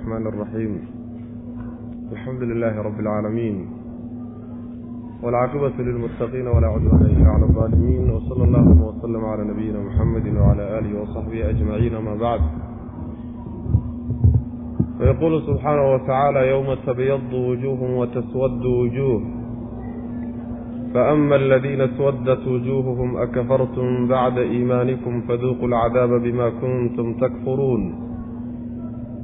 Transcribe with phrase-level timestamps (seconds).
[0.00, 0.72] الرحمن الرحيم
[2.12, 3.66] الحمد لله رب العالمين
[5.22, 11.00] والعاقبة للمتقين ولا عدوان إلا على الظالمين وصلى الله وسلم على نبينا محمد وعلى آله
[11.02, 12.40] وصحبه أجمعين ما بعد
[15.00, 19.20] ويقول سبحانه وتعالى يوم تبيض وجوه وتسود وجوه
[20.94, 27.82] فأما الذين اسودت وجوههم أكفرتم بعد إيمانكم فذوقوا العذاب بما كنتم تكفرون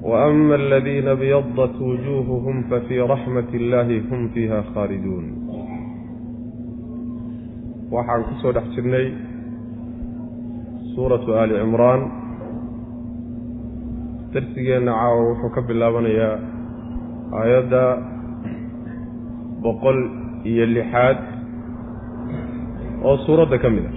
[0.06, 5.25] وأما الذين بيضت وجوههم ففي رحمة الله هم فيها خالدون
[7.93, 9.07] waxaan ku soo dhex jirnay
[10.96, 12.00] suuratu aali cimraan
[14.32, 16.34] darsigeenna caawa wuxuu ka bilaabanayaa
[17.40, 17.82] aayadda
[19.64, 19.98] boqol
[20.50, 21.18] iyo lixaad
[23.07, 23.93] oo suuradda ka mid a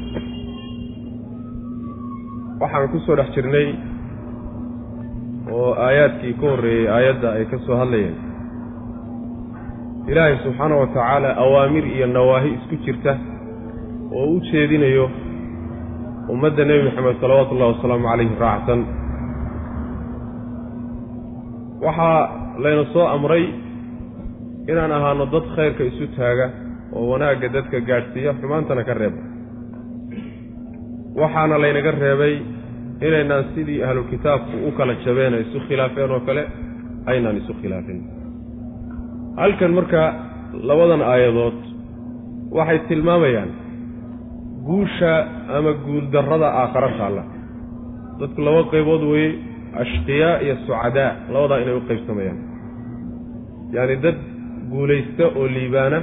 [2.61, 3.67] waxaan ku soo dhex jirnay
[5.58, 8.16] oo aayaadkii ka horreeyey aayadda ay ka soo hadlayeen.
[10.10, 13.12] Ilaahay subxaana wa tacaala awaamir iyo nawaahi isku jirta
[14.18, 15.06] oo u jeedinayo
[16.32, 18.80] ummadda nebi moxamed salawaatu ullahi wasalaamu calayhi raacsan
[21.84, 22.20] waxaa
[22.64, 23.44] layna soo amray
[24.70, 26.46] inaan ahaano dad khayrka isu taaga
[26.96, 29.20] oo wanaagga dadka gaadhsiiya xumaantana ka reeba.
[31.20, 32.34] Waxaana laynaga reebay
[33.06, 36.42] inaynaan sidii ahlu kitaabku u kala jabeen ay isu khilaafeen oo kale
[37.10, 37.98] aynaan isu khilaafin.
[39.40, 40.02] Halkan marka
[40.68, 41.58] labadan aayadood
[42.56, 43.50] waxay tilmaamayaan
[44.66, 45.12] guusha
[45.56, 47.22] ama guuldarrada aakhara taalla.
[48.20, 49.30] Dadku laba qaybood weeye
[49.82, 52.38] ashqiyaa iyo sucadaa labadaa inay u qaybsamayaan.
[53.74, 54.18] Yacani dad
[54.72, 55.98] guulaysta oo liibaana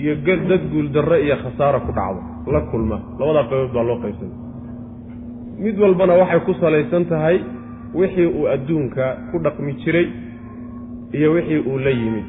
[0.00, 0.12] iyo
[0.50, 2.20] dad guuldarro iyo khasaara ku dhacdo
[2.54, 2.96] la kulma.
[3.20, 4.45] Labadaa qaybood baa loo qaybsamay
[5.58, 7.36] mid walbana waxay ku salaysan tahay
[7.94, 10.06] wixii uu adduunka ku dhaqmi jiray
[11.12, 12.28] iyo wixii uu la yimid.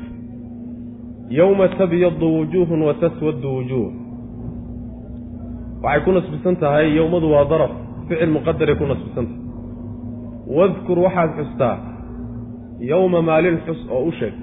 [1.30, 3.90] Yowma tabyadu wujuuhun wa taswadu wujuuh
[5.84, 7.72] waxay ku nasbisan tahay yowmadu waa daraf
[8.08, 9.44] ficil muqadaray ku nasbisan tahay.
[10.58, 11.76] Wadkur waxaad xustaa
[12.80, 14.34] yowma maalin xus oo u sheeg.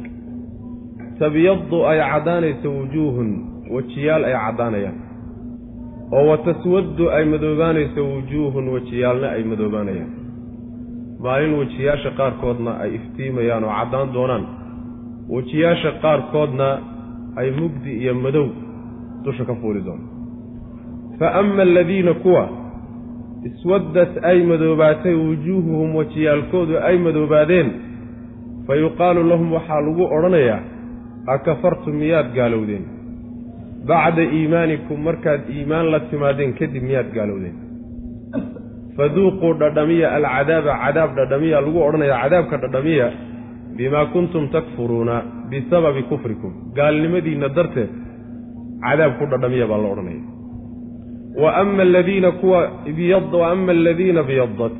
[1.18, 3.30] Tabyadu ay caddaanaysa wujuuhun
[3.74, 4.96] wejiyaal ay caddaanayaan
[6.16, 10.10] oo wa taswaddu ay madoobaanayso wujuuhun wejiyaalna ay madoobaanayaan.
[11.24, 14.44] Maalin wejiyaasha qaarkoodna ay iftiimayaan oo caddaan doonaan.
[15.34, 16.68] Wejiyaasha qaarkoodna
[17.40, 18.46] ay mugdi iyo madow
[19.24, 20.10] dusha ka fuuli doonaan.
[21.18, 22.44] Fa ama aladiina kuwa
[23.48, 27.68] iswaddat ay madoobaatay wujuuhuhum wejiyaalkoodu ay madoobaadeen
[28.66, 30.60] fa yuqaalu lahum waxaa lagu odhanayaa
[31.34, 32.84] akafartum miyaad gaalowdeen
[33.88, 37.56] bacda iimaanikum markaad iimaan la timaadeen kadib miyaad gaalowdeen
[38.96, 43.08] faduuquu dhadhamiya alcadaaba cadaab dhadhamiya lagu odhanayaa cadaabka dhadhamiya
[43.76, 45.16] bimaa kuntum takfuruuna
[45.50, 46.52] bisababi kufrikum.
[46.76, 47.90] Gaalnimadiinna darteed
[48.84, 50.22] cadaab ku dhadhamiya baa la odhanaya
[51.42, 52.60] wa ama aladiina kuwa
[53.40, 54.72] wa ama aladiina biyadad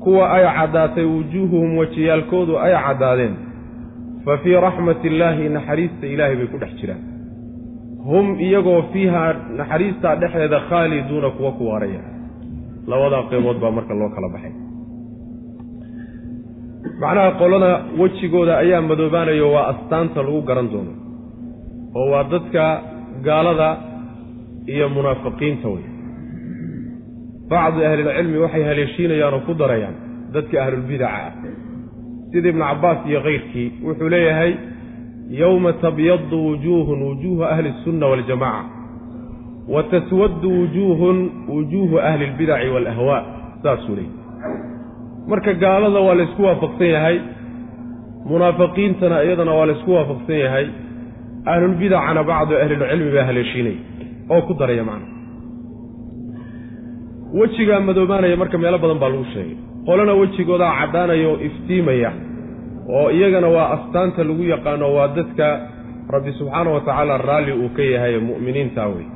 [0.00, 3.34] kuwa ay caddaatay wujuuhuhum wejiyaalkoodu ay caddaadeen
[4.24, 7.02] fa fii raxmati illaahi naxariista ilaahay bay ku dhex jiraan
[8.10, 12.02] hum iyagoo fiihaa naxariistaa dhexdeeda khaaliduuna kuwa ku waaraya.
[12.90, 14.54] Labadaa qaybood baa marka loo kala baxay.
[17.00, 17.70] Macnaha qolada
[18.00, 20.92] wejigooda ayaa madoobaanayo waa astaanta lagu garan doono
[21.98, 22.62] oo waa dadka
[23.26, 23.68] gaalada
[24.72, 25.86] iyo munaafiqiinta wey
[27.50, 29.96] bacdi ahlilcilmi waxay haleeshiinayaan oo ku darayaan
[30.34, 31.32] dadka ahlulbidaca ah
[32.32, 34.52] sida ibnu cabbaas iyo kayrkii wuxuu leeyahay
[35.30, 38.64] yowma tabyadu wujuuhun wujuuhu ahli اsunna waljamaca
[39.68, 43.22] wa taswaddu wujuuhun wujuuhu ahli اlbidaci waalahwaa
[43.62, 44.12] saasuu leeyay
[45.28, 47.18] marka gaalada waa laysku waafaqsan yahay
[48.30, 50.66] munaafiqiintana iyadana waa laysku waafaqsan yahay
[51.44, 53.76] ahlulbidacana bacdu ahlilcilmi baa haleeshiinaya
[54.30, 55.08] oo ku daraya macna
[57.34, 59.56] wejigaa madoobaanaya marka meelo badan baa lagu sheegay
[59.86, 62.12] qolana wejigoodaa caddaanaya oo iftiimaya
[62.96, 65.46] oo iyagana waa astaanta lagu yaqaano waa dadka
[66.14, 69.06] rabbi subxaana wa tacaala raalli uu ka yahay mu'miniinta wey.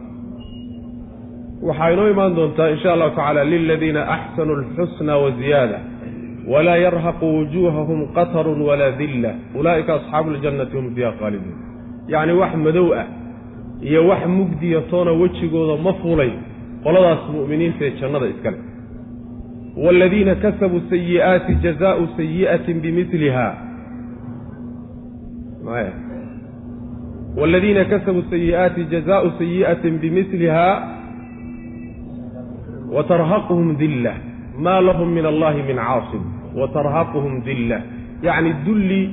[1.67, 5.79] Waxaa inoo imaan doontaa insha allahu tacaala liladiina axsanuu alxusna wa ziyaada
[6.52, 11.56] walaa yarhaqu wujuuhahum qatarun walaa dilla ulaa'ika asxaabu ljannati hum fiiha khaaliduun
[12.12, 13.06] yacni wax madow ah
[13.88, 16.31] iyo wax mugdiya toona wejigooda ma fulay
[16.85, 18.58] qoladaas mu'miniinta ee jannada iskale
[19.85, 23.46] waaladiina kasabuu sayi'aati jazaau sayi'atin bimiliha
[27.37, 30.67] waaladiina kasabuu sayi'aati jazaau sayi'atin bimiliha
[32.93, 34.14] watarhaquhum dilla
[34.59, 36.23] maa lahum min allahi min caasim
[36.61, 37.81] watarhaquhum dilla
[38.23, 39.11] yacni dulli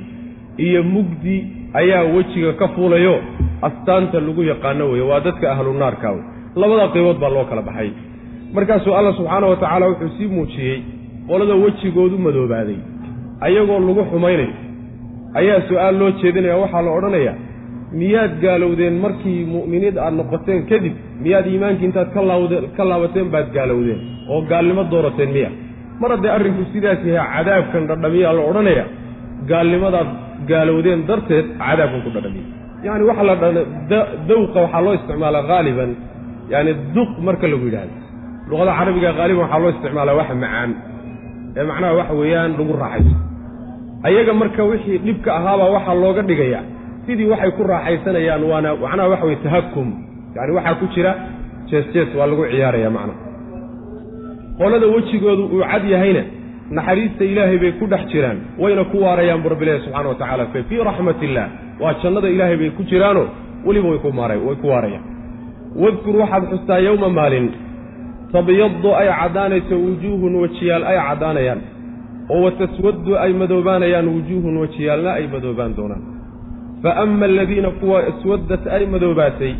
[0.58, 1.36] iyo mugdi
[1.74, 3.22] ayaa wejiga ka fuulayo
[3.62, 6.22] astaanta lagu yaqaano weeye waa dadka ahlu naarka wey
[6.56, 7.90] labada qaybood baa loo kala baxay
[8.54, 10.82] markaasuu alla subxaana wa tacaala wuxuu sii muujiyey
[11.28, 12.78] qolada wejigoodu madoobaaday
[13.40, 14.69] ayagoo lagu xumaynayo
[15.38, 17.36] ayaa su'aal loo jeedinaya waxaa la odhanayaa
[18.00, 20.94] miyaad gaalowdeen markii mu'miniid aad noqoteen kadib
[21.24, 22.08] miyaad iimaankii intaad
[22.76, 24.00] ka laabateen baad gaalowdeen
[24.32, 25.50] oo gaalnimo doorateen miya.
[26.00, 28.84] Mar haddee arrinku sidaas yahay cadaabkan dhadhamiyaa la odhanaya
[29.50, 30.08] gaalnimadaad
[30.50, 32.46] gaalowdeen darteed cadaabkan ku dhadhamiya.
[32.84, 33.34] Yacni waxa la
[34.30, 35.90] dawqa waxaa loo isticmaalaa haaliban
[36.52, 37.94] yaani duq marka lagu yidhahdo
[38.50, 40.70] luqada carabiga haaliban waxaa loo isticmaalaa waxa macaan
[41.58, 43.16] ee macnaha waxa weeyaan lagu raaxayso
[44.02, 46.62] ayaga marka wixii dhibka ahaabaa waxaa looga dhigayaa
[47.06, 49.88] sidii waxay ku raaxaysanayaan waana macnaha waxa weye tahakum
[50.36, 51.12] yani waxaa ku jira
[51.70, 53.18] jees jees waa lagu ciyaaraya macnaha
[54.58, 56.22] qolada wejigoodu uu cad yahayna
[56.70, 60.82] naxariista ilaahay bay ku dhex jiraan wayna ku waarayaan bu rabbilahi subxana wa tacala fii
[60.90, 61.46] raxmat illah
[61.80, 63.24] waa jannada ilaahay bay ku jiraano
[63.66, 63.98] weliba way
[64.62, 65.04] ku waarayaan.
[65.76, 67.50] Wadkur waxaad xustaa yowma maalin
[68.32, 71.60] tabyadu ay caddaanayso wujuuhun wejiyaal ay caddaanayaan
[72.30, 76.02] oo wataswaddu ay madoobaanayaan wujuuhun wejiyaalna ay madoobaan doonaan.
[76.82, 79.52] Fa ama aladiina kuwa iswaddat ay madoobaatay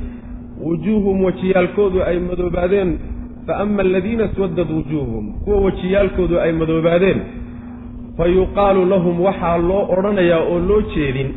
[0.66, 2.90] wujuuhum wejiyaalkoodu ay madoobaadeen.
[3.46, 7.20] Fa ama aladiina iswaddad wujuuhum kuwa wejiyaalkoodu ay madoobaadeen
[8.16, 11.30] fa yuqaalu lahum waxaa loo odhanayaa oo loo jeedin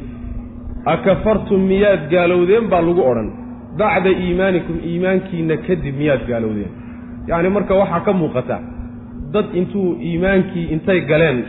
[0.85, 2.67] akafartum miyaad gaalowdeen?
[2.71, 3.29] baa lagu odhan.
[3.77, 6.71] Bacda iimaanikum iimaankiinna kadib miyaad gaalowdeen.
[7.27, 8.57] Yacni marka waxaa ka muuqata
[9.33, 11.39] dad intuu iimaankii intay galeen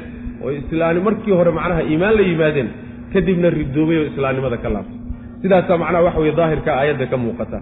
[0.45, 2.69] oo islaani markii hore macnaha iimaan la yimaadeen
[3.13, 4.99] kadibna ridoobay oo islaamnimada ka laabtay.
[5.43, 7.59] Sidaasaa macnaha waxa weye daahirka aayadda ka muuqata.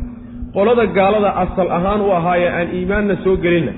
[0.55, 3.73] Qolada gaalada asal ahaan u ahaayee aan iimaanna soo gelinna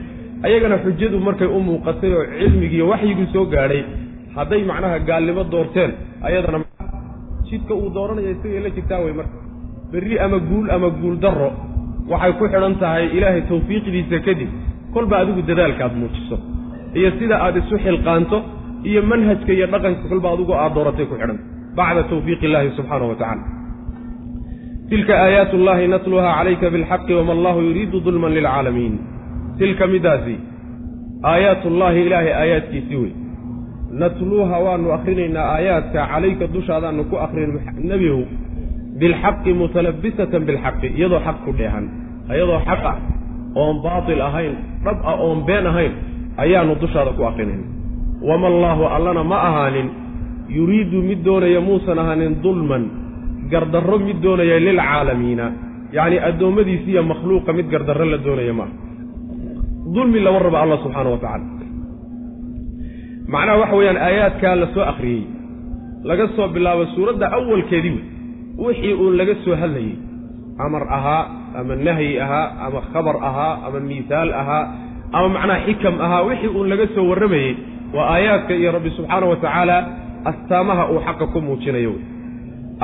[0.47, 3.83] ayagana xujadu markay u muuqatay oo cilmigiiyo waxyigii soo gaadhay
[4.37, 5.91] hadday macnaha gaalnimo doorteen
[6.29, 6.59] ayadana
[7.49, 9.37] jidka uu dooranaya isagay la jirtaa wey marka
[9.93, 11.51] berri ama guul ama guul darro
[12.13, 14.51] waxay ku xidhan tahay ilaahay tawfiiqdiisa kadib
[14.95, 16.37] kolba adigu dadaalka aad muujiso
[16.99, 18.39] iyo sida aad isu xilqaanto
[18.91, 21.45] iyo manhajka iyo dhaqanka kolba adigu aad dooratay ku xidhanta
[21.79, 23.45] bacda tawfiiqi illaahi subxaanahu wa tacala
[24.91, 28.95] tilka aayaat ullahi natluha calayka bilxaqi wama allahu yuriidu dulman lilcaalamiin.
[29.59, 30.35] Tilka midaasi
[31.33, 33.13] aayaatullaahi ilaahay aayaadkiisii wey.
[34.03, 37.51] Natluuha waanu akhrinaynaa aayaadka calayka dushaadaanu ku akrin
[37.91, 38.23] nebigow
[39.01, 41.85] bilxaqi mutalabisatan bilxaqi iyadoo xaq ku dheehan
[42.35, 42.97] iyadoo xaq ah
[43.55, 44.55] oon baatil ahayn
[44.85, 45.93] dhab ah oon been ahayn
[46.45, 47.67] ayaanu dushaada ku akrinayna
[48.29, 49.89] wama allaahu allana ma ahaanin
[50.49, 52.85] yuriidu mid doonaya muusan ahaanin dulman
[53.53, 55.47] gardarro mid doonaya lilcaalamiina
[55.97, 58.75] yacni addoommadiisiiyo makhluuqa mid gardarro la doonaya maaha
[59.95, 61.47] dulmi lama rabo allah subxaana wa tacala
[63.35, 65.25] macnaha waxa weeyaan aayaadkaa la soo akhriyey
[66.11, 68.05] laga soo bilaabo suuradda awalkeedii wey.
[68.59, 69.97] Wixii uun laga soo hadlayey
[70.59, 71.23] amar ahaa
[71.61, 74.65] ama nahyi ahaa ama khabar ahaa ama miisaal ahaa
[75.13, 77.53] ama macnaha xikam ahaa wixii uun laga soo warramayey
[77.95, 79.77] waa aayaadka iyo rabbi subxaana wa tacaala
[80.31, 81.91] astaamaha uu xaqa ku muujinayo.
[81.91, 82.03] Wey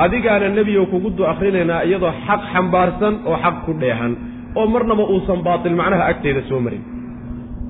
[0.03, 4.13] adigaana nebigo kugu du akhrinaynaa iyadoo xaq xambaarsan oo xaq ku dheehan
[4.55, 6.83] oo marnaba uusan baatil macnaha agteeda soo marin.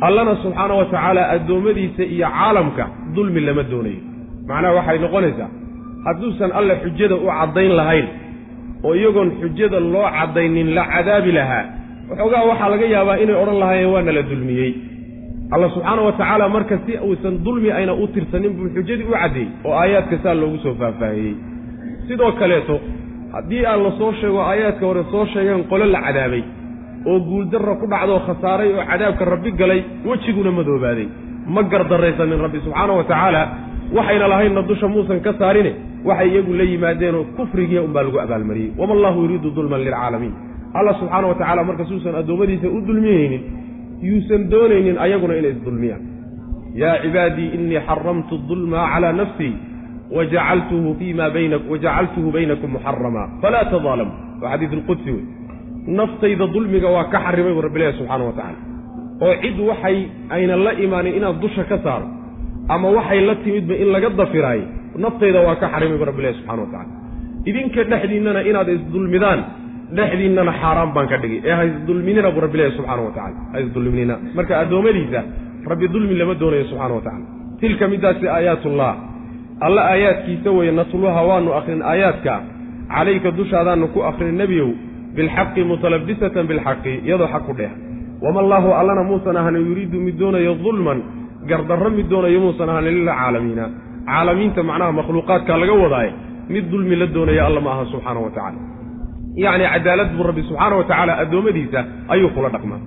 [0.07, 2.83] Allana subxaana wa tacaala addoommadiisa iyo caalamka
[3.15, 4.01] dulmi lama doonayo.
[4.50, 5.50] Macnaha waxay noqonaysaa
[6.06, 8.07] hadduusan alle xujada u caddayn lahayn
[8.83, 11.66] oo iyagoon xujada loo caddaynin la cadaabi lahaa.
[12.09, 14.71] Waxoogaa waxaa laga yaabaa inay odhan lahaayeen waana la dulmiyey.
[15.54, 19.50] Alla subxaana wa tacaala marka si uusan dulmi ayna u tirsanin buu xujadii u caddeeyey
[19.68, 21.33] oo aayaadka saa loogu soo faahfaahiyey.
[22.07, 22.76] Sidoo kaleeto
[23.35, 26.44] haddii aan la soo sheego aayaadka hore soo sheegeen qolo la cadaabay
[27.09, 31.07] oo guuldarra ku dhacdoo khasaaray oo cadaabka rabbi galay wejiguna madoobaaday
[31.54, 33.42] ma gardarraysanin rabbi subxaana wa tacaala
[33.97, 35.71] waxayna lahaynna dusha muusan ka saarine
[36.08, 38.72] waxay iyagu la yimaadeenoo kufrigiia unbaa lagu abaalmariyey.
[38.80, 40.34] Wama allahu yuriidu dulman lilcaalamiin.
[40.78, 43.42] Allah subxaana wa tacala marka suusan addoommadiisa u dulmiyeynin
[44.08, 46.02] yuusan doonaynin ayaguna inay isdulmiyaan.
[46.81, 49.54] Yaa cibaadii innii xaramtu dulma calaa nafsii
[51.72, 55.24] wajacaltuhu baynakum muxarama falaa tadaalamu waa xadiid alqudsi wey.
[55.88, 58.60] Naftayda dulmiga waa ka xarimay bu rabbilahi subxaana wa tacala
[59.22, 59.98] oo cid waxay
[60.36, 62.08] aynan la imaanin inaad dusha ka saaro
[62.70, 64.66] ama waxay la timidba in laga dafiraayo
[64.98, 66.94] naftayda waa ka xarimay bu rabbilahi subxana wa tacala
[67.50, 69.40] idinka dhexdiinnana inaad isdulmidaan
[69.98, 71.42] dhexdiinnana xaaraan baan ka dhigay.
[71.45, 74.16] Ee ha isdulminina bu rabbilahi wa tacala ha isdulminina.
[74.36, 75.21] Marka addoommadiisa
[75.71, 77.26] rabbi dulmi lama doonayo subxana wa tacala
[77.60, 78.94] tilka midaasi aayaatullah
[79.66, 82.33] alla aayaadkiisa weeye natluha waanu akrin aayaadka.
[82.92, 84.69] Calayka dushaadaanu ku akrin nebiyow
[85.16, 87.76] bilxaqi mutalabisatan bilxaqi iyadoo xaq ku dheeha.
[88.24, 91.00] Wama allaahu allana muusan ahanin yuriidu mid doonayo dulman
[91.50, 93.66] gardarro mid doonayo muusan ahanin lilcaalamiina
[94.06, 96.12] caalamiinta macnaha makhluuqaadka laga wadaaye
[96.50, 98.60] mid dulmi la doonaya alla ma aha subxaanahu wa tacala
[99.36, 102.81] yacni cadaalad buu rabbi subxaana wa tacaala addoommadiisa ayuu kula dhaqmaa.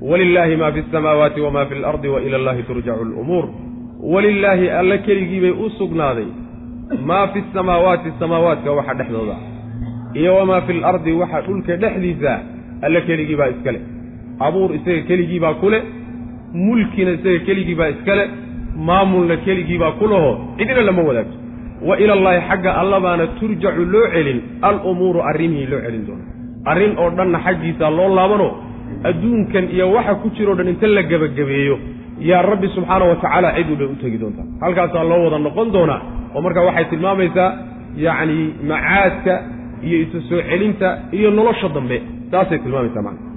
[0.00, 3.44] Walilaahi ma fi asamaawaati wama fi alardi wa ila allahi turjacu lumuur
[4.02, 6.26] walilaahi alla keligii bay u sugnaaday
[7.04, 9.36] maa fi samaawaati samaawaadka waxa dhexdooda
[10.14, 12.40] iyo wamaa fi alardi waxa dhulka dhexdiisa
[12.82, 13.80] alla keligii baa iska leh.
[14.40, 15.70] Abuur isaga keligii baa ku
[16.54, 18.28] mulkina isaga keligii baa iska leh
[18.88, 21.36] maamulna keligii baa ku laho cidina lama wadaagto.
[21.88, 26.24] Wa ilallaahi xagga allabaana turjacu loo celin alumuuru arrimihii loo celin doona
[26.70, 28.48] arrin oo dhanna xaggiisa loo laabano
[29.08, 31.76] adduunkan iyo waxa ku jiroo dhan inta la gebagabeeyo.
[32.30, 36.00] Yaa rabbi subxaana wa tacaala cid walba u tegi doontaa halkaasaa loo wada noqon doonaa
[36.34, 37.50] oo marka waxay tilmaamaysaa
[38.06, 38.38] yacni
[38.70, 39.34] macaadka
[39.86, 41.98] iyo isu soo celinta iyo nolosha dambe.
[42.30, 43.27] Taasay tilmaamaysaa macna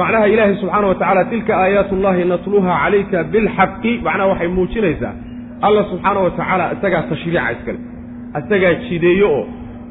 [0.00, 3.92] macnaha ilaahay subxaana wa tacaala tilka aayaat ullahi natluha calayka bilxaqi.
[4.06, 5.14] Macnaha waxay muujinaysaa
[5.66, 7.78] alla subxaana wa tacaala isagaa tashriica iskale
[8.40, 9.44] isagaa jideeyo oo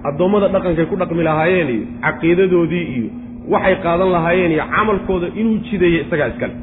[0.10, 3.10] addoommada dhaqankay ku dhaqmi lahaayeen iyo caqiidadoodii iyo
[3.54, 6.56] waxay qaadan lahaayeen iyo camalkooda inuu jideeyo isagaa iskale.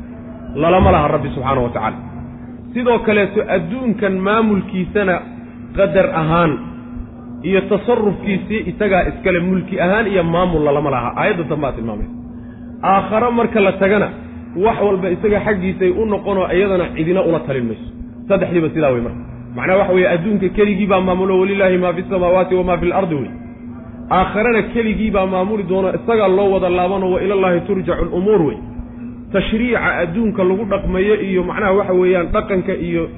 [0.62, 1.98] Lalama laha rabbi subxaana wa tacaala.
[2.74, 5.14] Sidoo kaleeto adduunkan maamulkiisana
[5.78, 6.52] qadar ahaan
[7.48, 11.08] iyo tasarufkiisii isagaa iskale mulki ahaan iyo maamul lalama laha.
[11.20, 12.17] Aayadda dambaa tilmaamaysa
[12.82, 14.08] aakhare marka la tagana
[14.56, 17.88] wax walba isaga xaggiisay u noqonoo iyadana cidina ula talin mayso.
[18.28, 19.18] Saddexdiiba sidaa wey marka.
[19.56, 23.30] Macnaha waxa weeye adduunka keligii baa maamulo walilaahi maa fi samaawaati wamaa fi lardi wey.
[24.10, 28.58] Aakharena keligii baa maamuli doono isagaa loo wada laabano wa ilallaahi turjacu lumuur wey.
[29.32, 33.08] Tashriica adduunka lagu dhaqmayo iyo macnaha waxa weeyaan dhaqanka iyo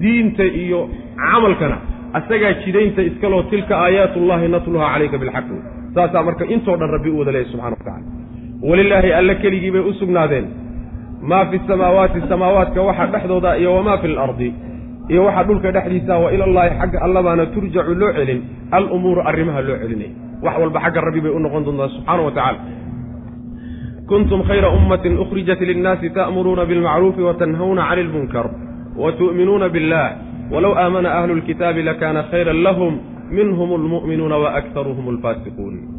[0.00, 1.78] diinta iyo camalkana
[2.12, 5.62] asagaa jidaynta iskaloo tilka aayaatullahi natluha calayka bilxaq wey.
[5.94, 8.15] Saasaa marka intoo dhan rabbi u wada leeyahy subxana wa tacala
[8.62, 10.46] walilaahi alle keligii bay u sugnaadeen.
[11.22, 14.54] Maa fi samaawaati samaawaadka waxa dhexdooda iyo wamaa fi alardi
[15.08, 20.10] iyo waxa dhulka dhexdiisa wa ilallaahi xagga allabaana turjacu loo celin alumuuru arrimaha loo celinaya
[20.42, 22.58] wax walba xagga rabbi bay u noqon doontaa subxaana wa tacala
[24.10, 28.46] kuntum khayra ummatin ukhrijat linnaasi ta'muruuna bilmacruufi watanhawna cani ilmunkar
[28.98, 30.06] watu'minuuna billah
[30.50, 32.98] walow aamana ahlu lkitaabi lakana khayran lahum
[33.30, 35.95] minhum almu'minuuna waaktaruhum alfaasiquun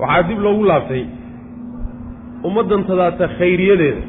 [0.00, 1.02] waxaa dib loogu laabtay
[2.48, 4.02] ummaddan tadaata khayriyadeeda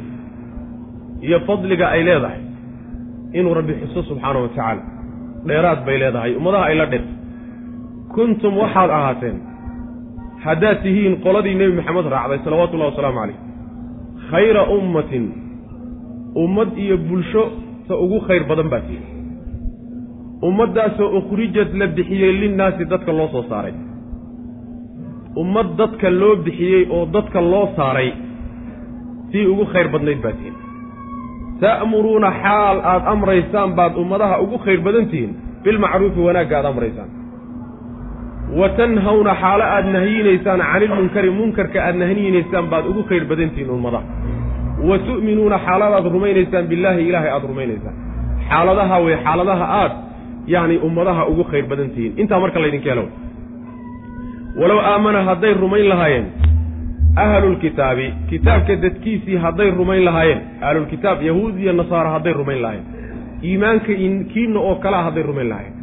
[1.25, 2.41] iyo fadliga ay leedahay
[3.37, 4.83] inuu rabbi xuso subxaana wa tacaala.
[5.47, 6.31] Dheeraad bay leedahay.
[6.39, 7.03] Ummadaha ay la dhir.
[8.15, 9.37] Kuntum waxaad ahaateen
[10.45, 13.37] haddaad tihiin qoladii nebi maxamed raacday salawaatullahi wasalaamu calayh
[14.31, 15.25] khayra ummatin
[16.43, 17.43] ummad iyo bulsho
[17.87, 19.05] ta ugu khayr badan baa tihiin.
[20.47, 23.73] Ummaddaasoo ukhrijad la bixiyey linnaasi dadka loo soo saaray
[25.35, 28.11] ummad dadka loo bixiyey oo dadka loo saaray
[29.31, 30.55] sii ugu khayr badnayd baa tihiin.
[31.61, 35.31] Ta'muruuna xaal aad amraysaan baad ummadaha ugu khayr badan tihiin
[35.63, 37.09] bilmacruufi wanaagga aad amraysaan.
[38.59, 44.05] Wa tanhawna xaalo aad nahiyinaysaan canilmunkari munkarka aad nahiyinaysaan baad ugu khayr badan tihiin ummadaha
[44.89, 47.95] wa tu'minuuna xaaladaad rumaynaysaan billaahi ilaahay aad rumaynaysaan.
[48.49, 49.93] Xaaladaha wey xaaladaha aad
[50.53, 52.13] yacni ummadaha ugu khayr badan tihiin.
[52.21, 53.05] Intaa marka laydinka helo
[54.59, 56.25] walow aamana hadday rumayn lahaayeen
[57.25, 62.85] ahlulkitaabi kitaabka dadkiisii hadday rumayn lahaayeen ahlulkitaab yahuud iyo nasaara hadday rumayn lahaayeen
[63.49, 63.93] iimaanka
[64.33, 65.75] kiinna oo kalea hadday rumayn lahaayeen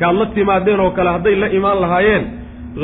[0.00, 2.24] kaad la timaadeen oo kale hadday la imaan lahaayeen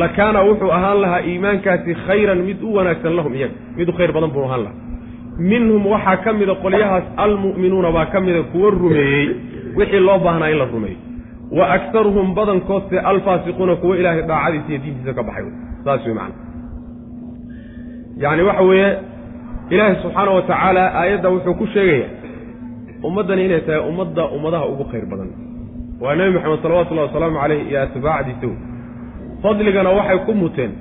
[0.00, 4.12] la kaana wuxuu ahaan lahaa iimaankaasi khayran mid u wanaagsan lahum iyaga mid u khayr
[4.16, 4.78] badan buu ahaan lahaa.
[5.50, 9.26] Minhum waxaa ka mida qolyahaas almu'minuuna baa ka mida kuwa rumeeyey
[9.78, 10.96] wixii loo baahnaa in la rumeeyo
[11.52, 15.44] wa aktaruhum badankoodse alfaasiquuna kuwa ilaahay daacadiisa iyo diintiisa ka baxay.
[15.84, 16.34] Saas wey macana
[18.22, 18.98] yacni waxa weeye
[19.70, 22.08] ilaahay subxaana wa tacaala aayadda wuxuu ku sheegayaa
[23.02, 25.30] ummaddani inay tahay ummadda ummadaha ugu khayr badan.
[26.00, 28.56] Waa nebi moxamed salawatullahi wasalaamu caleyh iyo atbaacdiisa wey
[29.42, 30.72] fadligana waxay ku muteen.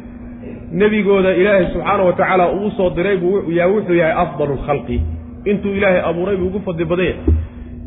[0.72, 5.02] Nebigooda ilaahay subxaana wa tacaala uu soo diray buu yaa wuxuu yahay afdalu lkhalqi
[5.46, 7.22] intuu ilaahay abuuray buu ugu fadli badan yahay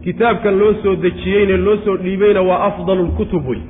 [0.07, 3.61] kitaabkan loo soo dejiyeyna loo soo dhiibayna waa afdalu lkutub wey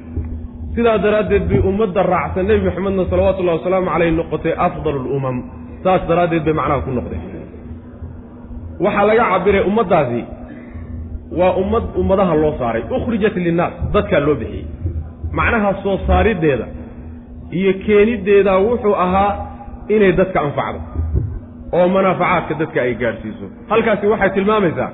[0.77, 5.37] sidaa daraaddeed bay ummadda raacsan nebi moxamedna salawatullahi wasalaamu caleyh noqotay afdalu lumam
[5.85, 7.23] saas daraaddeed bay macnaha ku noqdeen.
[8.85, 10.21] Waxaa laga cabiray ummaddaasi
[11.39, 12.83] waa ummad ummadaha loo saaray.
[12.97, 14.67] Ukhrijat linnaas dadkaa loo bixiyey.
[15.39, 16.67] Macnaha soo saariddeeda
[17.59, 19.33] iyo keeniddeeda wuxuu ahaa
[19.95, 20.81] inay dadka anfacdo
[21.77, 23.47] oo manaafacaadka dadka ay gaadhsiiso.
[23.71, 24.91] Halkaasi waxay tilmaamaysaa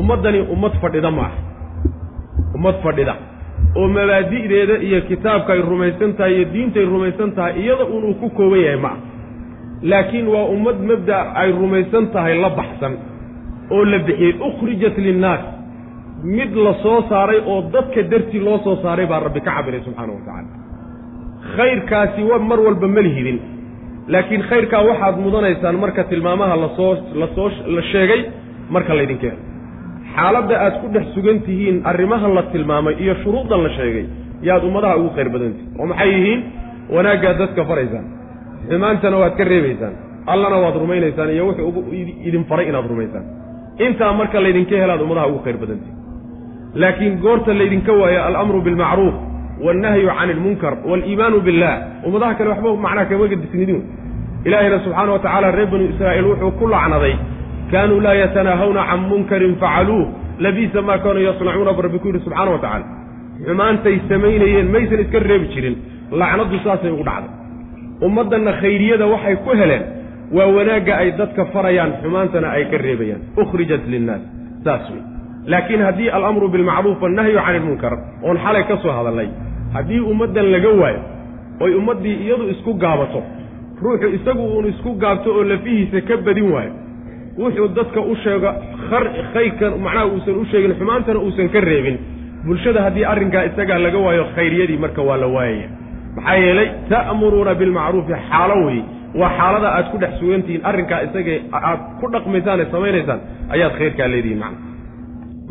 [0.00, 1.38] ummaddani ummad fadhida ma aha
[2.56, 3.14] ummad fadhida.
[3.78, 8.60] Oo mabaadi'deeda iyo kitaabka ay rumaysan tahay iyo diintaay rumaysan tahay iyada unuu ku kooban
[8.66, 8.98] yahay ma ah
[9.90, 12.94] laakiin waa ummad mabda' ay rumaysan tahay la baxsan
[13.74, 14.32] oo la bixiyey.
[14.48, 15.42] Ukhrijat linnaas.
[16.36, 20.12] Mid la soo saaray oo dadka dartii loo soo saaray baa rabbi ka cabiray subxaana
[20.16, 20.50] wa tacaala.
[21.56, 23.38] Khayrkaasi wa mar walba ma lihidin.
[24.12, 28.20] Laakiin khayrkaa waxaad mudanaysaan marka tilmaamaha la soo la soo la sheegay
[28.74, 29.42] marka laydinka helo
[30.18, 34.06] xaaladda aad ku dhex sugan tihiin arrimahan la tilmaamay iyo shuruuddan la sheegay
[34.48, 36.40] yaad ummadaha ugu khayr badantihin oo maxay yihiin?
[36.94, 38.06] Wanaaggaad dadka faraysaan.
[38.68, 39.94] Xumaantana waad ka reebaysaan.
[40.32, 41.84] Allana waad rumaynaysaan iyo wuxuu
[42.28, 43.24] idin faray inaad rumaysaan.
[43.86, 45.96] Intaa marka laydinka helaad ummadaha ugu khayr badantihin
[46.82, 49.14] laakiin goorta laydinka waayo alamru bilmacruuf
[49.66, 51.74] wannahyu can ilmunkar waaliimaanu billah.
[52.06, 53.80] Ummadaha kale waxba macnaha kama gadisnidin.
[54.46, 57.14] Ilaahayna subxaana wa tacaala reer banu israa'iil wuxuu ku lacnaday
[57.72, 60.06] kaanuu laa yatanaahawna can munkarin facaluuh
[60.44, 62.86] labiisa maa kaanuu yasnacuuna bu rabbi ku yidhi subxaana wa tacaala.
[63.46, 65.76] Xumaantay samaynayeen maysan iska reebi jirin
[66.20, 67.32] lacnaddu saasay ugu dhacday.
[68.06, 69.84] Ummaddanna khayriyada waxay ku heleen
[70.36, 73.20] waa wanaagga ay dadka farayaan xumaantana ay ka reebayaan.
[73.42, 74.22] Ukhrijat linnaas
[74.64, 75.02] saas wey
[75.52, 79.28] laakiin haddii alamru bilmacruuf wannahyu cani ilmunkar oon xalay ka soo hadalnay
[79.74, 81.00] haddii ummaddan laga waayo
[81.60, 83.22] oy ummaddii iyadu isku gaabato
[83.82, 86.72] ruuxu isagu uun isku gaabto oo lafihiisa ka badin waayo
[87.38, 88.50] wuxuu dadka u sheego
[89.34, 91.98] khayrkan macnaha uusan u sheegin xumaantana uusan ka reebin.
[92.46, 95.68] Bulshada haddii arrinkaa isagaa laga waayo khayriyadii marka waa la waayaya
[96.16, 98.78] maxaa yeelay ta'muruuna bilmacruufi xaalo wey
[99.20, 101.32] waa xaalada aad ku dhex sugantihiin arrinkaa isaga
[101.68, 103.20] aad ku dhaqmaysaan ee samaynaysaan
[103.54, 104.58] ayaad khayrkaa leedihiin macna.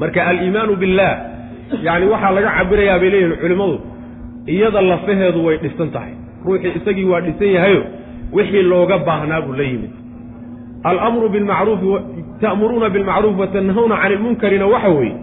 [0.01, 1.13] Marka aliimaanu billaah
[1.87, 3.75] yacni waxaa laga cabirayaa bay leeyihiin culimmadu
[4.53, 6.13] iyada lafaheedu way dhisan tahay.
[6.45, 7.81] Ruuxii isagii waa dhisan yahayo
[8.37, 9.91] wixii looga baahnaa buu la yimid
[10.83, 15.15] alamru bilmacruufi ta'muruuna bilmacruufi watanhawna cani ilmunkarina waxa weeye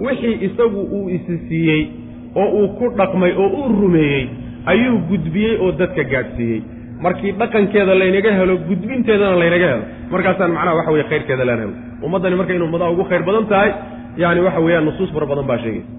[0.00, 1.82] wixii isagu uu isi siiyey
[2.36, 4.24] oo uu ku dhaqmay oo uu rumeeyey
[4.66, 6.60] ayuu gudbiyey oo dadka gaadhsiiyey
[7.04, 11.74] markii dhaqankeeda laynaga helo gudbinteedana laynaga helo markaasaan macnaha waxa weye khayrkeeda laan helo
[12.06, 13.70] ummaddani marka inu ummadaha ugu khayr badan tahay
[14.22, 15.90] yani waxa weeyaan nusuus fara badan baa sheegaysa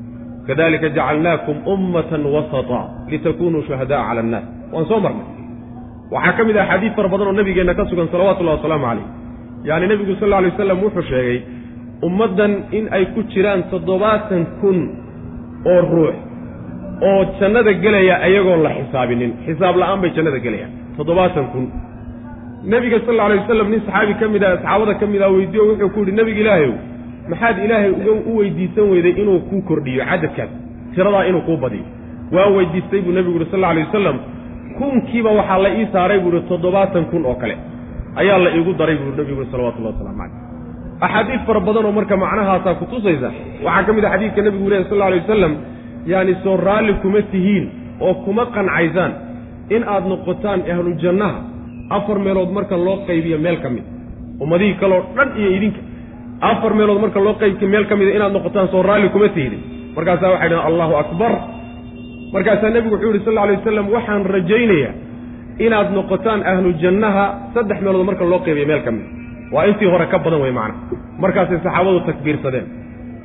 [0.48, 2.80] kadalika jacalnaakum ummatan wasata
[3.12, 5.26] litakunuu shuhada'a cala annaas waan soo marnay
[6.14, 9.08] waxaa ka mid ah xadiid fara badan oo nabigeenna ka sugan salawatullahi wasalaamu calayh.
[9.70, 11.40] Yaani nebigu sal alla alay waslam wuxuu sheegay
[12.08, 14.78] ummaddan in ay ku jiraan toddobaatan kun
[15.72, 16.16] oo ruux
[17.08, 19.32] oo jannada gelaya ayagoon la xisaabinin.
[19.46, 21.66] Xisaab la'aan bay jannada gelayaan toddobaatan kun.
[22.72, 25.64] Nebiga sal alla alay wasalam nin saxaabi ka mid ah saxaabada ka mid ah weydiiyo
[25.72, 26.74] wuxuu ku yidhi nebiga ilaahayow
[27.32, 27.92] maxaad ilaahay
[28.30, 30.52] u weydiisan weyday inuu kuu kordhiyo cadadkaas
[30.96, 31.86] tiradaa inuu kuu badiyo.
[32.36, 34.18] Waa weydiistay buu nebigu yuhi sal alla alay wasalam
[34.80, 37.56] kunkiiba waxaa la ii saaray buu ihi toddobaatan kun oo kale.
[38.22, 40.42] Ayaa la iigu daray buu nebigu yuri salawatullahi waslamu caleyh
[41.06, 43.30] axaadiid fara badan oo marka macnahaasaa ku tusaysa
[43.66, 45.54] waxaa ka mid a xadiidka nebigu lehy sal alla alay wasalam
[46.12, 47.66] yaani soo raalli kuma tihiin
[48.06, 49.12] oo kuma qancaysaan
[49.76, 51.38] in aad noqotaan ahlu jannaha
[51.98, 53.84] afar meelood marka loo qaybiyo meel ka mid.
[54.44, 55.82] Ummadihii kaleo dhan iyo idinka.
[56.50, 59.62] Afar meelood marka loo qaybka meel ka mida inaad noqotaan soo raalli kuma tihidin
[59.96, 61.32] markaasaa waxay dhahen allahu akbar
[62.34, 64.94] markaasaa nebigu wuxuu yihi sal alla alay wasalam waxaan rajaynayaa
[65.66, 69.06] inaad noqotaan ahlu jannaha saddex meelood marka loo qaybiyo meel ka mid.
[69.54, 70.76] Waa intii hore ka badan wey macna.
[71.24, 72.66] Markaasay saxaabadu takbiirsadeen.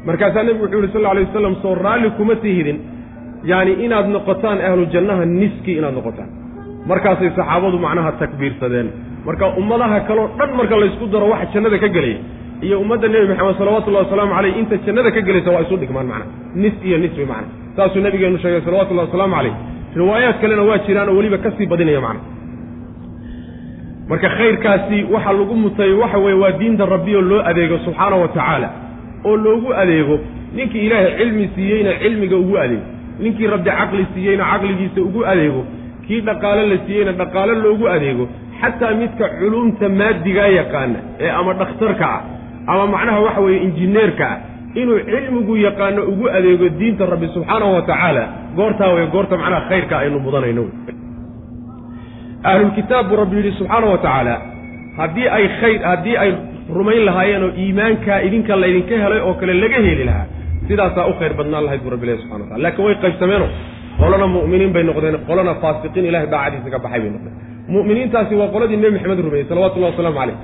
[0.08, 2.78] Markaasaa nebigu wuxuu yihi sal alla alay wasalam soo raalli kuma tihidin
[3.50, 6.28] yaani inaad noqotaan ahlu jannaha niskii inaad noqotaan.
[6.90, 8.88] Markaasay saxaabadu macnaha takbiirsadeen.
[9.26, 12.18] Marka ummadaha kaleo dhan marka laysku daro waxa jannada ka gelaya
[12.66, 16.26] iyo ummadda nebi maxamed salawatullahi wasalaamu caleyh inta jannada ka gelaysa waa isu dhigmaan macna.
[16.62, 19.54] Nis iyo nis wey macna saasuu nabigeenu sheegay salawatullahi wasalaamu caleyh
[20.00, 22.20] riwaayaad kalena waa jiraan oo weliba ka sii badinaya macna
[24.08, 28.28] marka khayrkaasi waxa lagu mutay waxa weye waa diinta rabbi oo loo adeego subxaana wa
[28.28, 28.68] tacaala.
[29.24, 30.18] Oo loogu adeego
[30.56, 32.86] ninkii ilaahay cilmi siiyeyna cilmiga ugu adeego.
[33.20, 35.62] Ninkii rabbi caqli siiyeyna caqligiisa ugu adeego.
[36.06, 38.24] Kii dhaqaalo la siiyeyna dhaqaalo loogu adeego.
[38.60, 42.22] Xataa midka culumta maadigaa yaqaana ee ama dhakhtarka ah
[42.72, 44.38] ama macnaha waxa weeye injineerka ah
[44.82, 48.22] inuu cilmigu yaqaano ugu adeego diinta rabbi subxaanahu wa tacaala
[48.58, 50.64] goortaa wey goorta macnaha khayrka aynu mudanayno.
[52.50, 54.34] Ahlulkitaab buu rabbi yidhi subxaana wa tacaala
[55.00, 56.30] haddii ay khayr haddii ay
[56.78, 60.26] rumayn lahaayeen oo iimaankaa idinka laydinka helay oo kale laga heli lahaa
[60.68, 63.46] sidaasaa u khayr badnaan lahayd buu rabbi ilahi subxana watacala laakiin way qaybsameeno.
[64.00, 67.34] Qolana mu'miniin bay noqdeen qolana faasiqiin ilahay daacadiisa ka baxay bay noqdeen.
[67.74, 70.36] Mu'miniintaasi waa qoladii nebi maxamed rumeeyey salawatullahi wasalaamu caleyh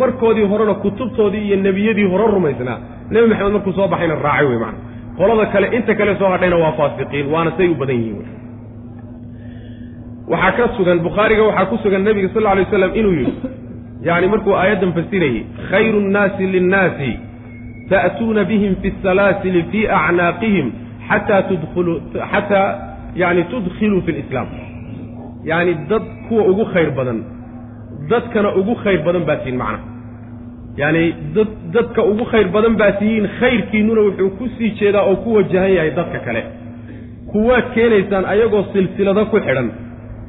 [0.00, 2.78] markoodii horena kutubtoodii iyo nebiyadii hore rumaysnaa
[3.10, 4.78] nebi maxamed markuu soo baxayna raacay wey macana
[5.18, 8.26] qolada kale inta kale soo hadhayna waa faasiqiin waana say u badan yihiin
[10.32, 13.34] waxaa ka sugan bukhaariga waxaa ku sugan nebiga sal alay waslam inuu yidhi
[14.08, 17.10] yani markuu aayaddan fasirayey khayru nnaasi linnaasi
[17.90, 20.66] ta'tuuna bihim fi salaasili fii acnaaqihim
[21.08, 21.92] xataa tudkhulu
[22.32, 22.68] xataa
[23.22, 24.48] yani tudkhiluu fi lislaam.
[25.50, 27.18] Yacni dad kuwa ugu khayr badan
[28.10, 29.97] dadkana ugu khayr badan baa tiin macnaha
[30.80, 31.04] yacni
[31.36, 35.72] dad dadka ugu khayr badan baa tihiin khayrkiinnuna wuxuu ku sii jeedaa oo ku wajahan
[35.76, 36.42] yahay dadka kale.
[37.32, 39.68] Kuwaad keenaysaan ayagoo silsilado ku xidhan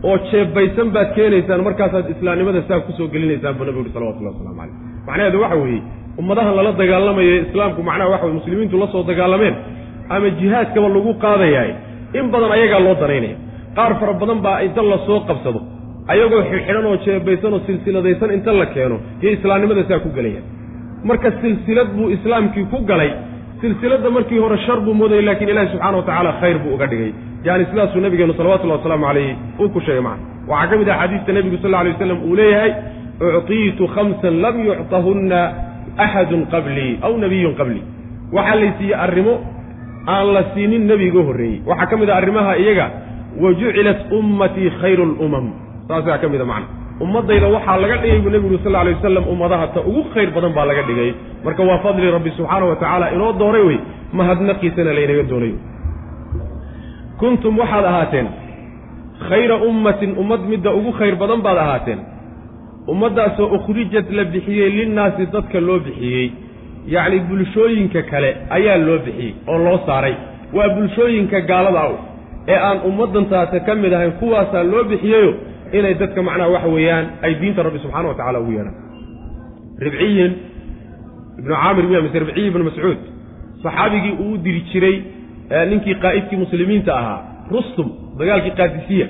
[0.07, 4.57] oo jeebbaysan baad keenaysaan markaasaad islaamnimada saa ku soo gelinaysaan buu nabigu uhi salawatullahi waslamu
[4.59, 4.75] caleyh
[5.07, 5.81] macnaheedu waxa weeye
[6.21, 9.55] ummadahan lala dagaalamayo islaamku macnaha waxa weye muslimiintu la soo dagaalameen
[10.15, 11.71] ama jihaadkaba lagu qaadayahay
[12.19, 13.37] in badan ayagaa loo danaynaya.
[13.77, 15.59] Qaar fara badan baa inta la soo qabsado
[16.13, 20.41] ayagoo xidxidhan oo jeebaysan oo silsiladaysan inta la keeno iyo islaamnimada saa ku gelaya
[21.09, 23.11] marka silsilad buu islaamkii ku galay
[23.61, 27.11] silsiladda markii hore shar buu moodayay laakiin ilahi subxana wa tacaala khayr buu uga dhigay.
[27.47, 31.31] Yani sidaasuu nabigeenu salawatullahi wasalaamu calayhi uu ku sheegay macana waxaa ka mid ah xadiista
[31.37, 32.71] nebigu sal lla alay waslam uu leeyahay
[33.37, 35.39] uctiitu khamsan lam yuctahunna
[36.05, 37.83] axadun qablii aw nabiyun qablii
[38.37, 39.33] waxaa laysiiyey arrimo
[40.15, 41.61] aan la siinin nebiga horreeyey.
[41.69, 42.85] Waxaa ka mid ah arrimaha iyaga
[43.43, 45.47] wa jucilat ummatii khayru lumam
[45.89, 46.67] saasaa ka mid a macna
[47.03, 50.65] ummaddayda waxaa laga dhigay buu nebigu sal alay wasalam ummadaha ta ugu khayr badan baa
[50.69, 51.11] laga dhigay.
[51.45, 53.79] Marka waa fadli rabbi subxaana wa tacaala inoo dooray wey
[54.19, 55.57] mahadnaqiisana laynaga doonayo.
[57.19, 58.27] Kuntum waxaad ahaateen
[59.29, 61.99] khayra ummatin ummad midda ugu khayr badan baad ahaateen.
[62.91, 66.27] Ummaddaasoo ukhrijat la bixiyey linnaasi dadka loo bixiyey.
[66.93, 70.15] Yacni bulshooyinka kale ayaa loo bixiyey oo loo saaray.
[70.53, 71.93] Waa bulshooyinka gaalada aw
[72.47, 75.31] ee aan ummaddantaata ka mid ahayn kuwaasaa loo bixiyeyo
[75.77, 78.77] inay dadka macnaha waxa weeyaan ay diinta rabbi subxana wa tacala ugu yeedhaan
[79.85, 80.33] ribciyin
[81.39, 82.99] ibnu caamir miya mise ribciyi ibnu mascuud
[83.63, 84.97] saxaabigii uu u diri jiray
[85.69, 87.19] ninkii qaa'idkii muslimiinta ahaa
[87.51, 87.87] rustum
[88.19, 89.07] dagaalkii qaadisiya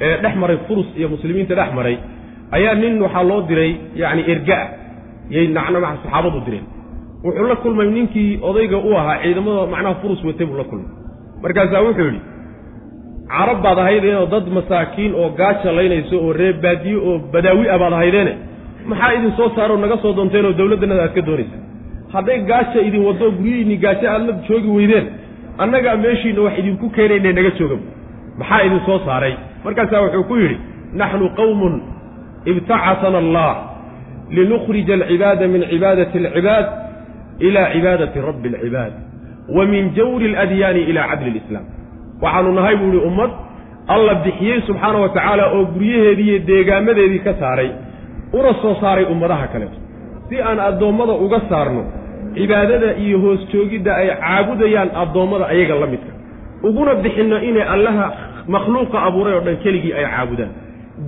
[0.00, 1.96] ee dhex maray furus iyo muslimiinta dhex maray
[2.56, 4.80] ayaa nin waxaa loo diray yacni erga-a
[5.30, 6.66] yay nacna saxaabadu direen.
[7.24, 10.90] Wuxuu la kulmay ninkii odayga u ahaa ciidamada macnaha furus watay buu la kulmay.
[11.42, 12.20] Markaasaa wuxuu yidhi
[13.36, 17.92] carab baad ahaydeenoo dad masaakiin oo gaaja laynayso oo reer baadiye oo badaawi a baad
[17.98, 18.32] ahaydeene
[18.90, 21.56] maxaa idin soo saaroo naga soo doonteenoo dawladdanada aad ka doonaysa?
[22.14, 25.06] Hadday gaaja idin waddo guryihiinni gaajo aad la joogi weydeen
[25.62, 27.76] annagaa meeshiinna wax idinku keenayne naga jooga
[28.40, 29.34] maxaa idin soo saaray?
[29.64, 30.56] Markaasaa wuxuu ku yidhi
[31.00, 31.74] naxnu qawmun
[32.52, 33.50] ibtacasana allah
[34.36, 36.66] linukhrija alcibaada min cibaadati alcibaad
[37.46, 38.92] ila cibaadati rabbi alcibaad
[39.56, 41.66] wa min jawri aladyaani ila cadli alislaam
[42.22, 43.30] waxaanu nahay buu ihi ummad
[43.94, 47.70] alla bixiyey subxaana wa tacaala oo guryaheedii iyo deegaamadeedii ka saaray
[48.38, 49.78] una soo saaray ummadaha kaleeto
[50.28, 51.82] si aan addoommada uga saarno
[52.34, 56.12] cibaadada iyo hoos joogidda ay caabudayaan addoommada ayaga la midka.
[56.68, 58.06] Uguna bixinno inay allaha
[58.54, 60.52] makhluuqa abuuray oo dhan keligii ay caabudaan.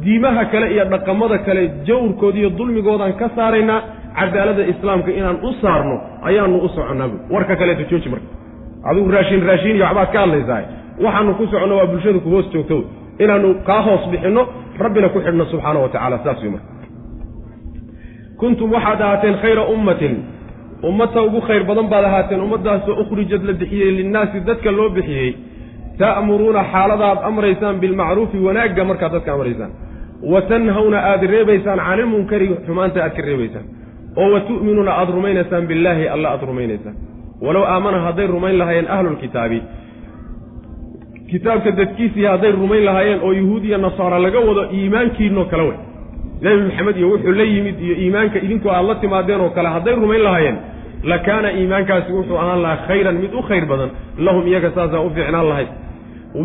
[0.02, 3.80] Diimaha kale iyo dhaqamada kale jawrkooda iyo dulmigoodaan ka saaraynaa
[4.18, 5.96] cadaalada islaamka inaan u saarno
[6.28, 8.28] ayaanu u soconnaa bu warka kaleeto jooji marka.
[8.88, 10.60] Adigu raashin raashin iyo waxbaad ka hadlaysaa
[11.04, 12.84] waxaanu ku soconno waa bulshadu ku hoos joogto
[13.18, 14.42] inaanu kaa hoos bixinno
[14.78, 16.72] rabbina ku xidhno subxaana wa tacala saas wey marka
[18.42, 20.14] kuntum waxaad ahaateen khayra ummatin.
[20.82, 25.30] Ummadta ugu khayr badan baad ahaateen ummaddaasoo ukhrijad la bixiyey linnaasi dadka loo bixiyey.
[25.98, 29.72] Ta'muruuna xaaladaad amraysaan bilmacruufi wanaagga markaad dadka amraysaan.
[30.32, 33.66] Wa tanhawna aad reebaysaan canilmunkari xumaanta aad ka reebaysaan.
[34.20, 36.96] Oo wa tu'minuuna aad rumaynaysaan billaahi alla aad rumaynaysaan.
[37.44, 39.58] Walow aamana hadday rumayn lahaayeen ahlulkitaabi
[41.32, 45.78] kitaabka dadkiisii hadday rumayn lahaayeen oo yuhuud iyo nasaara laga wado iimaankiinoo kale wey.
[46.42, 49.94] Nebi maxamed iyo wuxuu la yimid iyo iimaanka idinkoo aad la timaadeen oo kale hadday
[49.94, 50.56] rumayn lahaayeen
[51.10, 53.90] la kaana iimaankaasi wuxuu ahaan lahaa khayran mid u khayr badan.
[54.26, 55.68] Lahum iyaga saasaa u fiicnaan lahayd.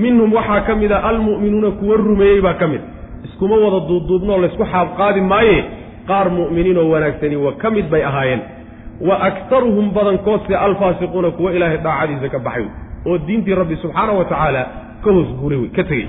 [0.03, 2.81] Minhum waxaa ka mid a almu'minuuna kuwa rumeeyey baa ka mid.
[3.25, 5.57] Iskuma wada duubduubnoo laysku xaabqaadi maaye?
[6.09, 8.41] Qaar mu'miniinoo wanaagsani wa ka mid bay ahaayeen.
[9.07, 12.65] Wa aktaruhum badankoodse alfaasiquuna kuwa ilaahay daacadiisa ka baxay
[13.05, 14.61] oo diintii rabbi subxaana wa tacaala
[15.03, 16.07] ka hoos guuray wey ka tegey.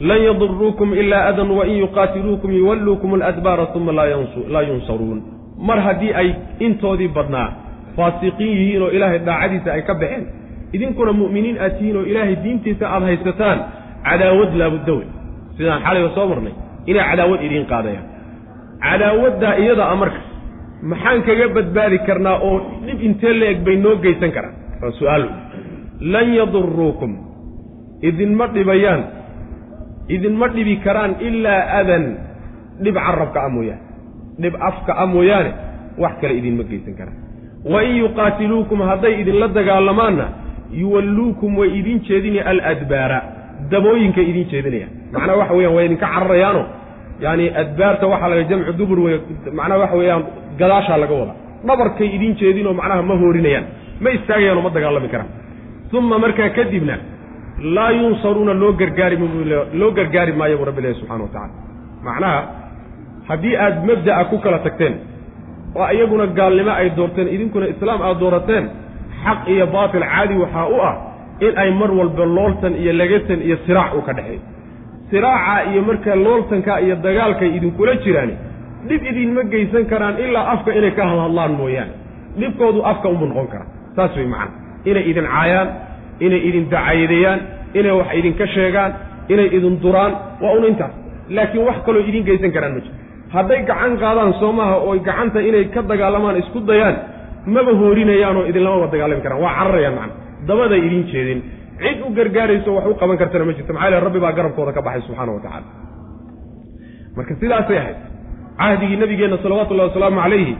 [0.00, 5.22] Lan yaduruukum ilaa adan wain yuqaatiluukum yuwalluukum aladbaara uma laa yunsaruun.
[5.58, 6.28] Mar haddii ay
[6.60, 7.48] intoodii badnaa
[7.96, 10.24] faasiqiin yihiin oo ilaahay daacadiisa ay ka baxeen
[10.72, 13.58] idinkuna mu'miniin aad tihiin oo ilaahay diintiisa aad haysataan
[14.04, 15.06] cadaawad laabudda wey
[15.56, 16.54] sidaan xalayba soo marnay
[16.86, 18.06] inay cadaawad idiin qaadayaan.
[18.84, 20.20] Cadaawaddaa iyada a marka
[20.90, 24.54] maxaan kaga badbaadi karnaa oo dhib intee la-eg bay noo geysan karaan?
[24.82, 25.24] Waa su'aal
[26.00, 27.12] lan yaduruukum
[28.02, 29.02] idinma dhibayaan.
[30.08, 32.04] Idinma dhibi karaan ilaa adan.
[32.84, 33.82] Dhib carabka a mooyaane.
[34.42, 35.50] Dhib afka a mooyaane.
[35.98, 37.16] Wax kale idinma geysan karaan.
[37.64, 40.26] Wa in yuqaatiluukum hadday idinla dagaalamaanna
[40.80, 43.18] yuwalluukum way idin jeedinaya aladbaara.
[43.70, 46.62] Dabooyinka idin jeedinayaan macnaha waxa weyaan waa idinka cararayaano.
[47.24, 49.16] Yaani adbaarta waxaa laga jamcu dubur wey
[49.58, 50.22] macnaha waxa weeyaan
[50.60, 51.34] gadaashaa laga wada.
[51.66, 53.64] Dhabarkay idin jeedinoo macnaha ma hoorinayaan.
[54.02, 55.45] Ma istaagayaanoo ma dagaalami karaan
[55.92, 56.98] uma markaa kadibna
[57.76, 59.16] laa yunsaruuna loo gargaari
[59.72, 61.52] loo gargaari maayo buu rabbi ilahi subxana wa tacala
[62.04, 62.40] macnaha
[63.28, 64.94] haddii aad mabda'a ku kala tagteen
[65.76, 68.64] oo iyaguna gaalnimo ay doorteen idinkuna islaam aad doorateen
[69.24, 70.94] xaq iyo baatil caadi waxaa u ah
[71.46, 74.40] in ay mar walba looltan iyo lagatan iyo siraac u ka dhexeeyo
[75.10, 78.32] siraaca iyo marka looltanka iyo dagaalkay idinkula jiraan
[78.88, 81.94] dhib idinma geysan karaan ilaa afka inay ka hadhadlaan mooyaane
[82.40, 85.68] dhibkoodu afka unbu noqon kara saas way macana inay idin caayaan
[86.26, 87.40] inay idin dacayadeeyaan
[87.78, 88.92] inay wax idinka sheegaan
[89.32, 90.92] inay idin duraan waa un intaas.
[91.36, 92.94] Laakiin wax kaloo idin geysan karaan ma jiro
[93.34, 96.96] hadday gacan qaadaan soo maaha oo gacanta inay ka dagaalamaan isku dayaan
[97.54, 99.40] maba hoorinayaan oo idinlamaba dagaalami karaan.
[99.44, 100.14] Waa cararayaan macana
[100.48, 101.40] dabaday idin jeedin.
[101.82, 103.72] Cid u gargaarayso wax u qaban kartana ma jirto.
[103.76, 105.68] Maxaa rabbi baa garabkooda ka baxay subxaana wa tacaala.
[107.16, 107.98] Marka sidaasay ahayd
[108.60, 110.54] cahdigii nabigeenna salawatullahi wasalaamu calayhi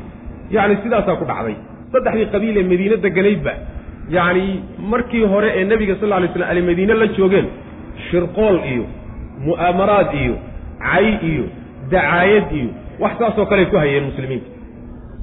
[0.56, 1.56] yacni sidaasaa ku dhacday.
[1.92, 3.52] Saddexdii qabiil ee madiine deganaydba
[4.10, 4.60] yacni
[4.92, 7.46] markii hore ee nebiga sal lla alay slam ay madiine la joogeen
[8.10, 8.84] shirqool iyo
[9.46, 10.34] mu'aamaraad iyo
[10.90, 11.44] cay iyo
[11.90, 12.68] dacaayad iyo
[13.02, 14.48] wax saasoo kaley ku hayeen muslimiinta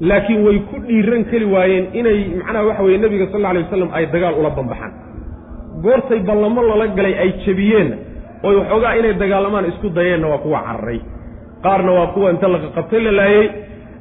[0.00, 3.90] laakiin way ku dhiiran keli waayeen inay macnaha waxa weye nebiga sal alla alay wasalam
[3.98, 4.92] ay dagaal ula bambaxaan.
[5.84, 7.96] Goortay ballamo lala galay ay jebiyeenna
[8.48, 11.00] oy waxoogaa inay dagaalamaan isku dayeenna waa kuwa cararay
[11.64, 13.46] qaarna waa kuwa inta laqaqabtay la laayey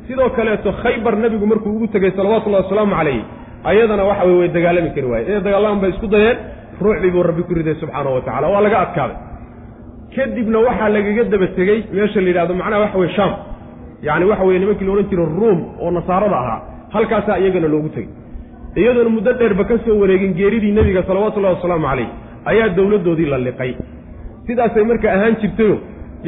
[0.07, 3.21] sidoo kaleeto khaybar nebigu markuu ugu tegey salawatullahi wasalaamu calayh
[3.69, 5.29] ayadana waxa weye way dagaalami kari waayeen.
[5.31, 6.37] Inay dagaalamaan bay isku dayeen.
[6.83, 9.17] Ruuxdii buu rabbi ku riday subxaanahu wa tacala waa laga adkaaday
[10.15, 13.31] kadibna waxaa lagaga daba tegey meesha la yidhahdo macnaha waxa weye shaam.
[14.07, 16.59] Yacni waxa weye nimankii la odhan jiro ruum oo nasaarada ahaa
[16.95, 18.09] halkaasaa iyagana loogu tegey.
[18.79, 22.09] Iyadoona muddo dheerba ka soo wareegin geeridii nebiga salawatullahi wasalaamu calayh
[22.51, 23.71] ayaa dowladdoodii la liqay.
[24.47, 25.75] Sidaasay marka ahaan jirtayo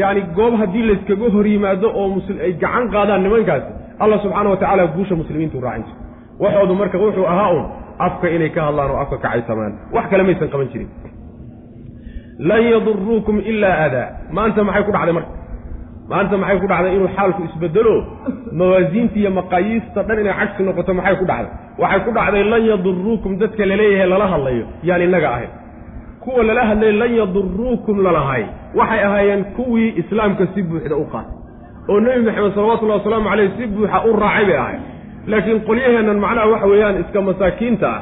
[0.02, 3.70] yacni goob haddii layskaga hor yimaado oo musl ay gacan qaadaan nimankaasi
[4.04, 6.00] allah subxaana wa tacaala guusha muslimiintu raacin jiro
[6.44, 7.64] waxoodu marka wuxuu ahaa un
[8.08, 10.90] afka inay ka hadlaan oo afka kacaysamaan wax kale maysan qaban jirin.
[12.50, 15.32] Lan yaduruukum ilaa adaa maanta maxay ku dhacday marka?
[16.12, 17.96] Maanta maxay ku dhacday inuu xaalku isbedelo?
[18.60, 21.52] Mawaasiinta iyo maqaayiista dhan inay cagsi noqoto maxay ku dhacday?
[21.82, 24.66] Waxay ku dhacday lan yaduruukum dadka la leeyahay lala hadlayo.
[24.88, 25.52] Yaan innaga ahayn
[26.24, 28.44] kuwa lala hadlay lan yaduruukum lalahay
[28.80, 31.34] waxay ahaayeen kuwii islaamka si buuxda u qaatay.
[31.90, 34.82] Oo nebi maxamed salawatullahi wasalaamu caleyh si buuxa u raacay bay ahayd
[35.32, 38.02] laakiin qolyaheennan macnaha waxa weeyaan iska masaakiinta ah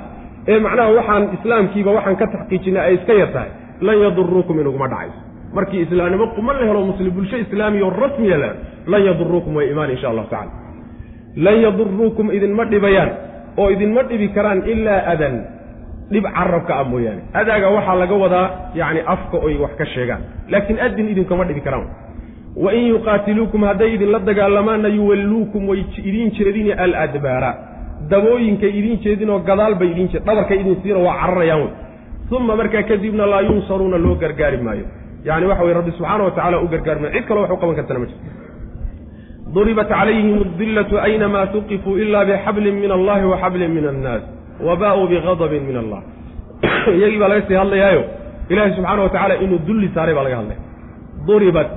[0.52, 3.52] ee macnaha waxaan islaamkiiba waxaan ka taxqiijinay ay iska yar tahay
[3.88, 5.20] lan yaduruukum inuguma dhacayso.
[5.58, 8.50] Markii islaamnimo quman la helo muslim bulsho islaamiya oo rasmiya la
[8.92, 10.52] lan yaduruukum way imaan insha allahu tacala
[11.46, 13.10] lan yaduruukum idinma dhibayaan
[13.62, 15.36] oo idinma dhibi karaan ilaa adan.
[16.14, 17.22] Dhib carabka ah mooyaane.
[17.40, 18.48] Adaaga waxaa laga wadaa
[18.80, 20.22] yacni afka oy wax ka sheegaan.
[20.52, 21.88] Laakiin adin idinkama dhibi karaan
[22.56, 27.54] wa in yuqaatiluukum hadday idinla dagaalamaanna yuwalluukum way idiin jeedini aladbaara.
[28.10, 31.72] Dabooyinkay idiin jeedin oo gadaal bay idiin jeed dhabarkay idin siino waa cararayaan wey.
[32.32, 34.86] Uma markaa kadibna laa yunsaruuna loo gargaari maayo.
[35.26, 37.14] Yani waxa weye rabbi subxaana wa tacala u gargaari maayo.
[37.14, 38.44] Cid kaloo wax u qaban kartana ma jirto
[39.54, 44.24] duribat calayhim adillatu aynamaa tuqifuu ila bixablin min allahi wa xablin min annaas.
[44.68, 46.02] Wabaa-uu bigadabin min allah
[46.98, 48.04] iyagii baa laga sii hadlayaayo
[48.50, 50.60] ilaahay subxaana wa tacaala inuu dulli saaray baa laga hadlaya.
[51.28, 51.70] Duribat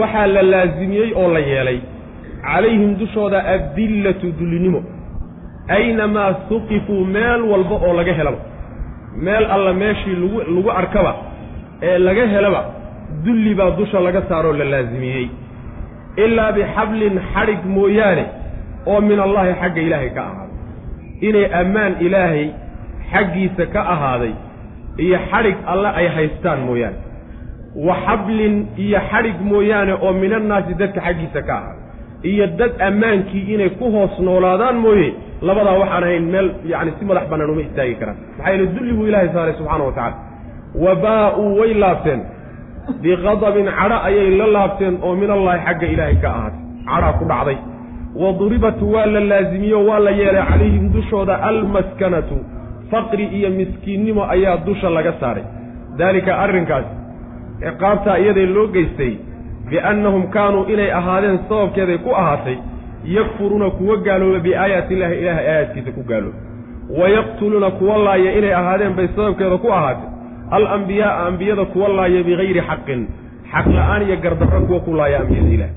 [0.00, 1.78] waxaa la laasimiyey oo la yeelay
[2.46, 4.80] calayhim dushooda addillatu dullinimo
[5.68, 8.38] aynamaa tuqifuu meel walba oo laga helaba.
[9.24, 11.12] Meel alla meeshii lagu lagu arkaba
[11.82, 12.60] ee laga helaba
[13.24, 15.26] dulli baa dusha laga saaroo la laasimiyey
[16.24, 18.24] ilaa bixablin xadhig mooyaane
[18.86, 20.56] oo min allaahi xagga ilaahay ka ahaaday.
[21.28, 22.44] Inay ammaan ilaahay
[23.12, 24.32] xaggiisa ka ahaaday
[25.04, 26.98] iyo xadhig alle ay haystaan mooyaane
[27.76, 28.54] wa xablin
[28.84, 31.80] iyo xadhig mooyaane oo minannaasi dadka xaggiisa ka ahaaday
[32.32, 35.08] iyo dad ammaankii inay ku hoos noolaadaan mooye
[35.48, 38.16] labadaa waxaan ahayn meel yacni si madax bannaan uma istaagi karaan.
[38.38, 40.16] Maxaa yeele dulli buu ilaahay saaray subxaana wa tacala
[40.84, 42.20] wabaa-uu way laabteen.
[43.02, 46.60] Biqadabin cadho ayay la laabteen oo min allaahi xagga ilaahay ka ahaatay.
[46.88, 47.58] Cadhaa ku dhacday.
[48.22, 52.36] Wa duribat waa la laasimiyo waa la yeelay calayhim dushooda almaskanatu.
[52.90, 55.44] Faqri iyo miskiinnimo ayaa dusha laga saaray.
[55.98, 56.84] Daalika arrinkaas
[57.64, 59.12] ciqaabtaa iyaday loo geystay
[59.70, 62.56] biannahum kaanuu inay ahaadeen sababkeeday ku ahaatay
[63.16, 66.38] yakfuruuna kuwa gaalooba biaayaati illaahi ilaahay aayaadkiisa ku gaalooba
[67.00, 70.08] wayaqtuluuna kuwa laaya inay ahaadeen bay sababkeeda ku ahaatay.
[70.50, 73.00] Alambiyaaa ambiyada kuwa laaya bigayri xaqin
[73.52, 75.70] xaq la'aan iyo gardarro kuwa ku laaya ambiyada ilaah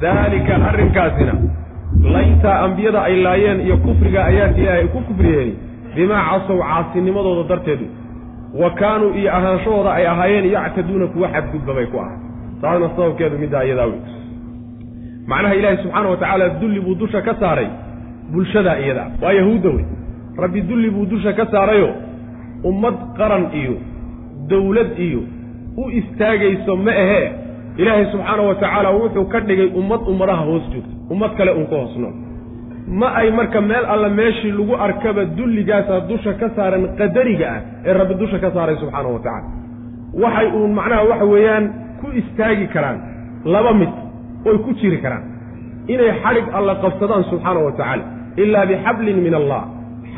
[0.00, 1.34] daalika arrinkaasina
[2.14, 5.50] layntaa ambiyada ay laayeen iyo kufriga aayaadka ilaahay ay ku kufriyeen
[5.94, 7.86] bimaa casow caasinimadooda darteedu
[8.60, 12.20] wa kaanuu iyo ahaanshahooda ay ahaayeen yactaduuna kuwa xadgudba bay ku ahaatay
[12.62, 14.00] taasna sababkeedu middaa iyadaa wey
[15.30, 17.68] macnaha ilaahay subxaana wa tacaala dulli buu dusha ka saaray
[18.32, 19.84] bulshadaa iyadaa waa yahuudda wey.
[20.42, 21.88] Rabbi dulli buu dusha ka saarayo
[22.64, 23.74] ummad qaran iyo
[24.50, 25.20] dowlad iyo
[25.76, 27.28] u istaagayso ma ahee.
[27.76, 31.76] Ilaahay subxaana wa tacaala wuxuu ka dhigay ummad ummadaha hoos joogta ummad kale uun ka
[31.76, 32.14] hoos nool
[32.88, 37.92] ma ay marka meel alla meeshii lagu arkaba dulligaasa dusha ka saaran qadariga ah ee
[37.92, 39.48] rabbi dusha ka saaray subxaanahu wa tacaala.
[40.22, 41.64] Waxay uun macnaha waxa weeyaan
[42.00, 42.98] ku istaagi karaan
[43.44, 43.90] laba mid
[44.46, 45.24] oy ku jiri karaan
[45.88, 48.04] inay xadhig alla qabsadaan subxaana wa tacaala.
[48.36, 49.62] Ilaa bixablin min allah.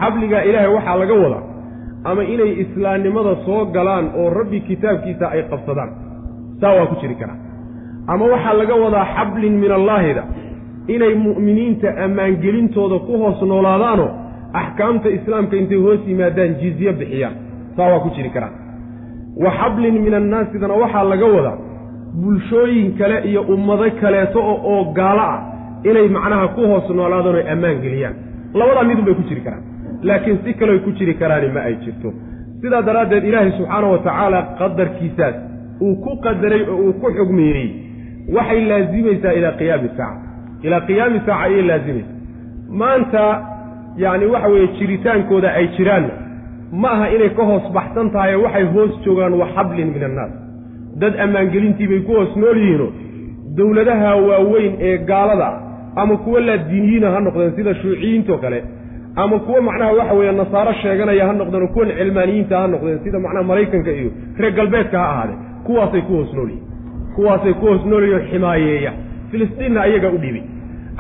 [0.01, 1.45] Xabligaa ilaahay waxaa laga wadaa
[2.05, 5.91] ama inay islaamnimada soo galaan oo rabbi kitaabkiisa ay qabsadaan.
[6.61, 7.41] Saa waa ku jiri karaan.
[8.13, 10.23] Ama waxaa laga wadaa xablin min allaahida
[10.95, 14.11] inay mu'miniinta ammaangelintooda ku hoos noolaadaanoo
[14.61, 17.35] axkaamta islaamka intay hoos yimaadaan jizye bixiyaan
[17.77, 18.55] saa waa ku jiri karaan.
[19.43, 21.59] Wa xablin min annaasidana waxaa laga wadaa
[22.23, 25.41] bulshooyin kale iyo ummado kaleeto oo gaalo ah
[25.91, 28.15] inay macnaha ku hoos noolaadaan oy ammaan geliyaan
[28.55, 29.63] labadaa midun bay ku jiri karaan.
[30.03, 32.13] Laakiin si kaleoy ku jiri karaani ma ay jirto.
[32.61, 35.37] Sidaa daraaddeed ilaahay subxaana wa tacaala qadarkiisaas
[35.81, 37.69] uu ku qadaray oo uu ku xugmeeyey
[38.37, 40.28] waxay laazimaysaa ilaa qiyaami saaca
[40.63, 42.17] ilaa qiyaami saaca ayay laazimaysaa
[42.81, 43.23] maanta
[43.97, 46.15] yacni waxa weeye jiritaankooda ay jiraanna
[46.73, 50.33] ma aha inay ka hoos baxsan tahay waxay hoos joogaan wa xablin min annaas.
[51.01, 52.89] Dad ammaangelintii bay ku hoos nool yihiino
[53.57, 55.49] dowladaha waaweyn ee gaalada
[55.97, 58.63] ama kuwa laadiiniyiina ha noqdeen sida shuuciyiintoo kale
[59.17, 63.19] ama kuwa macnaha waxa weeye nasaaro sheeganaya ha noqdeen oo kuwan cilmaaniyiinta ha noqdeen sida
[63.19, 66.67] macnaha maraykanka iyo reer galbeedka ha ahaadeen kuwaasay ku hoos nool yihiin
[67.15, 68.93] kuwaasay ku hoos noolyihin oo ximaayeeya
[69.31, 70.43] filistiinna ayagaa u dhiibay.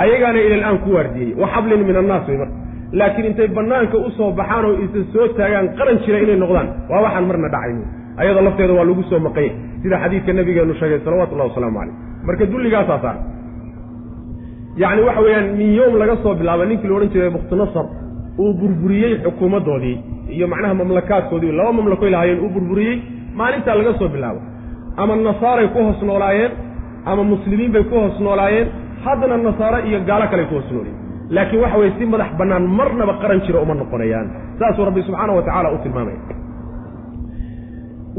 [0.02, 1.34] Ayagaana ilal-aan ku waardiyey.
[1.40, 2.56] Wa xablin min annaas wey marka.
[2.98, 7.00] Laakiin intay bannaanka u soo baxaan oo isa soo taagaan qaran jira inay noqdaan waa
[7.06, 7.80] waxaan marna dhacayn
[8.20, 11.94] ayadoo lafteeda waa lagu soo maqanya sida xadiidka nabigeenu sheegay salawatullahi wasalaamu caleyh
[12.26, 13.16] marka dulligaasaa saar.
[14.82, 17.86] Yacni waxa weeyaan min yowm laga soo bilaabo ninkii la odhan jiray bukhtinasar
[18.42, 19.96] uu burburiyey xukuumaddoodii
[20.34, 21.52] iyo macnaha mamlakaadkoodii.
[21.58, 22.96] Laba mamlakoy lahaayeen uu burburiyey
[23.38, 24.40] maalintaa laga soo bilaabo
[24.96, 26.52] ama nasaaray ku hoos noolaayeen
[27.06, 28.68] ama muslimiin bay ku hoos noolaayeen
[29.04, 30.96] haddana nasaaro iyo gaalo kale ku hoos noolyiin
[31.30, 34.26] laakiin waxa weye si madax bannaan marnaba qaran jira uma noqonayaan.
[34.58, 36.18] Saasuu rabbi subxaana wa tacala u tilmaamaya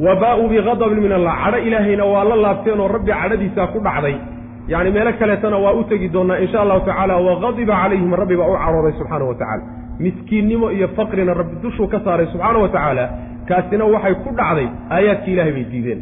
[0.05, 1.33] wa baa-uu biqadabin min allah.
[1.43, 4.15] Cadho ilaahayna waa la laabteen oo rabbi cadhadiisaa ku dhacday.
[4.71, 8.57] Yacni meelo kaleetana waa u tegi doonnaa insha allahu tacaala waqadiba calayhim rabbi baa u
[8.63, 9.63] carooday subxaana wa tacala
[9.99, 13.03] miskiinnimo iyo faqrina rabbi dushuu ka saaray subxaana wa tacaala
[13.49, 15.99] kaasina waxay ku dhacday aayaadkii ilahay bay diideen.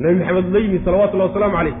[0.00, 1.74] Nebi maxamed la yimid salawatullahi wasalaamu calayh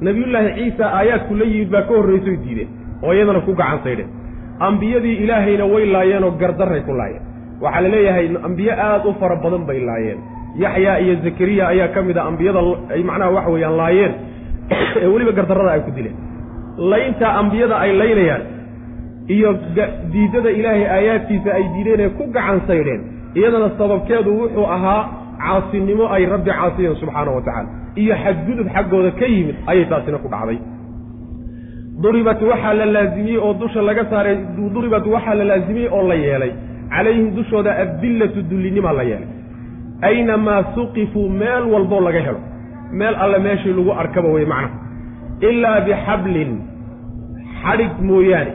[0.00, 2.68] nebiyullaahi ciisa aayaadku la yimid baa ka horraysoy diideen
[3.02, 4.26] oo iyadana ku gacan saydheen
[4.58, 7.22] ambiyadii ilaahayna way laayeenoo gardarray ku laayeen.
[7.60, 10.18] Waxaa la leeyahay ambiye aad u fara badan bay laayeen.
[10.58, 14.14] Yaxyaa iyo zakariya ayaa ka mid a ambiyada ay macnaha waxa weeyaan laayeen
[15.02, 16.16] ee weliba gardarrada ay ku dileen.
[16.78, 18.42] Layntaa ambiyada ay laynayaan
[19.28, 19.58] iyo
[20.12, 23.00] diidada ilaahay aayaadkiisa ay diideen ee ku gacan saydheen
[23.34, 25.08] iyadana sababkeedu wuxuu ahaa
[25.42, 27.68] caasinimo ay rabbi caasiyeen subxaana wa tacaala.
[27.96, 30.58] Iyo xadgudub xaggooda ka yimid ayay taasina ku dhacday.
[32.02, 34.36] Duribat waxaa la laazimiyey oo dusha laga saaray
[34.74, 36.52] duribat waxaa la laazimiyey oo la yeelay.
[36.90, 39.28] Calayhim dushooda addillatu dullinimaa la yeelay.
[40.02, 42.40] Aynamaa suqifuu meel walboo laga helo.
[42.92, 44.74] Meel alle meeshii lagu arkaba wey macnaha
[45.48, 46.52] ilaa bixablin
[47.62, 48.52] xadhig mooyaane.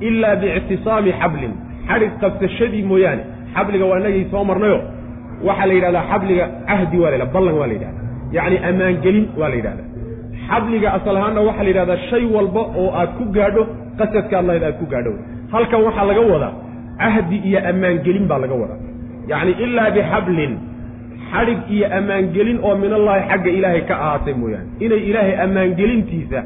[0.00, 1.52] Ilaa biictisaami xablin
[1.88, 3.22] xadhig qabsashadii mooyaane.
[3.54, 4.80] Xabliga waa inagii soo marnayo
[5.46, 8.00] waxaa la yidhahdaa xabliga cahdi waa la yidhahda ballan waa la yidhahda
[8.36, 9.84] yacni ammaangelin waa la yidhahda
[10.48, 13.62] xabliga asal ahaanna waxaa la yidhahdaa shay walba oo aad ku gaadho
[13.98, 15.12] qasadkaad lahayd aad ku gaadho.
[15.52, 16.52] Halkan waxaa laga wadaa
[17.02, 18.80] cahdi iyo ammaangelin baa laga wadaa.
[19.30, 20.52] Yacni ilaa bixablin
[21.32, 24.68] xadhig iyo ammaangelin oo minallaahi xagga ilaahay ka ahaatay mooyaane.
[24.84, 26.38] Inay ilaahay ammaangelintiisa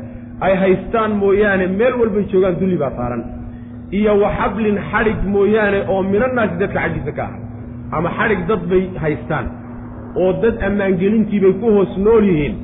[0.46, 3.22] ay haystaan mooyaane meel walbay joogaan dulli baa saaran.
[3.98, 7.40] Iyo wa xablin xadhig mooyaane oo minannaasi dadka xaggiisa ka ahaa
[7.92, 9.46] ama xadhig dad bay haystaan
[10.22, 12.55] oo dad ammaangelintiibay ku hoos nool yihiin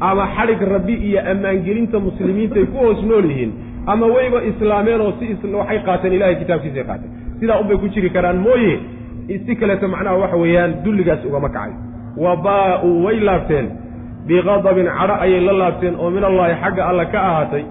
[0.00, 3.52] ama xadhig rabbi iyo ammaangelinta muslimiintay ku hoos nool yihiin
[3.86, 7.10] ama wayba islaameen oo si waxay qaateen ilahay kitaabkiisay qaateen.
[7.40, 8.74] Sidaa unbay ku jiri karaan mooye
[9.46, 11.72] si kaleeto macnaha waxa weeyaan dulligaas ugama kacay.
[12.16, 13.66] Wa baa-uu way laabteen.
[14.26, 17.64] Biqadabin cadho ayay la laabteen oo min allaahi xagga alla ka ahaatay.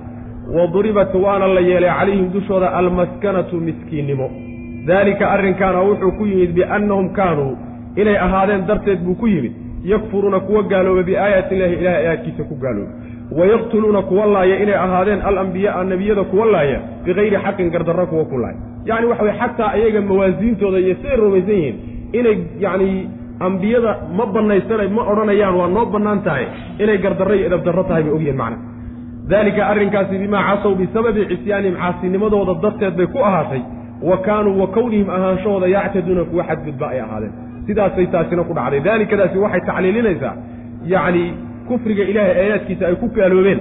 [0.56, 4.28] Wa duribat waana la yeelay calayhim dushooda almaskanatu miskiinnimo
[4.90, 7.54] daalika arrinkaana wuxuu ku yimid biannahum kaanuu
[8.02, 9.54] inay ahaadeen darteed buu ku yimid
[9.92, 12.92] yakfuruuna kuwa gaalooba biaayaati illahi ilahay aayaadkiisa ku gaalooba.
[13.40, 18.58] Wayaqtuluuna kuwa laaya inay ahaadeen alambiyaaa nebiyada kuwa laaya bikayri xaqin gardarro kuwa ku laaya.
[18.86, 21.76] Yacni waxa weye xataa ayaga mawaasiintooda iyo siday rumaysan yihiin
[22.20, 22.90] inay yacni
[23.48, 26.46] ambiyada ma banaysana ma odhanayaan waa noo bannaan tahay
[26.84, 28.58] inay gardarro iyo edabdarro tahay bay ogyihiin macna.
[29.32, 33.62] Daalika arrinkaasi bimaa casow bisababi cisyaanihim caasinimadooda darteed bay ku ahaatay
[34.02, 37.34] wa kaanuu wa kownihim ahaanshahooda yactaduuna kuwa xadgudba ay ahaadeen.
[37.68, 38.80] Sidaasay taasina ku dhacday.
[38.80, 40.34] Daalikadaasi waxay tacliilinaysaa
[40.94, 41.34] yacni
[41.68, 43.60] kufriga ilaahay aayaadkiisa ay ku gaaloobeen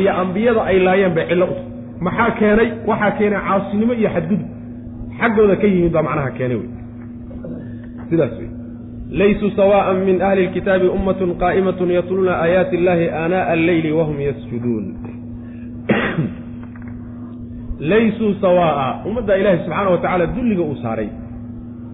[0.00, 1.62] iyo ambiyada ay laayeen bay cillo uta
[2.00, 2.68] maxaa keenay?
[2.86, 4.48] Waxaa keenay caasinimo iyo xadgudub.
[5.20, 6.68] Xaggooda ka yimid baa macnaha keenay wey.
[8.10, 8.50] Sidaas wey.
[9.10, 14.84] Laysuu sawaa'an min ahli lkitaabi ummatun qaa'imatun yatluuna aayaati illaahi aanaa'a alleyli wahum yasjuduun
[17.80, 19.04] laysuu sawaa'a.
[19.08, 21.08] Ummadda ilaahi subxaana wa tacaala dulliga uu saaray.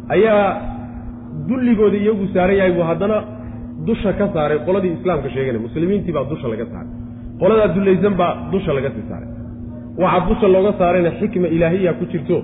[0.08, 0.60] Ayaa
[1.48, 3.16] dulligooda iyagu saaran yahay buu haddana
[3.86, 4.58] dusha ka saaray.
[4.66, 6.90] Qoladii islaamka sheeganay muslimiintii baa dusha laga saaray.
[7.40, 9.28] Qoladaa dullaysan baa dusha laga sii saaray.
[9.98, 12.36] Waxaa dusha looga saarayna xikma ilaahiya ku jirto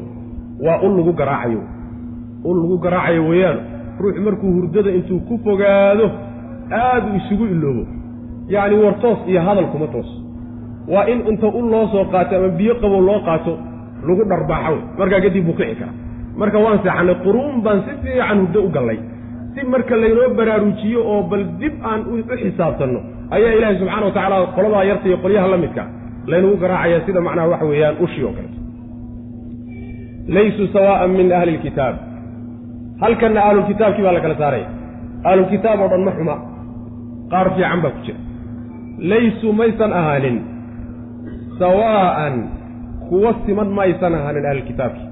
[0.65, 1.63] waa ul lagu garaacayo.
[2.45, 3.59] Ul lagu garaacayo weeyaan
[4.01, 6.07] ruuxu markuu hurdada intuu ku fogaado
[6.71, 7.85] aad uu isugu iloobo
[8.49, 10.11] yacni war toos iyo hadal kuma toos
[10.93, 13.53] waa in inta ul loo soo qaato ama biyo qabow loo qaato
[14.07, 14.73] lagu dharbaaxo.
[14.73, 15.95] Wey markaa kadib buu kici karaa.
[16.41, 18.99] Marka waan seexannay quruun baan si fiican hurdo u gallay.
[19.55, 23.01] Si marka laynoo baraarujiyo oo bal dib aan u xisaabtanno
[23.37, 25.83] ayaa ilaahay subxana wa tacaala qoladaa yarta iyo qolyaha la midka
[26.31, 28.59] laynagu garaacaya sida macnaha waxa weeyaan ushii oo kaleto
[30.35, 31.95] laysuu sawaa'an min ahli lkitaab
[33.03, 34.69] halkanna ahlulkitaabkii baa la kala saaraya
[35.31, 36.35] ahlulkitaab oo dhan ma xuma.
[37.33, 38.19] Qaar fiican baa ku jira.
[39.11, 40.37] Laysuu maysan ahaanin
[41.59, 42.35] sawaa'an
[43.09, 45.05] kuwa siman maysan ahaanin ahlulkitaabki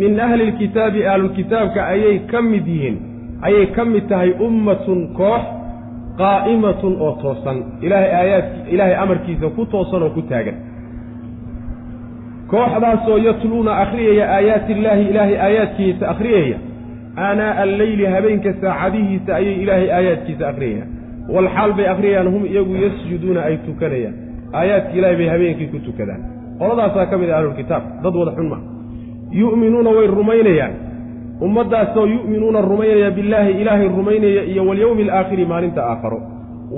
[0.00, 2.96] min ahli lkitaabi ahlulkitaabka ayay ka mid yihiin
[3.42, 5.42] ayay ka mid tahay ummatun koox
[6.20, 10.56] qaa'imatun oo toosan ilaahay aayaadki ilaahay amarkiisa ku toosan oo ku taagan
[12.50, 16.58] kooxdaasoo yatluuna akhriyaya aayaati illaahi ilaahay aayaadkiisa akhriyaya
[17.26, 20.90] aanaa'a alleyli habeenka saacadihiisa ayay ilaahay aayaadkiisa akhriyayaan
[21.34, 24.16] walxaal bay akhriyayaan hum iyagu yasjuduuna ay tukanayaan
[24.58, 26.20] aayaadki ilaahay bay habeenkii ku tukadaan.
[26.60, 28.62] Qoladaasaa ka mid ah ahlulkitaab dad wada xun maa
[29.40, 30.74] yu'minuuna way rumaynayaan.
[31.46, 36.20] Ummaddaasoo yu'minuuna rumaynaya billaahi ilaahay rumaynaya iyo walyowmi alaakhiri maalinta aakharo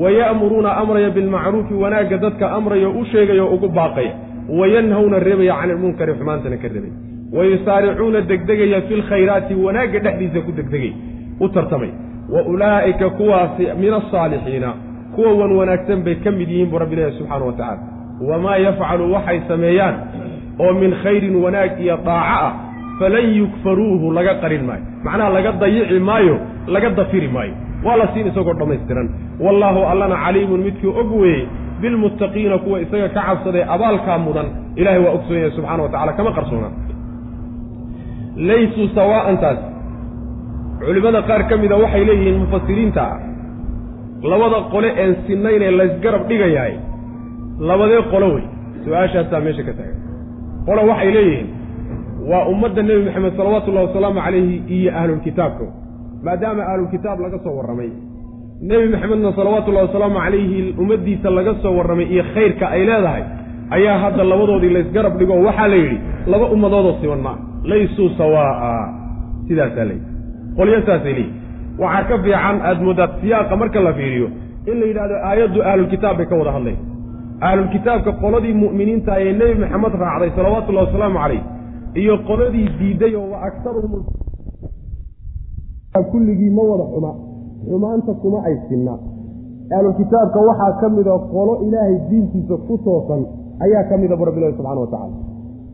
[0.02, 4.12] waya'muruuna amraya bilmacruufi wanaagga dadka amraya u sheegaya oo ugu baaqaya.
[4.58, 6.92] Wayanhawna reebaya cani ilmunkari xumaantana ka rebay
[7.36, 10.92] wayusaaricuuna degdegaya fi lkhayraati wanaagga dhexdiisa ku degdegay
[11.40, 11.90] u tartamay.
[12.34, 14.70] Wa ulaa'ika kuwaasi min asaalixiina
[15.18, 17.82] kuwa wan wanaagsan bay ka mid yihiin buu rabbi ilahi subxaana wa tacaala.
[18.30, 19.94] Wamaa yafcalu waxay sameeyaan
[20.62, 22.52] oo min khayrin wanaag iyo daaco ah
[23.00, 24.84] falan yukfaruuhu laga qarin maayo.
[25.06, 26.36] Macnaha laga dayici maayo
[26.74, 27.54] laga dafiri maayo.
[27.84, 29.06] Waa la siin isagoo dhammaystiran.
[29.44, 31.42] Wallaahu allana caliimun midkii og weeyey
[31.82, 34.46] bilmuttaqiina kuwa isaga ka cabsaday abaalkaa mudan
[34.80, 36.72] ilahay waa ogsoon yahay subxana wa tacala kama qarsoonaa
[38.48, 39.58] laysuu sawaa'antaas
[40.82, 43.16] culimmada qaar ka mida waxay leeyihiin mufasiriinta ah
[44.22, 46.74] labada qole een sinaynee laysgarab dhigayahay
[47.68, 48.44] labadee qolo wey.
[48.84, 49.98] Su'aashaasaa meesha ka taagan.
[50.66, 51.48] Qolo waxay leeyihiin
[52.30, 55.64] waa ummadda nebi maxamed salawaatullahi wasalaamu calayhi iyo ahlulkitaabka
[56.24, 57.90] maadaama ahlulkitaab laga soo warramay
[58.70, 63.22] nebi maxamedna salawaatullahi wasalaamu calayhi ummaddiisa laga soo warramay iyo khayrka ay leedahay
[63.76, 65.34] ayaa hadda labadoodii laysgarab dhigo.
[65.46, 65.98] Waxaa la yidhi
[66.32, 67.38] laba ummadoodoo siman maa
[67.70, 68.72] laysuu sawaa'a.
[69.48, 70.06] Sidaasaa layidhi
[70.58, 71.32] qolyo saasay leeyihi
[71.82, 74.28] waxaa ka fiican aada moodaad siyaaqa marka la fiiriyo.
[74.70, 76.82] In la yidhahdo aayaddu ahlulkitaab bay ka wada hadlaysa
[77.48, 81.42] ahlulkitaabka qoladii mu'miniinta ee nebi maxamed raacday salawaatullahi wasalaamu calayh
[82.02, 84.02] iyo qoladii diidday oo wa aktaruhum
[86.12, 87.12] kulligii ma wada xuma
[87.68, 88.94] xumaanta kuma ay sinna
[89.76, 93.22] ahlulkitaabka waxaa ka mida qolo ilaahay diintiisa ku toosan
[93.64, 95.16] ayaa ka mida bu rabbilahi subxana wa tacala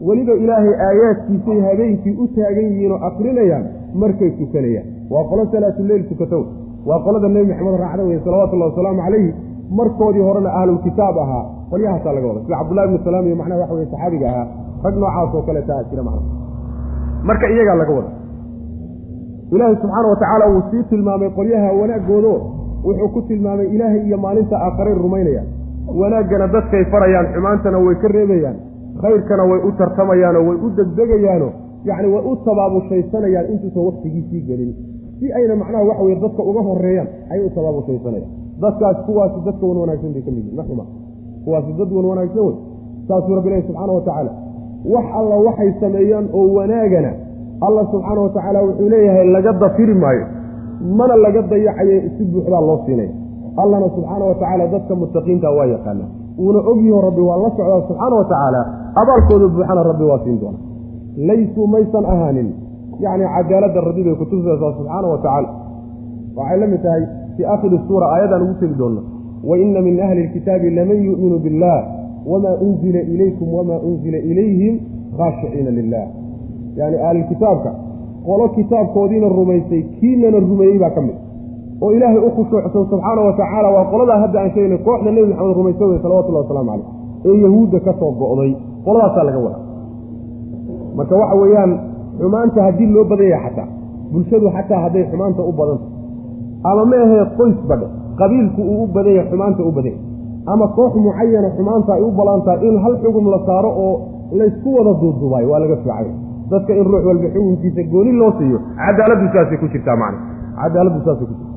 [0.07, 3.64] weliba ilaahay aayaadkiisay habeenkii u taagan yihiin oo akrinayaan
[4.02, 6.42] markay tukanayaan waa qolo salaatuleyl tukatow
[6.88, 9.30] waa qolada nebi maxamed raacda weye salawatullahi wasalaamu calayhi.
[9.78, 11.44] Markoodii horena ahlulkitaab ahaa.
[11.70, 14.46] Qolyahaasaa laga wada sida cabdullahi ibnu salaam iyo macnaha waxa weye saxaabiga ahaa.
[14.84, 16.22] Rag noocaas oo kaleeta a jira macna
[17.28, 18.11] marka iyagaa laga wada
[19.55, 22.34] ilaahay subxaana wa tacaala wuu sii tilmaamay qolyaha wanaaggoodo.
[22.84, 25.46] Wuxuu ku tilmaamay ilaahay iyo maalinta aakharay rumaynayaan.
[26.00, 28.57] Wanaaggana dadkay farayaan xumaantana way ka reebayaan.
[29.02, 31.48] Khayrkana way u tartamayaanoo way u degdegayaano
[31.88, 34.70] yacni way u tabaabushaysanayaan intuusan waktigiisii gelin
[35.25, 38.31] si ayna macnaha waxa weye dadka uga horeeyaan ayay u tabaabushaysanayaan
[38.64, 40.85] dadkaas kuwaasi dadka wan wanaagsan bay ka mid yihiin ma xuma
[41.45, 42.57] kuwaasi dad wan wanaagsan wey.
[43.09, 44.33] Saasuu rabbi ilahi subxaana wa tacaala
[44.95, 47.11] wax alla waxay sameeyaan oo wanaagana
[47.66, 50.25] allah subxaana wa tacaala wuxuu leeyahay laga dafiri maayo.
[50.99, 53.12] Mana laga dayacayo si buuxdaa loo siinaya
[53.62, 56.05] allahna subxaana wa tacaala dadka muttaqiinta waa yaqaana
[56.43, 58.61] uuna ogyaho rabbi waa la socdaa subxaana wa tacaala
[59.03, 60.59] abaalkooda buuxana rabbi waa siin doona
[61.29, 62.49] laysuu maysan ahaanin
[63.01, 65.49] yacni cadaaladda rabbi bay kutusaysaa subxaana wa tacaala.
[66.36, 67.03] Waxay la mid tahay
[67.36, 69.01] fii aakhiri suura aayadaan ugu tegi doonna.
[69.49, 71.78] Wa ina min ahli lkitaabi laman yu'minu billah
[72.26, 74.74] wamaa unzila ilaykum wamaa unzila ilayhim
[75.16, 76.07] khaashiciina lilah
[76.76, 77.70] yani ahlulkitaabka
[78.26, 81.16] qolo kitaabkoodiina rumaysay kiinana rumeeyey baa ka mid.
[81.82, 85.57] Oo ilaahay u khushuucsan subxaana wa tacaala waa qoladaa hadda aan sheegnay kooxda nebi maxamed
[85.57, 86.88] rumaysa wey salawatullahi wasalaamu caleyh
[87.28, 88.53] ee yahuudda ka soo go'day.
[88.84, 89.62] Qoladaasaa laga wadaa.
[90.97, 91.72] Marka waxa weeyaan
[92.20, 93.68] xumaanta haddii loo badan yahay xataa.
[94.12, 95.86] Bulshadu xataa hadday xumaanta u badanta
[96.70, 97.86] ama ma ahee qoys badhe
[98.20, 100.12] qabiilku uu u badan yahay xumaanta u badan yahay
[100.52, 103.94] ama koox mucayana xumaanta ay u balantahay in hal xugum la saaro oo
[104.38, 106.08] laysku wada duuduubaayo waa laga fiicay
[106.50, 110.18] dadka in ruux walba xukunkiisa gooni loo siiyo cadaaladdu saasay ku jirtaa macna.
[110.60, 111.52] Cadaaladdu saasay ku jirta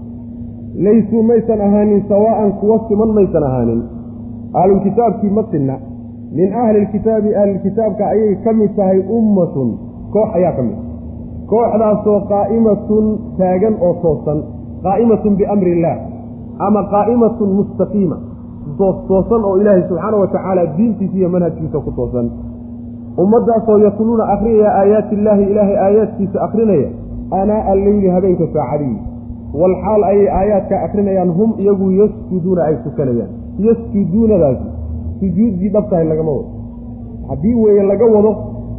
[0.86, 3.82] laysuu maysan ahaanin sawaa'an kuwa siman maysan ahaanin.
[4.60, 5.76] Ahlulkitaabkii ma sinna.
[6.38, 9.70] Min ahli lkitaabi ahlilkitaabka ayay ka mid tahay ummatun
[10.14, 10.78] koox ayaa ka mid
[11.52, 13.06] kooxdaasoo qaa'imatun
[13.40, 14.40] taagan oo toosan
[14.86, 15.98] qaa'imatun biamri illaah
[16.68, 18.18] ama qaa'imatun mustaqiima
[19.10, 22.28] toosan oo ilaahay subxaana wa tacaala diintiisa iyo manhajkiisa ku toosan.
[23.24, 26.90] Ummaddaasoo yatluuna akrinaya aayaati illaahi ilaahay aayaadkiisa akrinaya
[27.40, 28.98] anaa'a alleyli habeenka saacadihi
[29.62, 33.32] walxaal ayay aayaadka akrinayaan hum iyagu yasjuduuna ay tukanayaan.
[33.68, 34.66] Yasjuduunadaasi
[35.20, 36.50] sujuuddii dhabtahay lagama wado.
[37.30, 38.32] Haddii weeye laga wado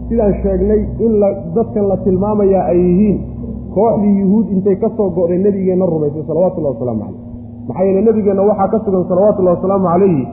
[0.09, 1.13] sidaan sheegnay in
[1.57, 3.19] dadkan la tilmaamayaa ay yihiin
[3.75, 7.21] kooxdii yuhuud intay ka soo go'day nebigeenna rumaysay salawatullahi wasalaamu caleyh
[7.69, 10.25] maxaa yeele nebigeenna waxaa ka sugan salawatullahi wasalaamu calayhi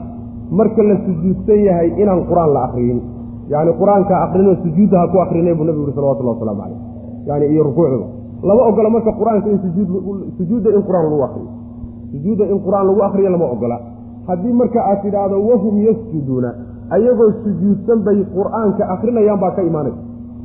[0.58, 3.00] marka la sujuudsan yahay inaan qur'aan la akriyin
[3.52, 6.80] yacni qur'aanka akrinoo sujuudda ha ku akrinay buu nebigu yihi salawatullahi wasalaamu caleyh
[7.28, 8.06] yani iyo rukuucduba
[8.48, 9.58] lama ogola marka qur'aanka in
[10.38, 11.50] sujuudda in qur'aan lagu akriyo
[12.12, 13.78] sujuudda in qur'aan lagu akriyo lama ogola.
[14.26, 16.50] Haddii marka aad tidhaahdo wahum yasjuduuna
[16.90, 20.00] ayagoo sujuudsan bay qur'aanka akrinayaan baa ka imaanaysa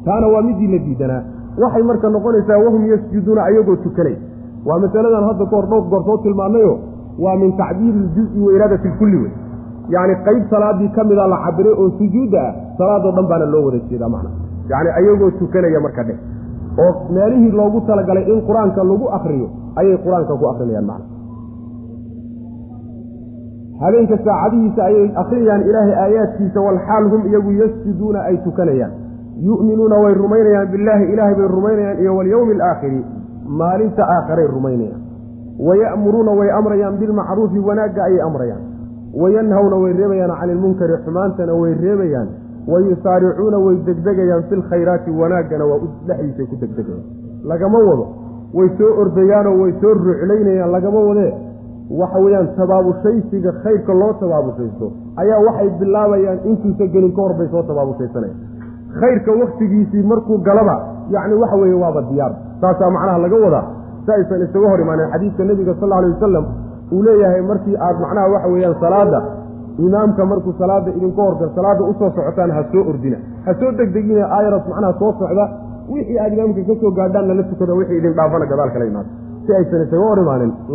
[0.06, 1.22] taana waa midii la diidanaa.
[1.62, 4.16] Waxay marka noqonaysaa wahum yasjuduuna ayagoo tukanay.
[4.66, 6.74] Waa masaladan hadda kahor dhowr goor soo tilmaanayo
[7.20, 9.32] waa min tacbiiri iljuzi wa iraadati lkulli wey.
[9.94, 13.80] Yacni qayb salaadii ka mida la cabiray oo sujuudda ah salaadoo dhan baana loo wada
[13.90, 14.30] jeedaa macna.
[14.72, 16.18] Yacni ayagoo tukanaya marka dheh.
[16.80, 21.06] Oo meelihii loogu talagalay in qur'aanka lagu akriyo ayay qur'aanka ku akrinayaan macna
[23.84, 28.92] habeenka saacadihiisa ayay akrinayaan ilaahay aayaadkiisa walxaal hum iyagu yasjuduuna ay tukanayaan.
[29.48, 33.02] Yu'minuuna way rumaynayaan billaahi ilaahay bay rumaynayaan iyo walyowmi alaakhiri
[33.62, 35.02] maalinta aakharay rumaynayaan.
[35.68, 38.62] Waya'muruuna way amrayaan bilmacruufi wanaagga ayay amrayaan.
[39.22, 42.28] Wayanhawna way reebayaan cani ilmunkari xumaantana way reebayaan.
[42.72, 47.04] Wayusaaricuuna way degdegayaan fi lkhayraati wanaaggana waa dhexdiisay ku degdegayaan.
[47.52, 48.06] Lagama wado
[48.54, 51.32] way soo ordayaanoo way soo ruclaynayaan lagama wadee
[52.00, 57.64] waxa weeyaan tabaabushaysiga khayrka loo tabaabushaysto ayaa waxay bilaabayaan intuusa gelin ka hor bay soo
[57.72, 58.40] tabaabushaysanayaan
[59.02, 60.76] khayrka wakhtigiisii markuu galaba
[61.16, 62.34] yacni waxa weeye waaba diyaar.
[62.62, 63.66] Saasaa macnaha laga wadaa
[64.06, 66.46] si aysan isaga hor imaaneen xadiidka nebiga sal alay wasalam
[66.92, 69.20] uu leeyahay markii aad macnaha waxa weeyaan salaada
[69.88, 73.18] imaamka markuu salaada idinka horgar salaada u soo socotaan ha soo ordina.
[73.46, 75.46] Ha soo degdegina ayaras macnaha soo socda
[75.94, 79.10] wixii aad imaamka ka soo gaadhaan nala tukada wixii idin dhaafana gadaal kala imaado
[79.46, 80.20] si aysan isaga hor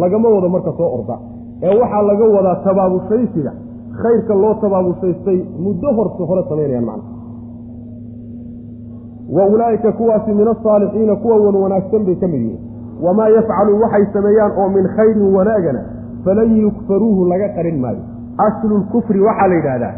[0.03, 1.17] lagama wado marka soo orda.
[1.63, 3.53] Ee waxaa laga wadaa tabaabushaysiga.
[4.03, 7.05] Khayrka loo tabaabushaystay muddo horta hore samaynayaan macna.
[9.37, 12.61] Wa ulaa'ika kuwaasi min asaalixiina kuwa wan wanaagsan bay ka mid yihiin.
[13.03, 15.81] Wamaa yafcalu waxay sameeyaan oo min khayrin wanaagana
[16.25, 18.03] falan yukfaruuhu laga qarin maayo.
[18.39, 19.95] Aslu lkufri waxaa la yidhahdaa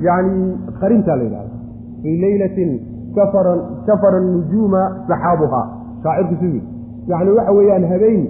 [0.00, 1.50] yacni qarintaa la yidhahda
[2.02, 2.70] fii leylatin
[3.86, 5.66] kafara nujuuma saxaabuhaa
[6.02, 6.62] shaacirku sidii
[7.10, 8.20] yacni waxa weeyaan habeen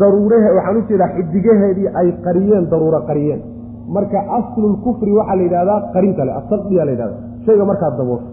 [0.00, 3.40] daruurahe waxaan u jeedaa xidigaheedii ay qariyeen daruuro qariyeen.
[3.94, 7.16] Marka aslulkufri waxaa la yidhahdaa qarinta le asaqdiyaa la yidhahda
[7.46, 8.28] shayga markaad daboosho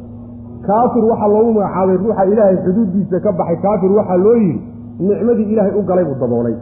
[0.67, 3.57] kaafir waxaa loogu magacaabay ruuxa ilaahay xuduuddiisa ka baxay.
[3.65, 4.61] Kaafir waxaa loo yidhi
[5.07, 6.55] nicmadii ilaahay u galay buu daboolay.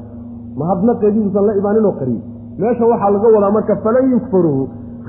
[0.59, 2.21] Mahadnaqeedii uusan la imaaninoo qariyey
[2.61, 4.63] meesha waxaa laga wadaa marka falan yukfaruhu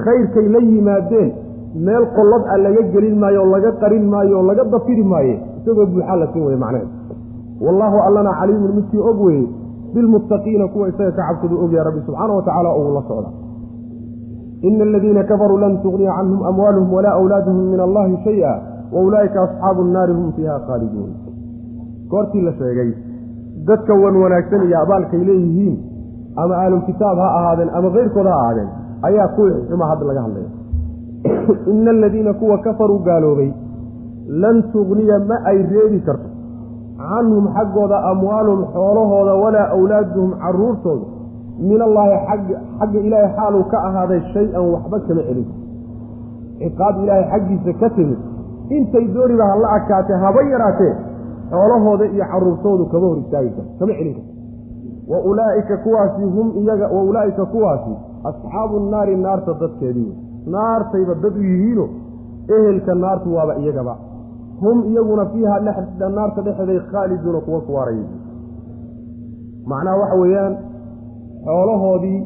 [0.04, 1.30] khayrkay la yimaadeen.
[1.86, 5.34] Meel qollad a laga gelin maayo oo laga qarin maayo oo laga dafiri maaye.
[5.58, 6.88] Isagoo buuxaa la siin weye macneed
[7.60, 9.48] wallaahu allana caliimun midkii og weye
[9.94, 13.30] bilmuttaqiina kuwa isaga ka cabsadu ogyaha rabbi subxaana wa tacaala uu la socda.
[14.62, 18.52] Ina aladiina kafaruu lan tugniya canhum amwaaluhum walaa awlaaduhum min allahi shay-a
[18.92, 21.10] wa asxaabu nnaari hum fiiha khaaliduun.
[22.10, 22.90] Goortii la sheegay
[23.66, 25.76] dadka wan wanaagsan iyo abaalkay leeyihiin
[26.36, 28.68] ama ahlulkitaab ha ahaadeen ama keyrkood ha ahaadeen
[29.08, 30.50] ayaa kuwii xuma hadda laga hadlaya
[31.72, 33.50] ina aladiina kuwa kafaruu gaaloobay
[34.42, 36.28] lan tugniya ma ay reebi karto
[37.00, 41.06] canhum xaggooda amwaaluhum xoolahooda walaa awlaaduhum caruurtooda.
[41.68, 42.16] Min allaahi
[42.78, 45.48] xagga ilaahay xaaluu ka ahaaday shay-an waxba kama celin.
[46.60, 48.18] Ciqaab ilaahay xaggiisa ka timid
[48.76, 50.92] intay dooniba ha la adkaatee haba yaraatee
[51.50, 54.32] xoolahooda iyo caruurtoodu kama hor istaagi karto kama celin karto.
[55.10, 57.92] Wa ulaa'ika kuwaasi hum iyaga wa ulaa'ika kuwaasi
[58.30, 60.12] asxaabu naari naarta dadkeedii
[60.46, 61.86] naartayba dad u yihiino
[62.56, 63.94] ehelka naartu waaba iyagaba
[64.60, 65.56] hum iyaguna fiiha
[66.16, 68.06] naarta dhexeeday khaaliduuna kuwa ku waaraya
[69.70, 70.54] macnaha waxa weeyaan
[71.46, 72.20] xoolahoodii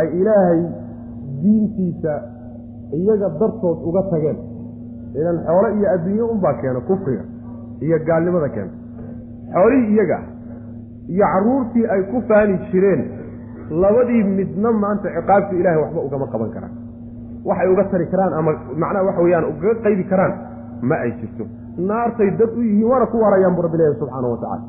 [0.00, 0.60] ay ilaahay
[1.42, 2.12] diintiisa
[2.98, 4.38] iyaga dartood uga tageen.
[5.20, 7.24] Idan xoolo iyo adduunye unbaa keena kufriga
[7.80, 8.72] iyo gaalnimada keena.
[9.54, 10.18] Xoolihii iyaga
[11.08, 13.02] iyo carruurtii ay ku faani jireen
[13.82, 16.74] labadii midna maanta ciqaabta ilaahay waxba ugama qaban karaan.
[17.48, 18.52] Waxay uga tari karaan ama
[18.82, 20.32] macnaha waxa weeyaan ugaga qaybi karaan
[20.82, 21.44] ma ay jirto.
[21.78, 24.62] Naartay dad u yihiin waana ku waarayaan bu rabbi ilahi subxaana wa tacala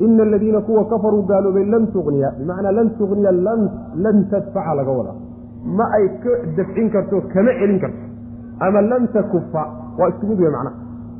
[0.00, 5.16] ina aladiina kuwa kafaruu gaaloobay lan tugniya bimacnaa lan tugniya lan tadfaca laga wadaa.
[5.78, 8.04] Ma ay ka dafcin karto kama celin karto.
[8.60, 9.62] Ama lan takufa
[9.98, 10.76] waa isku mid wey macnaha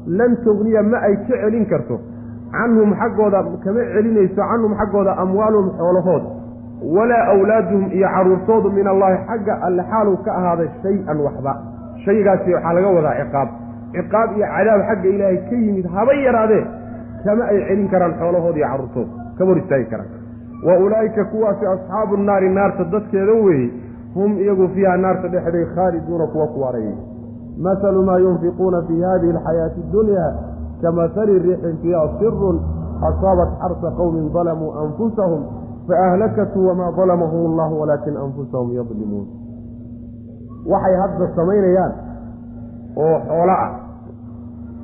[0.07, 2.01] lan tugniya ma ay ka celin karto.
[2.53, 6.28] Canhum xaggooda kama celinayso canhum xaggooda amwaaluhum xoolahooda.
[6.83, 11.53] Walaa awlaaduhum iyo carruurtoodu min allahi xagga alle xaaluu ka ahaaday shay-an waxba.
[12.05, 13.49] Shaygaasi waxaa laga wadaa ciqaab
[13.97, 16.64] ciqaab iyo cadaab xagga ilaahay ka yimid haba yaraadee
[17.24, 20.11] kama ay celin karaan xoolahooda iyo carruurtooda kama hor istaagi karaan.
[20.66, 23.70] Wa ulaa'ika kuwaasi asxaabu nnaari naarta dadkeeda weeye
[24.14, 26.95] hum iyagu fiiha naarta dhexday khaaliduuna kuwa ku waarayay
[27.64, 30.26] mahalu maa yunfiquuna fii hadihi alxayaati addunya
[30.82, 32.57] kamahali riixin fiiha sirun
[33.09, 35.43] asaabat xarsa qowmin dalamuu anfusahum
[35.88, 39.26] faahlakatuu wamaa dalamahum allahu walaakin anfusahum yadlimuun.
[40.72, 41.93] Waxay hadda samaynayaan
[42.97, 43.70] oo xoolo ah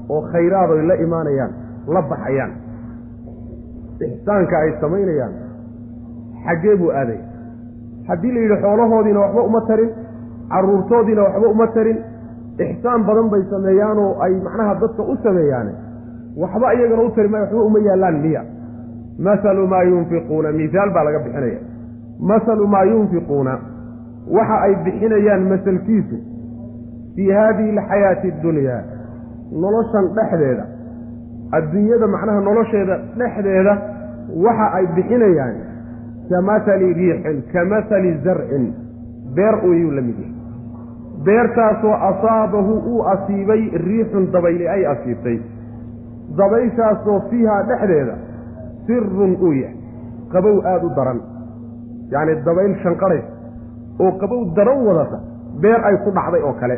[0.09, 1.53] oo khayraad oy la imaanayaan
[1.95, 2.53] la baxayaan
[4.07, 5.33] ixsaanka ay samaynayaan
[6.45, 7.25] xaggee buu aadaya
[8.09, 9.91] haddii la yidhi xoolahoodiina waxba uma tarin
[10.53, 11.99] carruurtoodiina waxba uma tarin
[12.67, 15.73] ixsaan badan bay sameeyaanoo ay macnaha dadka u sameeyaane
[16.43, 18.43] waxba iyagana u tari maayo waxba uma yaallaan miya.
[19.27, 21.59] Mahalu maa yunfiquuna mihaal baa laga bixinaya.
[22.31, 23.55] Mahalu maa yunfiquuna
[24.37, 26.17] waxa ay bixinayaan masalkiisu
[27.15, 28.83] fii haadihi alxayaati addunyaa
[29.53, 30.65] noloshan dhexdeeda
[31.59, 33.75] adduunyada macnaha nolosheeda dhexdeeda
[34.47, 35.57] waxa ay bixinayaan
[36.31, 38.65] ka mahali riixin ka mahali zarcin
[39.37, 40.35] beer uyuu la mid yahay.
[41.25, 45.39] Beertaasoo asaabahu uu asiibay riixun dabayli ay asiibtay.
[46.39, 48.15] Dabayshaasoo fiihaa dhexdeeda
[48.87, 49.77] sirun uu yahay.
[50.33, 51.21] Qabow aada u daran
[52.13, 53.31] yacni dabayl shanqaraysa
[54.05, 55.19] oo qabow daran wadata
[55.63, 56.77] beer ay ku dhacday oo kale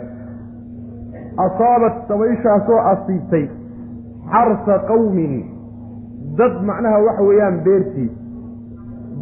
[1.36, 3.48] asaabat dabayshaasoo asiibtay
[4.32, 5.44] xarsa qowmin
[6.38, 8.10] dad macnaha waxa weeyaan beertii.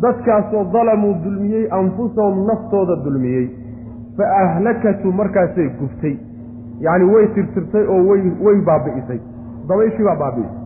[0.02, 3.48] Dadkaasoo dalamuu dulmiyey anfusahum naftooda dulmiyey.
[4.16, 6.16] Fa ahlakatu markaasay guftay.
[6.80, 9.20] Yacni way tirtirtay oo way way baabi'isay.
[9.68, 10.62] Dabayshii baa baabi'isay.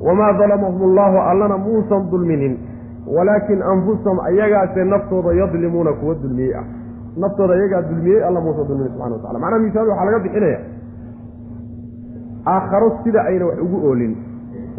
[0.00, 2.58] Wamaa dalamahum allaahu allana muusan dulminin.
[3.06, 6.64] Walaakin anfusahum ayagaasee naftooda yadlimuuna kuwa dulmiyey ah.
[7.16, 10.58] Naftooda ayagaa dulmiyey alla muusan dulminin subxana wa tacala macnaha misaal waxaa laga bixinaya
[12.54, 14.12] aakharo sida ayna wax ugu oolin.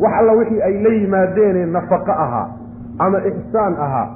[0.04, 2.48] Wax alla wixii ay la yimaadeenee nafaqo ahaa
[3.06, 4.08] ama ixsaan ahaa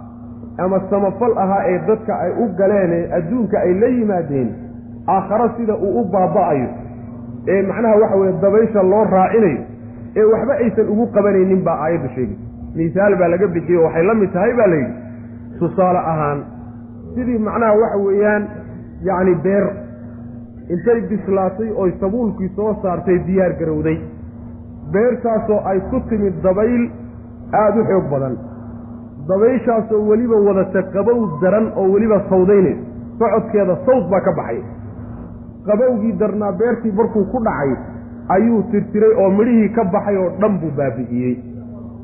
[0.63, 4.49] ama samafal ahaa ee dadka ay u galeenee adduunka ay la yimaadeen
[5.15, 6.67] aakharo sida uu u baaba'ayo
[7.53, 9.61] ee macnaha waxa weeye dabaysha loo raacinayo
[10.17, 12.37] ee waxba aysan ugu qabanaynin baa aayaddu sheegay.
[12.75, 14.93] Misaal baa laga bixiyey oo waxay la mid tahay baa layidhi
[15.59, 16.39] tusaale ahaan
[17.15, 18.43] sidii macnaha waxa weeyaan
[19.09, 19.65] yacni beer
[20.69, 23.97] intay bislaatay oy sabuulkii soo saartay diyaar garowday.
[24.93, 26.83] Beertaasoo ay ku timid dabayl
[27.61, 28.35] aada u xoog badan.
[29.27, 32.81] Dabayshaasoo weliba wadata qabow daran oo weliba sawdaynaysa
[33.19, 34.61] socodkeeda sawd baa ka baxay.
[35.67, 37.71] Qabowgii darnaa beertii markuu ku dhacay
[38.35, 41.35] ayuu tirtiray oo midhihii ka baxay oo dhan buu baabi'iyey.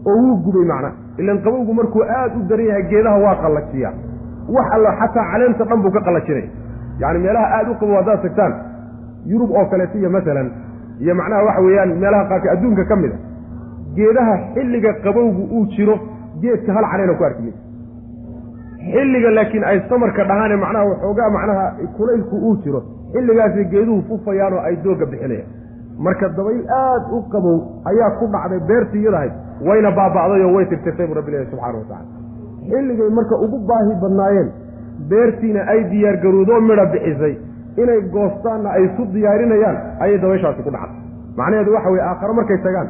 [0.08, 0.92] Oo wuu gubay macna.
[1.20, 3.94] Ilan qabowgu markuu aada u daran yahay geedaha waa qallajiyaa
[4.56, 6.48] wax alla xataa caleenta dhan buu ka qallajinay
[7.02, 8.54] yacni meelaha aada u qabow haddaad tagtaan.
[9.32, 10.48] Yurub oo kaleeto iyo masalan
[11.04, 13.18] iyo macnaha waxa weeyaan meelaha qaarka adduunka ka mid a.
[13.96, 15.96] Geedaha xilliga qabowgu uu jiro
[16.42, 17.52] geedka hal caleena ku arki
[18.94, 21.66] xilliga laakiin ay samarka dhahaane macnaha waxoogaa macnaha
[21.98, 22.82] kulaylku uu jiro
[23.14, 25.48] xilligaasay geeduhu fufayaan oo ay doogga bixinayaan.
[26.06, 27.58] Marka dabayl aad u qabow
[27.92, 29.30] ayaa ku dhacday beertii iyadahay
[29.68, 32.06] wayna baaba'day oo way tirtirtay bu rabbi ilahi subxana wa tacala
[32.72, 34.50] xilligay marka ugu baahi badnaayeen
[35.12, 37.34] beertiina ay diyaargarowdoo midha bixisay
[37.82, 41.00] inay goostaanna ay isu diyaarinayaan ayay dabayshaasi ku dhacday.
[41.38, 42.88] Macnaheedu waxa weye aakhare markay tagaan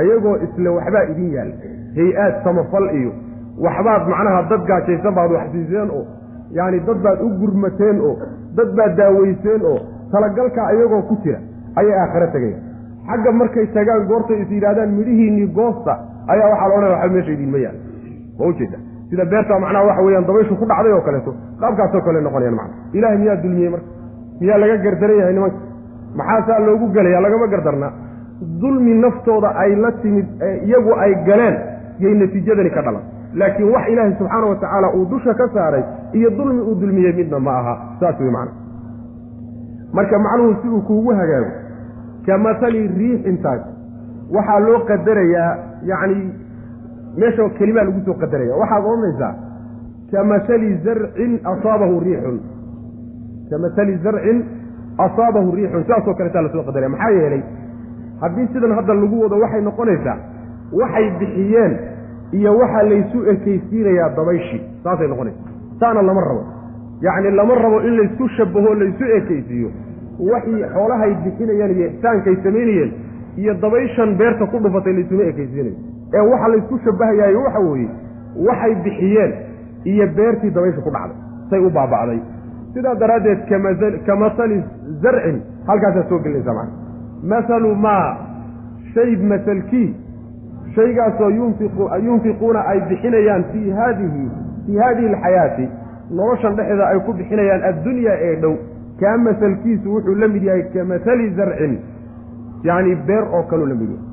[0.00, 1.54] ayagoo isle waxbaa idin yaalla
[1.98, 3.12] hay'aad samafal iyo
[3.66, 6.04] waxbaad macnaha dad gaajaysan baad waxsiiseen oo
[6.58, 8.14] yacni dad baad u gurmateen oo
[8.56, 9.78] dad baad daaweyseen oo
[10.12, 11.38] talagalka iyagoo ku jira
[11.80, 12.62] ayay aakhare tegayaan
[13.08, 15.92] xagga markay tagaan goortay is yidhahdaan midhihiinnii goosta
[16.32, 17.80] ayaa waxaa la odhanaya waxba meesha idiinma yaalla
[18.38, 18.78] ma ujeeda
[19.12, 21.32] sida beertaa macnaha waxa weeyaan dabayshu ku dhacday oo kaleeto
[21.62, 23.88] qaabkaasoo kale noqonayaan macna ilahay miyaa dulmiyey marka?
[24.40, 25.58] Miyaa laga gardaran yahay nimanka
[26.20, 27.92] maxaasaa loogu gelaya lagama gardarnaa
[28.62, 30.26] dulmi naftooda ay la timid
[30.68, 31.56] iyagu ay galeen
[32.04, 33.04] yay natiijadani ka dhalan.
[33.40, 35.84] Laakiin wax ilaahay subxaana wa tacaala uu dusha ka saaray
[36.18, 37.74] iyo dulmi uu dulmiyey midna ma aha.
[38.00, 38.52] Saas wey macna
[39.92, 41.50] marka macnuhu si uu kuugu hagaago
[42.26, 43.62] ka mathali riixintaas
[44.34, 45.50] waxaa loo qadarayaa
[45.90, 46.18] yacni
[47.16, 48.54] meesha kelimaa lagu soo qadaraya.
[48.62, 49.34] Waxaad odhanaysaa
[50.12, 52.38] ka mathali zarcin asaabahu riixun.
[53.50, 54.38] Ka mathali zarcin
[55.06, 55.82] asaabahu riixun.
[55.84, 57.42] Sidaasoo kaleetaa la soo qadaraya maxaa yeelay
[58.22, 60.16] haddii sidan hadda lagu wado waxay noqonaysaa
[60.80, 61.72] waxay bixiyeen
[62.32, 65.40] iyo waxaa laysu ekaysiinayaa dabayshii saasay noqonaysa
[65.80, 66.44] taana lama rabo.
[67.06, 69.70] Yacni lama rabo in laysku shabaho laysu ekaysiiyo.
[70.32, 72.90] Waxii xoolahay bixinayaan iyo ixsaankay samaynayeen
[73.36, 75.76] iyo dabayshan beerta ku dhufatay laysuma ekaysiinayo
[76.14, 77.90] ee waxa laysku shabahayaayo waxa weeye
[78.48, 79.32] waxay bixiyeen
[79.84, 81.16] iyo beertii dabaysha ku dhacday
[81.50, 82.20] say u baaba'day.
[82.74, 83.40] Sidaa daraaddeed
[84.06, 84.62] ka masali
[85.02, 86.72] zarcin halkaasaa soo gelinaysa macana
[87.32, 88.16] mahalu maa
[88.94, 89.94] shay masalkii
[90.74, 91.30] shaygaasoo
[92.06, 94.30] yunfiquuna ay bixinayaan fii haadihi
[94.66, 95.68] fii haadihi alxayaati
[96.10, 98.54] noloshan dhexeeda ay ku bixinayaan addunyaa ee dhow.
[99.00, 101.78] Kaa masalkiisu wuxuu la mid yahay ka masali zarcin
[102.64, 104.11] yacni beer oo kaluu la mid yahay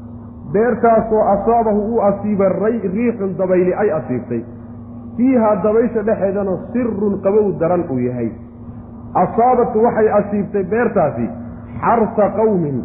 [0.54, 2.50] beertaasoo asaabahu uu asiibay
[2.94, 4.42] riixun dabayli ay asiibtay.
[5.18, 8.30] Fiihaa dabaysha dhexeedana sirun qabow daran uu yahay.
[9.24, 11.28] Asaabat waxay asiibtay beertaasi
[11.82, 12.78] xarsa qowmin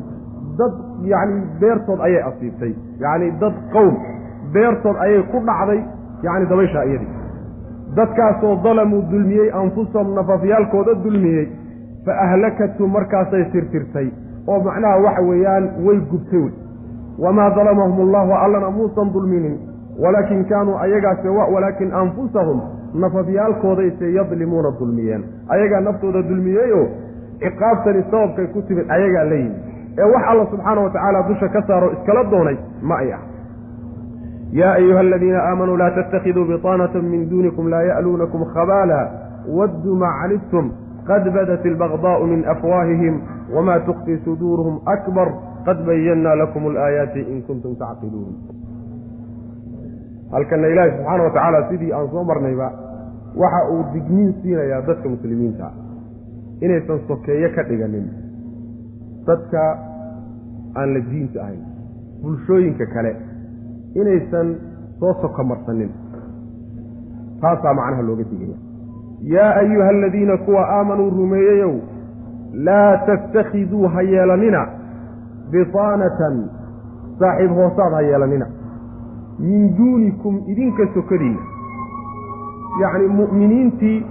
[0.59, 0.75] dad
[1.12, 2.73] yacni beertood ayay asiibtay.
[3.01, 3.95] Yacni dad qowm
[4.53, 5.81] beertood ayay ku dhacday
[6.27, 7.12] yacni dabayshaa iyadii
[7.97, 11.49] dadkaasoo dalamuu dulmiyey anfusahum nafafyaalkooda dulmiyey.
[12.05, 14.09] Fa ahlakatu markaasay tirtirtay.
[14.47, 16.64] Oo macnaha waxa weeyaan way gubtay wey
[17.19, 19.59] wamaa dalamahum allahu allana muusan dulminin
[20.05, 22.61] walaakin kaanuu ayagaase walaakin anfusahum
[22.95, 26.87] nafafyaalkoodayse yadlimuuna dulmiyeen ayagaa naftooda dulmiyeyoo
[27.39, 31.62] ciqaabtani sababkay ku timid ayagaa la yimid ee wax alla subxaana wa tacaala dusha ka
[31.67, 33.21] saaro iskala doonay ma ay ah
[34.53, 38.99] yaa ayuha aladiina aamanuu laa tattakhiduu biطaanata min duunikum laa ya'luunakum khabaala
[39.59, 40.73] wadduu maa canidtum
[41.09, 43.14] qad badat albagdaa'u min afwaahihim
[43.57, 45.28] wma tukfii suduuruhum akbar
[45.66, 48.34] qad bayannaa lakum alaayaati in kuntum tacqiluun
[50.32, 52.68] halkana ilaahi subxaana wa tacaala sidii aan soo marnayba
[53.42, 55.70] waxa uu digniin siinayaa dadka muslimiinta
[56.61, 58.07] inaysan sokeeye ka dhiganin
[59.26, 59.62] dadka
[60.80, 61.62] aan la diinta ahayn
[62.22, 63.16] bulshooyinka kale
[64.00, 64.57] inaysan
[65.00, 65.90] soo soko marsanin
[67.40, 68.64] taasaa macnaha looga digaya
[69.33, 71.72] yaa ayuha aladiina kuwa aamanuu rumeeyeyow
[72.55, 74.66] laa tattakhiduu ha yeelanina
[75.51, 76.37] bitaanatan
[77.18, 78.47] saaxiib hoosaad ha yeelanina
[79.39, 81.41] min duunikum idinka sokadiina
[82.83, 84.07] yacni mu'miniintii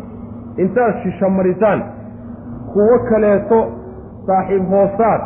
[0.66, 1.84] intaad shisha marisaan
[2.74, 3.60] kuwo kaleeto
[4.28, 5.22] saaxiib hoosaad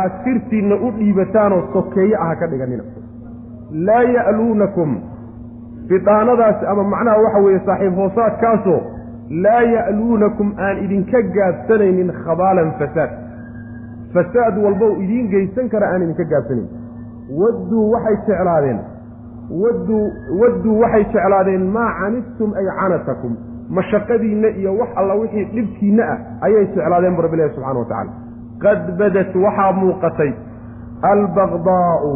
[0.00, 2.82] aad sirtiinna u dhiibataanoo sokeeye aha ka dhiganina.
[3.88, 4.96] Laa ya'luunakum
[5.88, 8.80] bidaanadaas ama macnaha waxa weeye saaxiib hoosaadkaasoo
[9.30, 13.10] laa ya'luunakum aan idinka gaabsanaynin khabaalan fasaad.
[14.14, 16.68] Fasaad walbow idiin geysan kara aan idinka gaabsanayn.
[17.40, 18.78] Wadduu waxay jeclaadeen.
[19.62, 20.04] Wadduu
[20.40, 23.36] wadduu waxay jeclaadeen maa canidtum ay canatakum.
[23.70, 28.12] Mashaqadiinna iyo wax alla wixii dhibkiinna ah ayay jeclaadeen bu rabbilahi subxana wa tacala
[28.62, 30.32] qad badat waxaa muuqatay
[31.12, 32.12] albaqdaa'u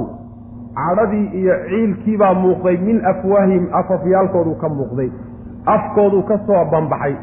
[0.79, 5.11] cadhadii iyo ciilkiibaa muuqday min afwaahihim afafyaalkooduu ka muuqday
[5.67, 7.15] afkooduu ka soo bambaxay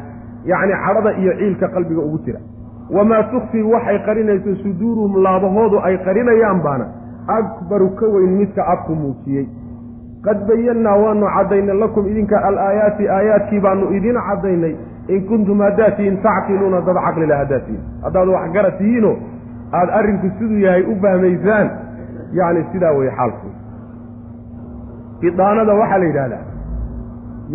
[0.44, 2.40] yacni cadhada iyo ciilka qalbiga ugu jira.
[2.90, 6.86] Wamaa tukfii waxay qarinayso suduuruhum laabahoodu ay qarinayaan baana
[7.26, 9.46] akbaru ka weyn midka afku muujiyey.
[10.24, 14.74] Qad bayannaa waanu caddaynay lakum idinka alaayaati aayaadkii baanu idin caddaynay.
[15.08, 19.16] In kuntum haddaad tihiin tacqiluuna dad caqlila haddaad tihiin haddaad waxgara tihiinoo
[19.72, 21.70] aada arrinku siduu yahay u fahmaysaan
[22.32, 23.48] yacni sidaa weye xaalku.
[25.20, 26.42] Bidaanada waxaa la yidhahdaa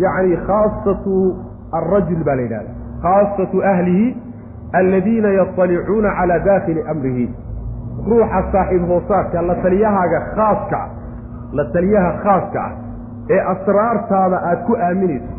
[0.02, 1.34] yacni khaasatu
[1.78, 4.16] alrajul baa la yidhahdaa khaasatu ahlihi
[4.72, 7.26] aladiina yatalicuuna calaa daakhili amrihi
[8.10, 10.88] ruuxa saaxiib hoosaadka la taliyahaaga khaaska ah
[11.58, 12.72] la taliyaha khaaska ah
[13.34, 15.32] ee asraartaada aad ku aaminayso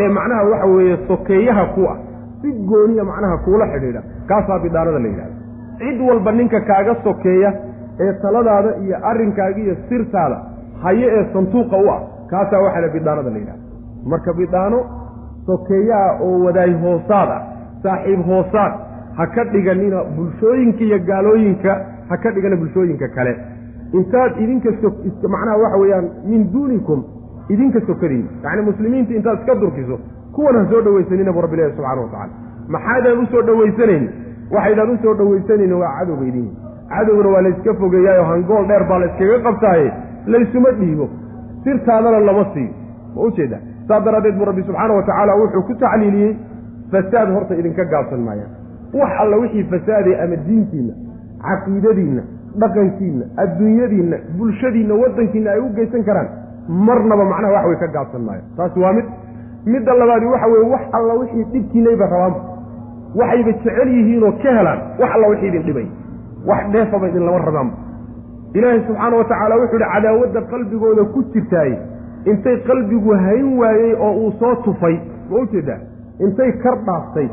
[0.00, 1.96] ee macnaha waxa weeye sokeeyaha ku ah
[2.40, 5.36] si gooniya macnaha kuula xidhiidha kaasaa bidaanada la yidhahda
[5.78, 7.52] cid walba ninka kaaga sokeeya
[8.00, 10.38] ee taladaada iyo arrinkaaga iyo sirtaada
[10.82, 12.00] haye ee santuuqa u ah
[12.32, 13.65] kaasaa waxaa bidaanada la yidhahda
[14.12, 14.78] marka bidaano
[15.46, 17.42] sokeeyaha oo wadaay hoosaad ah
[17.82, 18.72] saaxiib hoosaad
[19.18, 21.72] ha ka dhiganina bulshooyinka iyo gaalooyinka
[22.08, 23.32] ha ka dhigana bulshooyinka kale.
[23.98, 24.88] Intaad idinka so
[25.34, 27.04] macnaha waxa weeyaan min duunikum
[27.54, 29.98] idinka sokadiin yacni muslimiinta intaad iska durkiso
[30.34, 32.32] kuwan ha soo dhawaysanina bu rabbi ilahi subxana wa tacala
[32.74, 34.08] maxaydaan u soo dhawaysanayni?
[34.54, 36.48] Waxaydaan u soo dhawaysanayni waa cadowga idin.
[36.90, 39.88] Cadowgana waa layska fogeeyaayo hangool dheer baa layskaga qabtaaye
[40.26, 41.08] laysuma dhiibo.
[41.64, 42.70] Sirtaadana lama siiyo
[43.14, 43.58] ma ujeeda
[43.88, 46.32] saas daraaddeed buu rabbi subxaana wa tacaala wuxuu ku tacliiliyey
[46.92, 48.50] fasaad horta idinka gaabsan maayaan
[49.00, 50.94] wax alla wixii fasaaday ama diintiinna
[51.46, 52.22] caqiidadiinna
[52.62, 56.28] dhaqankiinna adduunyadiinna bulshadiinna waddankiinna ay u geysan karaan
[56.88, 59.06] marnaba macnaha wax way ka gaabsan maayo taasi waa mid
[59.74, 62.40] midda labaadi waxa weye wax alla wixii dhibkiinayba rabaanba
[63.20, 65.86] waxayba jecel yihiinoo ka helaan wax alla wixii idin dhibay.
[66.46, 67.74] Wax dheefaba idin lama rabaanba
[68.54, 71.76] ilaahay subxaana wa tacaala wuxuu ihi cadaawadda qalbigooda ku jirtaaye
[72.32, 74.96] intay qalbigu hayn waayey oo uu soo tufay
[75.30, 75.80] ma u jeedaa
[76.26, 77.28] intay kar dhaaftay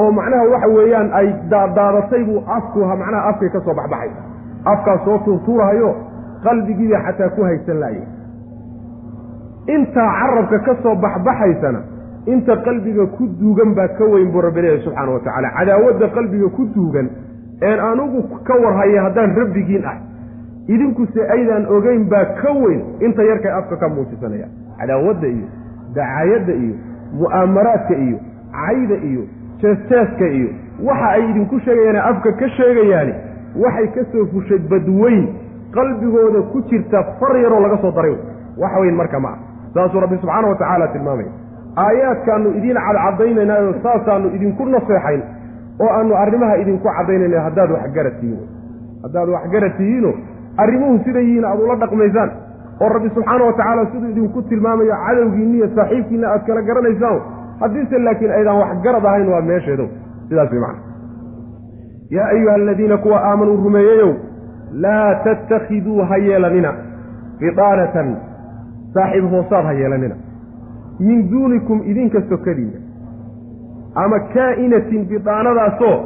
[0.00, 4.10] oo macnaha waxa weeyaan ay daadaadatay buu afku macnaha afkay ka soo baxbaxay.
[4.72, 5.90] Afkaas soo tuurtuurahayo
[6.44, 8.06] qalbigiibaa xataa ku haysan laayay
[9.74, 11.80] intaa carabka ka soo baxbaxaysana
[12.26, 15.48] inta qalbiga ku duugan baa ka weyn buu rabbi leeyahay subxaana wa tacaala.
[15.58, 17.08] Cadaawadda qalbiga ku duugan
[17.62, 19.96] een anugu ka warhaya haddaan rabbigiin ah
[20.74, 24.46] idinkuse aydaan ogeyn baa ka weyn inta yarkay afka ka muujisanaya.
[24.78, 25.46] Cadaawadda iyo
[25.94, 26.74] dacaayadda iyo
[27.20, 28.18] mu'aamaraadka iyo
[28.52, 29.22] cayda iyo
[29.62, 30.48] jeesteeska iyo
[30.88, 33.14] waxa ay idinku sheegayaane afka ka sheegayaani
[33.64, 35.24] waxay ka soo fushay badweyn.
[35.74, 38.16] Qalbigooda ku jirta far yaroo laga soo daray.
[38.56, 39.38] Wax weyn marka ma ah
[39.74, 41.28] saasuu rabbi subxaana wa tacaala tilmaamaya
[41.76, 45.22] aayaadkaannu idiin cadcadaynaynaayo saasaannu idinku naseexayn
[45.80, 48.40] oo aannu arrimaha idinku caddaynayna haddaad waxgarad tihiin.
[49.02, 50.12] Haddaad waxgarad tihiino
[50.64, 52.30] arrimuhu siday yihiin aad ula dhaqmaysaan
[52.82, 57.20] oo rabbi subxaana wa tacaala siduu idinku tilmaamayo cadowgiinna iyo saaxiibkiinna aad kala garanaysaan
[57.60, 59.86] haddiise laakiin aydaan waxgarad ahayn waa meesheedo
[60.28, 60.82] sidaas way macana
[62.16, 64.12] yaa ayuha aladiina kuwa aamanuu rumeeyeyow
[64.84, 66.72] laa tattakhiduu ha yeelanina
[67.40, 68.16] bidaanatan
[68.94, 70.14] saaxiib hoosaad ha yeelanina
[71.08, 72.78] min duunikum idinka sokadiina
[74.04, 75.96] ama kaa'inatin bidaanadaasoo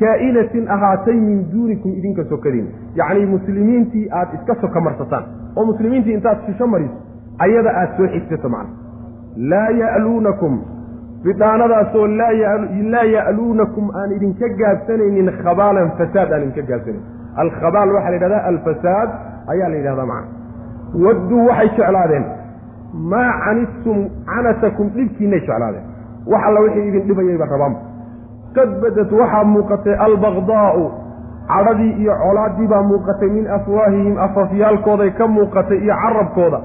[0.00, 2.68] kaa'inatin ahaatay min duunikum idinka sokadiina
[3.00, 5.24] yacnii muslimiintii aad iska soka marsataan.
[5.56, 6.94] Oo muslimiintii intaad shisho mariso
[7.38, 8.74] ayada aad soo xigsato macna.
[9.50, 10.54] Laa ya'luunakum.
[11.24, 17.02] Bidaanadaasoo laa ya'luunakum aan idinka gaabsanaynin khabaalan fasaad aan idinka gaabsanayn
[17.44, 19.10] alkhabaal waxaa la yidhahdaa alfasaad
[19.52, 20.28] ayaa la yidhahdaa macna.
[21.04, 22.24] Wadduu waxay jeclaadeen.
[23.12, 23.98] Maa canidtum
[24.30, 25.84] canatakum dhibkiinay jeclaadeen.
[26.32, 27.80] Wax alla wixii idin dhibayayba rabaanba
[28.56, 30.84] qad badad waxaa muuqatay albaqdaa'u
[31.52, 36.60] cadhadii iyo colaaddii baa muuqatay min afwaahihim afafyaalkooday ka muuqatay iyo carabkooda.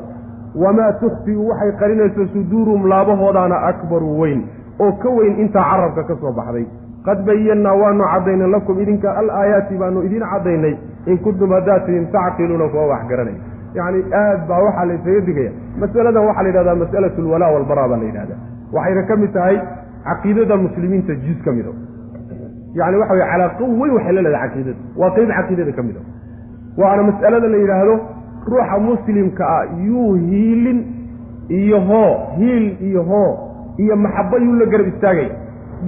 [0.63, 4.41] Wamaa tukhfiu waxay qarinayso suduurum laabahoodaana akbaru weyn
[4.79, 6.65] oo ka weyn intaa carabka ka soo baxday.
[7.05, 10.73] Qad bayannaa waanu caddaynay lakum idinka al aayaati baanu idiin caddaynay.
[11.07, 13.37] In kuntum haddaad tidin tacqiluuna kuwa wax garanay
[13.77, 15.51] yacni aad baa waxaa la isaga digaya.
[15.81, 18.39] Masaladan waxaa la yidhahdaa mas'alatu alwalaa walbaraa baa la yidhahdaa.
[18.75, 19.57] Waxayna ka mid tahay
[20.07, 21.73] caqiidada muslimiinta juz ka mido
[22.79, 24.79] yacni waxa weye calaaqo weyn waxay la leedahay caqiidada.
[24.99, 25.99] Waa qeyb caqiidada ka mida
[26.81, 27.95] waana mas'alada la yidhaahdo
[28.51, 30.79] ruuxa muslimka ah yuu hiilin
[31.59, 33.29] iyo hoo hiil iyo hoo
[33.83, 35.33] iyo maxabo yuu la garab istaagaya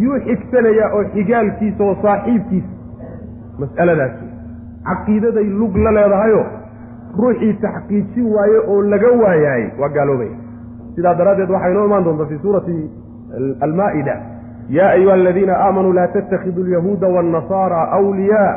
[0.03, 2.71] yuu xigsanayaa oo xigaalkiisa oo saaxiibkiisa.
[3.59, 4.25] Mas'aladaasi.
[4.87, 6.41] Caqiidaday lug la leedahayo
[7.19, 10.35] ruuxii taxqiijin waaye oo laga waayaayey waa gaaloobaya
[10.95, 12.75] sidaa daraaddeed waxay inoo imaan doontaa fii suurati
[13.61, 14.15] almaa'ida
[14.69, 18.51] yaa ayuha aladiina aamanuu laa tattakhiduu alyahuuda waannasaara awliyaa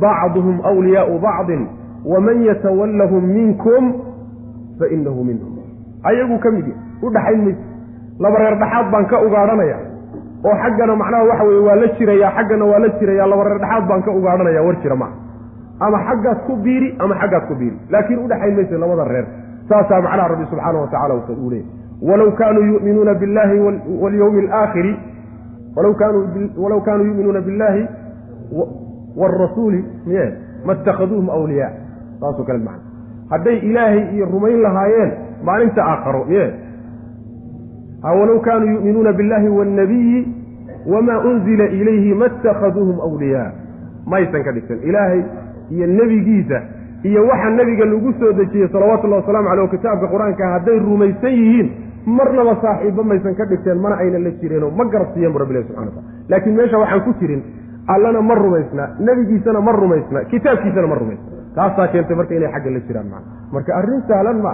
[0.00, 1.66] bacduhum awliyaau bacdin
[2.12, 3.92] waman yatawallahum minkum
[4.78, 5.52] fainahu minhum
[6.10, 6.66] ayaguu ka mid
[7.02, 7.64] u dhaxayn mayse
[8.18, 9.78] laba reer dhaxaad baan ka ugaadhanaya
[10.44, 13.88] oo xaggana macnaha waxa weye waa la jirayaa xaggana waa la jirayaa laba reer dhaxaad
[13.88, 15.16] baan ka ugaadhanaya war jira maaha
[15.80, 19.26] ama xaggaas ku biiri ama xaggaas ku biiri laakiin u dhaxayn mayse labada reer
[19.68, 23.59] saasaa macnaha rabbi subxaana wa tacala uu leeyay walaw kaanuu yuminuuna billahi
[24.01, 24.93] walyawmi alaakhiri
[25.75, 26.23] walaw kaanuu
[26.63, 27.87] walaw kaanuu yu'minuuna billahi
[29.17, 30.33] waalrasuuli miye
[30.65, 31.71] ma itakhaduuhum awliyaa
[32.19, 32.81] saasoo kale macna
[33.29, 35.11] hadday ilaahay iyo rumayn lahaayeen
[35.43, 36.53] maalinta aakharo miye
[38.03, 40.27] walow kaanuu yu'minuuna biاllahi waاnnabiyi
[40.87, 43.51] wamaa unzila ilayhi ma اtakhaduuhum awliyaa
[44.05, 45.21] maysan ka dhigsan ilaahay
[45.71, 46.61] iyo nebigiisa
[47.03, 51.69] iyo waxa nebiga lagu soo dejiyey salawatullahi waslamu caleyh oo kitaabka qur-aanka hadday rumaysan yihiin
[52.06, 56.28] marnaba saaxiibba maysan ka dhigteen mana aynan la jireenoo ma garabsiiyeen bu rabbilahi subxana wataala
[56.28, 57.42] laakiin meesha waxaan ku jirin
[57.94, 61.30] allana ma rumaysna nebigiisana ma rumaysna kitaabkiisana ma rumaysna.
[61.54, 64.52] Taasaa keentay marka inay xagga la jiraan maa marka arrin sahlan ma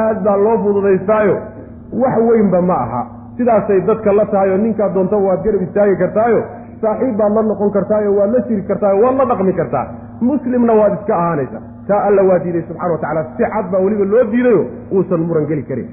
[0.00, 1.36] aad baa loo fududaystaayo.
[2.02, 3.02] Wax weynba ma aha.
[3.36, 6.40] Sidaasay dadka la tahay oo ninkaa doontaba waad garab istaagi kartaayo
[6.82, 9.86] saaxiib baad la noqon kartaayo waad la jiri kartaayo waad la dhaqmi kartaa.
[10.20, 11.62] Muslimna waad iska ahaanaysaa.
[11.88, 14.62] Taa alla waa diiday subxana wa tacala si cad baa weliba loo diidayo
[14.92, 15.88] uusan muran geli karin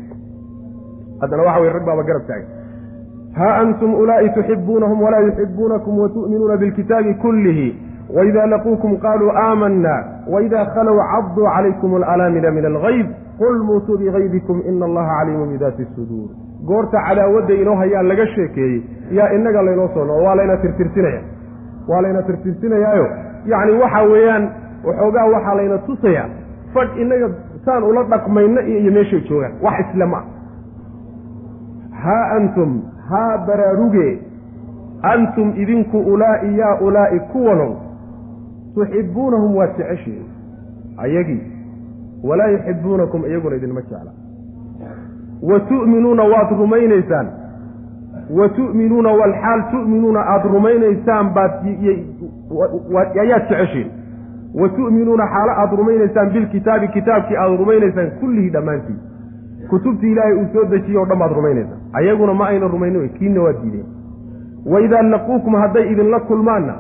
[1.22, 2.48] haddana waxa weye rag baaba garab taagan
[3.38, 7.68] ha antum ulaa'i tuxibuunahum walaa yuxibuunakum watu'minuuna bilkitaabi kullihi.
[8.16, 9.94] Waida laquukum qaluu aamanna.
[10.34, 13.08] Waida khalow caduu calaykum alalaamina min algayb
[13.40, 16.30] qul muutuu bigaydikum ina allaha caliimun bidaati suduur.
[16.68, 21.22] Goorta cadaawadda inoo hayaan laga sheekeeyey yaa innaga laynoo soo noqo waa layna tirtirsinaya
[21.90, 23.08] waa layna tirtirsinayaayo
[23.46, 24.50] yacni waxa weeyaan
[24.88, 26.30] waxoogaa waxaa layna tusayaa
[26.74, 27.30] fadh innaga
[27.66, 30.24] saan ula dhaqmayna iyo meeshay joogaan wax isle ma
[32.04, 34.20] haa antum haa baraaruge
[35.02, 37.72] antum idinku ulaa'i yaa ulaa'i kuwanow
[38.76, 40.26] tuxibbuunahum waad jeceshihin
[40.98, 41.42] ayagii
[42.24, 44.12] walaa yuxibbuunakum iyaguna idinma jecla.
[45.42, 47.28] Wa tu'minuuna waad rumaynaysaan.
[48.40, 51.52] Wa tu'minuuna walxaal tu'minuuna aada rumaynaysaan baad
[53.22, 53.92] ayaad jeceshihin
[54.62, 58.96] wa tu'minuuna xaalo aada rumaynaysaan bilkitaabi kitaabkii aada rumaynaysaan kullihii dhammaantii
[59.70, 63.54] kutubtii ilaahay uu soo dejiyey o dhan baad rumaynaysaan ayaguna ma ayna rumaynin kiinna waa
[63.62, 63.86] diideen.
[64.72, 66.76] Wa idaa laquukum hadday idinla kulmaanna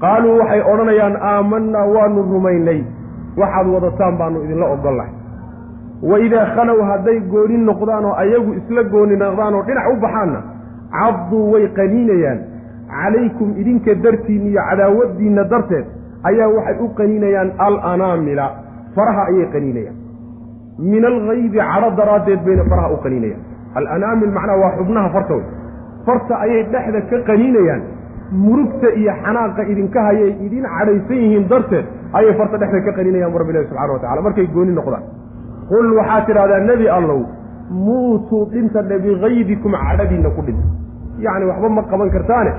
[0.00, 2.80] qaaluu waxay odhanayaan aamanaa waanu rumaynay.
[3.40, 5.12] Waxaad wadataan baanu idinla ogollahay
[6.10, 10.40] wa idaa khalow hadday gooni noqdaan oo ayagu isla gooni noqdaan oo dhinac u baxaanna
[10.96, 12.38] cadduu way qaniinayaan.
[12.90, 15.86] Calaykum idinka dartiinna iyo cadaawaddiinna darteed
[16.28, 18.46] ayaa waxay u qaniinayaan alanaamila.
[18.96, 19.96] Faraha ayay qaniinayaan
[20.78, 23.42] min algaydi cadho daraaddeed bayna faraha u qaniinayaan
[23.78, 25.46] alanaamil macnaha waa xubnaha fartooda
[26.06, 27.82] farta ayay dhexda ka qaniinayaan
[28.44, 31.86] murugta iyo xanaaqa idinka hayay idin cadhaysan yihiin darteed
[32.18, 35.04] ayay farta dhexda ka qaninayaan bu rabbi ilahi subxana wa tacala markay gooni noqdaan
[35.70, 37.20] qul waxaad tidhahdaa nebi allow
[37.86, 40.66] muutuu dhinta bikaydikum cadhadiinna ku dhinta
[41.26, 42.50] yacni waxba ma qaban kartaane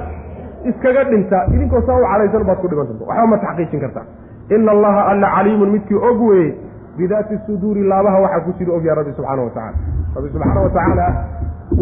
[0.70, 4.08] iskaga dhinta idinkoo saa u cadhaysan baad ku dhiman doonta waxba ma taxqiijin kartaan
[4.56, 6.50] ina allaha alla caliimun midkii og weeye
[6.98, 9.78] bidaati suduuri laabaha waxaa ku jira ogyaa rabbi subxaana wa tacala
[10.16, 11.06] rabbi subxaana wa tacaala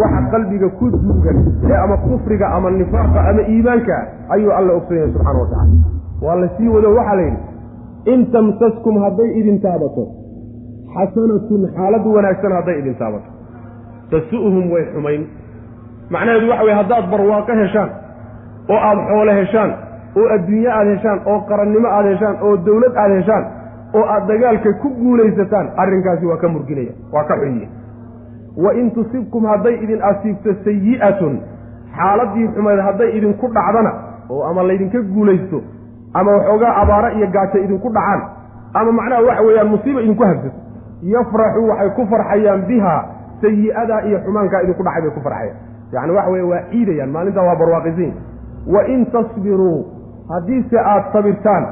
[0.01, 1.37] waxa qalbiga ku duugan
[1.71, 3.97] ee ama kufriga ama nifaaqa ama iimaanka
[4.35, 5.73] ayuu alla ogsan yahay subxana wa tacala
[6.25, 7.41] waa la sii wado waxaa la yidhi
[8.13, 10.03] in tamsaskum hadday idin taabato
[10.95, 13.29] xasanatun xaalad wanaagsan hadday idin taabato.
[14.11, 15.21] Tasu'hum way xumayn.
[16.13, 17.89] Macnaheedu waxa weye haddaad barwaaqo heshaan
[18.73, 19.71] oo aada xoole heshaan
[20.19, 23.43] oo adduunye aada heshaan oo qarannimo aada heshaan oo dawlad aada heshaan
[23.97, 27.67] oo aada dagaalka ku guulaysataan arrinkaasi waa ka murginaya waa ka xunye
[28.65, 31.33] wa in tusibkum hadday idin asiibto sayi'atun
[31.97, 33.91] xaaladdii xumeed hadday idinku dhacdana
[34.29, 35.61] oo ama laydinka guulaysto
[36.13, 38.21] ama waxoogaa abaaro iyo gaajo idinku dhacaan
[38.73, 40.59] ama macnaha waxa weeyaan musiiba idinku habsato
[41.13, 43.01] yafraxuu waxay ku farxayaan bihaa
[43.41, 45.57] sayi'adaa iyo xumaankaa idinku dhacay bay ku farxayaan.
[45.93, 48.13] Yacni waxa weye waa ciidayaan maalintaa waa barwaaqisiin.
[48.73, 49.77] Wa in tasbiruu
[50.29, 51.63] haddiise aada sabirtaan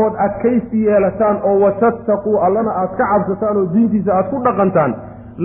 [0.00, 4.94] ood adkaysi yeelataan oo watattaquu allana aad ka cabsataan oo diintiisa aad ku dhaqantaan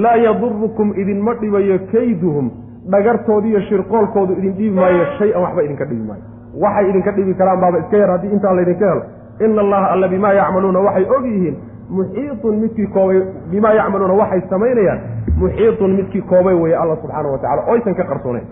[0.04, 2.48] laa yadurukum idinma dhibayo kayduhum
[2.92, 6.24] dhagartooda iyo shirqoolkoodu idin dhibi maayo shay-an waxba idinka dhibi maayo.
[6.64, 9.02] Waxay idinka dhibi karaan baaba iska yar haddii intaan laydinka helo.
[9.46, 11.56] Ina allaha alla bimaa yacmaluuna waxay og yihiin
[11.98, 13.20] muxiitun midkii koobay
[13.52, 15.00] bimaa yacmaluuna waxay samaynayaan
[15.42, 18.48] muxiitun midkii koobay weeye alla subxaana wa tacala oysan ka qarsoonayn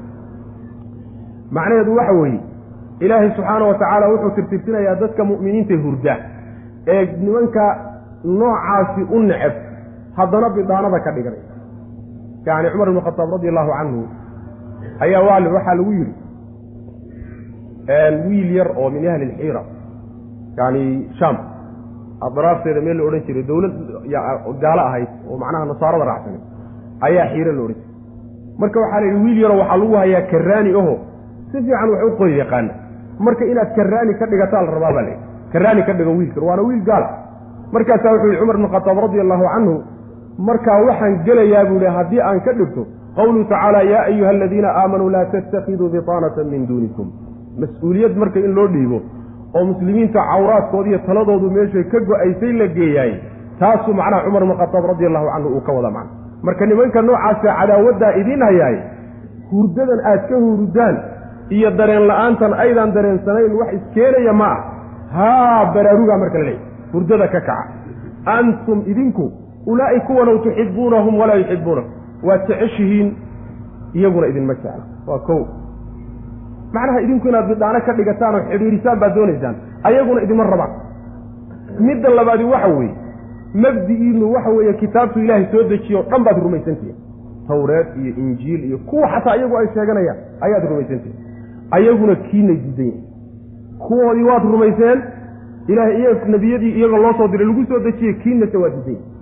[1.51, 2.39] macnaheedu waxa weeye
[2.99, 6.13] ilaahay subxaana wa tacaala wuxuu tirtirtinayaa dadka mu'miniinta hurda
[6.93, 7.63] ee nimanka
[8.39, 9.53] noocaasi u neceb
[10.17, 11.41] haddana bidaanada ka dhiganay.
[12.45, 14.01] Yacni cumar ibnu khataab radi allahu canhu
[15.05, 16.13] ayaa waali waxaa lagu yidhi
[18.27, 19.61] wiil yar oo min ahli lxiira
[20.57, 20.83] yani
[21.19, 21.35] sham
[22.27, 23.73] adraafteeda meel la odhan jiray dawlad
[24.63, 26.41] gaalo ahayd oo macnaha nasaarada raacsanay
[27.07, 27.91] ayaa xiiro la odhan jiray.
[28.61, 30.93] Marka waxaa la yidhi wiil yaroo waxaa lagu hayaa karaani aho
[31.51, 32.73] si fiican wax u qori yaqaana
[33.19, 35.23] marka inaad karaani ka dhigataa la rabaa baa la yidhi.
[35.53, 37.09] Karaani ka dhigo wiilkan waana wiil gaala
[37.73, 39.75] markaasaa wuxuu yihi cumar ibnu khataab radi allahu canhu
[40.47, 42.83] markaa waxaan gelayaa buu yihi haddii aan ka dhigto
[43.17, 47.07] qawluhu tacaala yaa ayuha aladiina aamanuu laa tattakiduu bitaanatan min duunikum.
[47.61, 48.99] Mas'uuliyad marka in loo dhiibo
[49.55, 53.13] oo muslimiinta cawraadkooda iyo taladoodu meeshay ka go'aysay la geeyaay
[53.59, 56.11] taasuu macnaha cumar ibnu khataab radi allahu canhu uu ka wada macna
[56.47, 58.77] marka nimanka noocaasa cadaawaddaa idiin hayaay
[59.51, 60.95] hurdadan aad ka hurdaan
[61.49, 64.63] iyo dareen la'aantan aydaan dareensanayn wax iskeenaya ma ah.
[65.15, 67.67] Haa baraarugaa marka la leeyahy hurdada ka kaca.
[68.25, 69.31] Antum idinku
[69.65, 71.91] ulaa'i kuwanow tuxibuunahum walaa yuxibuunakum
[72.23, 73.15] waad jeceshihiin
[73.93, 74.83] iyaguna idinma jecla.
[75.07, 75.45] Waa kow.
[76.73, 80.71] Macnaha idinku inaad bidhaano ka dhigataan oo xidhiirisaan baad doonaysaan ayaguna idinma rabaan.
[81.79, 82.95] Midda labaadi waxa weeye
[83.53, 86.95] mabdi'iinu waxa weeye kitaabtu ilaahay soo dejiye o dhan baad rumaysantihin
[87.47, 91.24] tawreed iyo injiil iyo kuwa xataa iyagu ay sheeganayaan ayaad rumaysantihin
[91.71, 93.03] ayaguna kiinay diidan yihiin
[93.87, 95.03] kuwoodii waad rumayseen
[95.67, 99.13] ilahay iy nebiyadii iyagoo loo soo diray lagu soo dejiyey kiinase waa diidan yihiin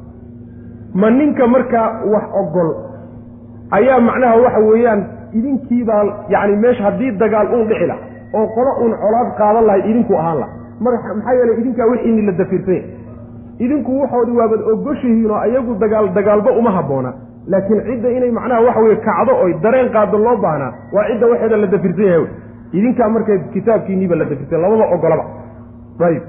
[1.02, 2.70] ma ninka markaa wax ogol
[3.72, 8.02] ayaa macnaha waxa weeyaan idinkiibaa yacni meesha haddii dagaal uun dhici laha
[8.34, 10.54] oo qolo uun colaad qaadan lahay idinku ahaan laha
[11.16, 12.84] maxaa yeelay idinkaa wixiini la dafiirsanya
[13.60, 17.14] idinku waxoodii waabad ogoshihiin oo ayagu dagaal dagaalba uma habboona
[17.52, 21.58] laakiin cidda inay macnaha waxa weye kacdo oy dareen qaado loo baahnaa waa cidda waxeeda
[21.58, 22.28] la dafirsan yahay
[22.78, 25.26] idinkaa markay kitaabkiiniiba la dafirsan labada ogolaba.
[26.08, 26.24] Ayib.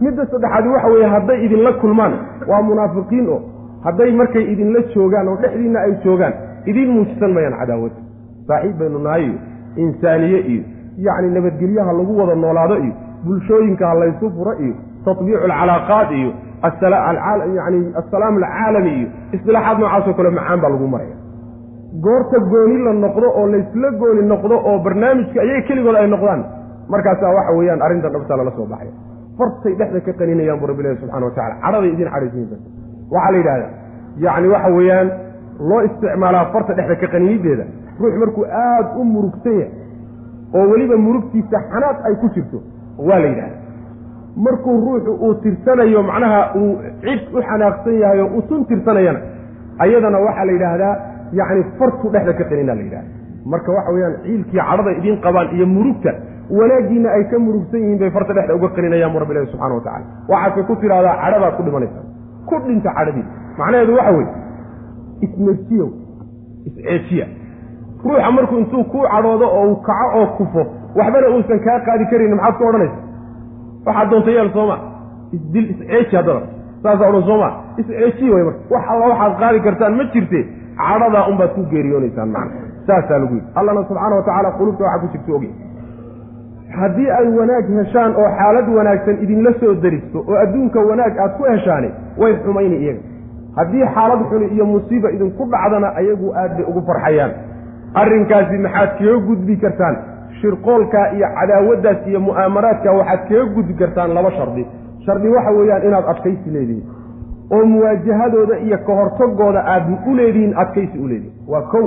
[0.00, 2.12] Midda saddexaadi waxa weeye hadday idinla kulmaan
[2.50, 3.40] waa munaafiqiin oo
[3.84, 6.34] hadday markay idinla joogaan oo dhexdiinna ay joogaan
[6.70, 7.92] idiin muujisan mayaan cadaawad.
[8.48, 9.38] Saaxiib baynu nahay iyo
[9.84, 10.62] insaaniye iyo
[11.06, 12.94] yacni nabadgelyaha lagu wada noolaado iyo
[13.24, 16.30] bulshooyinka ha laysu furo iyo tatbiicu alcalaaqaat iyo
[16.62, 21.16] yani assalaam alcaalami iyo istilaaxaad noocaasoo kale macaan baa lagu maraya.
[22.04, 26.40] goorta gooni la noqdo oo laysla gooni noqdo oo barnaamijka ayaga keligood ay noqdaan.
[26.92, 28.92] markaasaa waxa weeyaan arrintan dhabtaa lala soo baxaya
[29.38, 32.56] fartay dhexda ka qaninayaan buu rabbi ilahi subxana wa tacala cadhaday idin cadhaysiinta
[33.14, 33.70] waxaa la yidhahdaa
[34.24, 35.08] yacni waxa weeyaan
[35.70, 37.64] loo isticmaalaa farta dhexda ka qaninideeda
[38.00, 39.72] ruux markuu aada u murugsan yahay
[40.56, 42.58] oo weliba murugtiisa xanaaq ay ku jirto
[43.08, 43.56] waa la yidhahda
[44.36, 46.72] markuu ruuxu uu tirsanayo macnaha uu
[47.04, 49.20] cid u xanaaqsan yahay oo u tirsanayana
[49.78, 50.94] ayadana waxaa la yidhaahdaa
[51.38, 53.08] yacni fartu dhexda ka qaninaa la yidhahda
[53.52, 56.12] marka waxa weeyaan ciilkii cadhada idiin qabaan iyo murugta
[56.58, 59.80] wanaaggiina ay ka murugsan yihiin bay farta dhexda uga qaninayaan bu rabbi ilahi subxana wa
[59.86, 62.04] tacala waxaase ku tidhahdaa cadhabaad ku dhimanaysaa.
[62.48, 63.26] Ku dhinta cadhadii
[63.58, 64.32] macnaheedu waxa weeye
[65.26, 65.88] ismerjiyow
[66.68, 67.26] isceejiya.
[68.04, 70.62] Ruuxa markuu intuu kuu cadhoodo oo uu kaco oo kufo
[70.98, 72.96] waxbana uusan kaa qaadi karin maxaad ku odhanaysa
[73.86, 74.76] waxaad doonta yeel sooma.
[75.36, 76.40] Isdil isceeji haddana
[76.82, 77.48] saasaa odhan sooma.
[77.80, 80.40] Isceejiy way marka wax alla waxaad qaadi kartaan ma jirte.
[80.80, 83.48] Cadhadaa unbaad ku geeriyoonaysaan macna saasaa lagu yidhi.
[83.54, 85.50] Allana subxaana wa tacaala qulubta waxaa ku jirta ogy
[86.80, 91.44] haddii ay wanaag heshaan oo xaalad wanaagsan idinla soo daristo oo adduunka wanaag aad ku
[91.52, 91.88] heshaani
[92.20, 93.00] way xumayni iyaga.
[93.56, 97.32] Haddii xaalad xuni iyo musiiba idinku dhacdana ayagu aad bay ugu farxayaan.
[97.94, 99.96] Arrinkaasi maxaad kaga gudbi kartaan
[100.40, 104.66] shirqoolkaa iyo cadaawaddaas iyo mu'aamaraadka waxaad kaga gudbi kartaan laba shardi.
[105.06, 106.86] Shardi waxa weeyaan inaad adkaysi leedihiin.
[107.54, 111.86] Oo muwaajahadooda iyo ka hortagooda aad u leedihiin adkaysi u leedihin waa kow.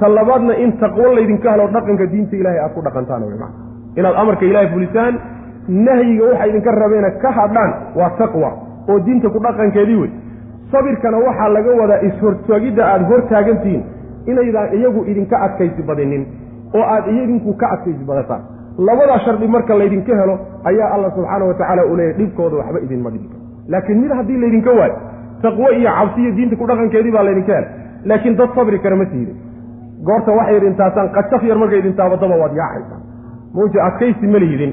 [0.00, 3.52] Ta labaadna in taqwo laydinka helo dhaqanka diinta ilahay aad ku dhaqantaan wey maa
[3.96, 5.14] inaad amarka ilaahay fulisaan
[5.68, 8.50] nahyiga waxa idinka rabeena ka hadhaan waa taqwa.
[8.88, 10.10] Oo diinta ku dhaqankeedii wey.
[10.72, 13.82] Sabirkana waxaa laga wadaa is-hortaagidda aada hor taagantihiin
[14.26, 16.26] inaydaan iyagu idinka adkaysi badinin
[16.74, 18.42] oo aad idinku ka adkaysi badataan.
[18.78, 23.10] Labadaa shardi marka laydinka helo ayaa alla subxaana wa tacaala uu leeyahy dhibkooda waxba idinma
[23.10, 23.42] dhibi karo
[23.72, 24.96] laakiin mid haddii laydinka waayo
[25.42, 27.68] taqwo iyo cabsi iyo diinta ku dhaqankeedii baa laydinka hela.
[28.04, 29.36] Laakiin dad sabri kara ma tiidin
[30.06, 33.00] goorta waxay idintaasaan qajaf yar markay idintaabadaba waad yaacaysaan
[33.56, 34.72] mawja adkaysi ma lihidin.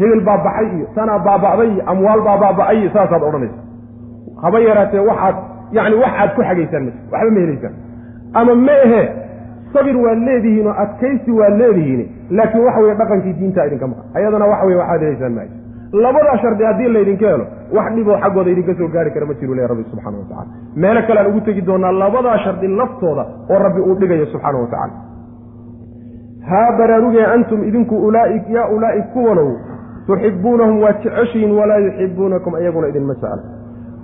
[0.00, 3.58] Hebel baa baxay iyo tanaa baaba'day iyo amwaal baa baaba'ay iyo saasaad odhanaysa.
[4.42, 5.36] Haba yaraatee waxaad
[5.76, 7.74] yacni wax aad ku xagaysaan ma waxba ma helaysaan.
[8.38, 9.02] Ama ma ahe
[9.72, 14.46] sabir waad leedihiin oo adkaysi waad leedihiin laakiin waxa weye dhaqankii diinta idinka maqan ayadana
[14.52, 15.50] waxa weye waxaad helaysaan maayo
[15.92, 17.46] labadaa shardi haddii laydinka helo
[17.76, 20.46] wax dhiboo xaggooda idinka soo gaari kara ma jiru le rabbi subxana wa tacala
[20.76, 24.66] meelo kale aan ugu tegi doonaa labadaa shardi laftooda oo rabbi uu dhigayo subxaana wa
[24.66, 24.92] tacala
[26.50, 28.12] haa baraarugee antum idinku
[28.56, 29.50] yaa ulaa'i kuwanow
[30.06, 33.42] tuxibuunahum waad jeceshihiin walaa yuxibuunakum iyaguna idinma jecla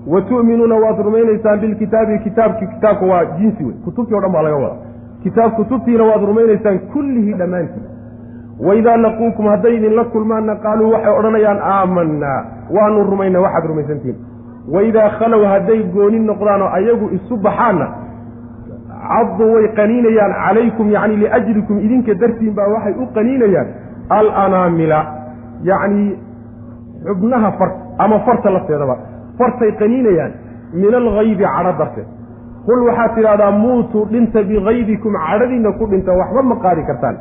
[0.07, 4.57] wa tu'minuuna waad rumaynaysaan bilkitaabi kitaabki kitaabka waa jinsi wey kutubtii o dhan baa laga
[4.57, 4.84] wadaa
[5.25, 7.85] kitaab kutubtiina waad rumaynaysaan kullihii dhammaantii
[8.67, 12.39] waidaa laquukum hadday idinla kulmaanna qaaluu waxay odhanayaan aamanaa
[12.77, 14.19] waanu rumaynaa waxaad rumaysantihiin
[14.75, 17.87] waidaa khalow hadday gooni noqdaan oo ayagu isu baxaanna
[19.09, 23.69] caddu way qaniinayaan calaykum yacni liajlikum idinka dartiin baa waxay u qaniinayaan
[24.19, 25.01] alanaamila
[25.71, 26.07] yacni
[27.07, 28.97] xubnaha farta ama farta lafteedaba
[29.39, 30.33] fartay qaniinayaan
[30.83, 32.09] min alghaybi cadho darteed
[32.67, 37.17] qul waxaad tidhahdaa muutuu dhinta bikaydikum cadhadiinna ku dhinta waxba ma qaadi kartaan.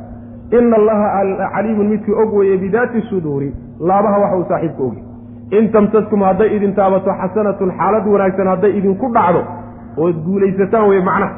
[0.58, 1.08] Ina allaha
[1.56, 5.04] caliimun midkii og weeye bidaati suduuri laabaha waxa uu saaxiibka ogi.
[5.58, 9.42] In tamtaskum hadday idin taabato xasanatun xaalad wanaagsan hadday idinku dhacdo
[9.98, 11.36] ood guulaysataan weye macnaha.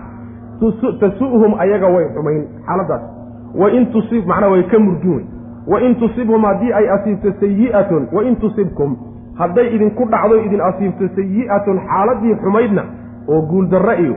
[1.01, 3.01] Tasu'hum ayaga way xumayn xaaladaas
[3.61, 5.25] wain tusib macnaa way ka murgin wey
[5.67, 8.95] wain tusibhum haddii ay asiibto sayi'atun wain tusibkum
[9.39, 12.83] hadday idinku dhacdo idin asiibto sayi'atun xaaladii xumaydna
[13.27, 14.15] oo guuldarre iyo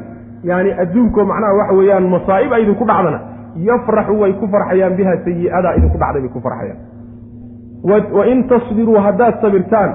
[0.50, 3.20] yaani adduunkoo macnaha waxa weeyaan masaa'ib ay idinku dhacdana
[3.68, 6.78] yafraxu way ku farxayaan biha sayi'adaa idinku dhacday bay ku farxayaan.
[8.18, 9.90] Wain tasbiruu haddaad sabirtaan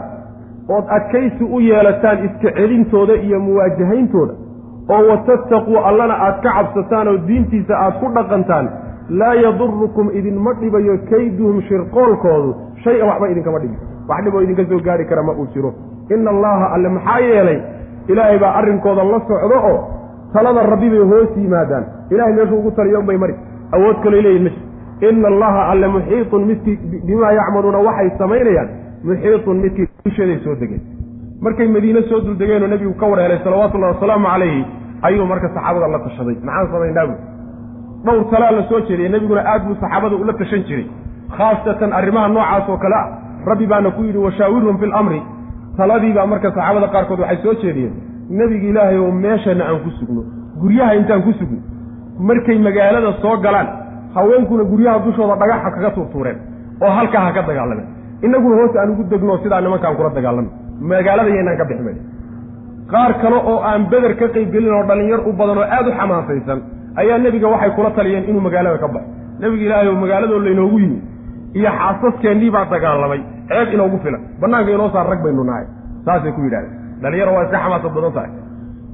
[0.70, 4.34] ood adkaysi u yeelataan iska celintooda iyo muwaajahayntooda
[4.90, 8.70] oo watattaquu allana aad ka cabsataan oo diintiisa aad ku dhaqantaan
[9.10, 12.50] laa yadurukum idinma dhibayo kayduhum shirqoolkoodu
[12.84, 13.78] shay-an waxba idinkama dhibi
[14.10, 15.74] wax dhiboo idinka soo gaari kara ma uu jiro.
[16.12, 17.60] Ina allaha alle maxaa yeelay
[18.08, 19.78] ilaahay baa arrinkooda la socdo oo
[20.34, 21.86] talada rabbi bay hoos yimaadaan.
[22.12, 23.36] Ilahay meeshuu ugu taliyo unbay mari.
[23.76, 24.60] Awood kaloo leeyihiin mesh
[25.10, 26.78] ina allaha alle muxiitun midkii
[27.08, 28.70] bimaa yacmaluuna waxay samaynayaan.
[29.04, 30.82] Muxiitun midkii dusheeday soo degeen.
[31.42, 34.66] Markay madiine soo duldegeenoo nebigu ka war helay salawatullahi wasalaamu calayhi
[35.02, 36.36] ayuu marka saxaabada la tashaday.
[36.44, 37.16] Maxaan samaynaa bu
[38.06, 39.10] dhowr talaa la soo jeediyay.
[39.12, 40.88] Nebiguna aad buu saxaabada ula tashan jiray.
[41.38, 43.08] Khaasatan arrimaha noocaas oo kale ah.
[43.46, 45.22] Rabbi baana ku yidhi washaawirhum fi lamri
[45.78, 47.94] taladiibaa marka saxaabada qaarkood waxay soo jeediyeen
[48.40, 50.22] nebiga ilaahay oo meeshana aan ku sugno
[50.62, 51.60] guryaha intaan ku sugno
[52.30, 53.68] markay magaalada soo galaan
[54.16, 56.38] haweenkuna guryaha dushooda dhagaxa kaga tuurtuureen
[56.84, 57.88] oo halkaa ha ka dagaalameen.
[58.26, 60.50] Innaguna hoos aan ugu degno sidaa nimankaan kula dagaalamo
[60.92, 61.98] magaalada yaynaan ka bixi mayn
[62.92, 66.60] qaar kale oo aan beder ka qaybgelin oo dhallinyar u badan oo aada u xamaasaysan
[67.02, 69.10] ayaa nebiga waxay kula taliyeen inuu magaalada ka baxo.
[69.42, 71.00] Nebiga ilaahay oo magaaladoo laynoogu yimi
[71.60, 73.22] iyo xaasaskeenii baa dagaalamay
[73.56, 74.22] ceeb inoogu filan.
[74.42, 75.66] Bannaanka inoo saar rag baynu nahay.
[76.06, 76.74] Saasay ku yidhahdeen.
[77.02, 78.32] Dhalinyaro waa iska xamaasad badan tahay.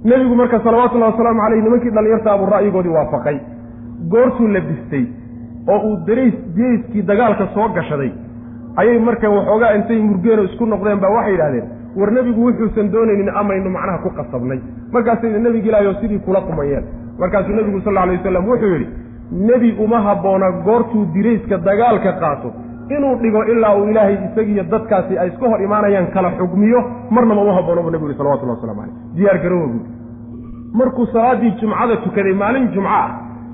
[0.09, 3.37] Nebigu marka salawatullahi wasalaamu caleyh nimankii dhallinyarta abuu ra'yigoodii waafaqay
[4.11, 5.05] goortuu labistay
[5.67, 8.11] oo uu darays jeyskii dagaalka soo gashaday
[8.79, 11.65] ayay marka waxoogaa intay murgeeno isku noqdeen baa waxay yidhahdeen
[11.99, 14.59] war nebigu wuxuusan doonaynin amaynu macnaha ku qasabnay.
[14.93, 16.83] Markaasayna nebiga ilaahay sidii kula qumayeen.
[17.19, 18.87] Markaasuu nebigu sal alay wasalam wuxuu yidhi
[19.31, 22.53] nebi uma habboona goortuu dirayska dagaalka qaato
[22.95, 26.79] inuu dhigo ilaa uu ilaahay isagiiyo dadkaasi ay iska hor imaanayaan kala xugmiyo
[27.15, 29.81] marnaba uma habboona buu nebigu yihi salawatullah waslamu caleyh diyaar garowa buui
[30.79, 33.09] markuu salaaddii jumcada tukaday maalin jumco ah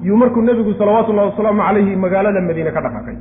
[0.07, 3.15] yuu markuu nebigu salawaatullahi wasalaamu calayhi magaalada madiine ka dhaqaaqay.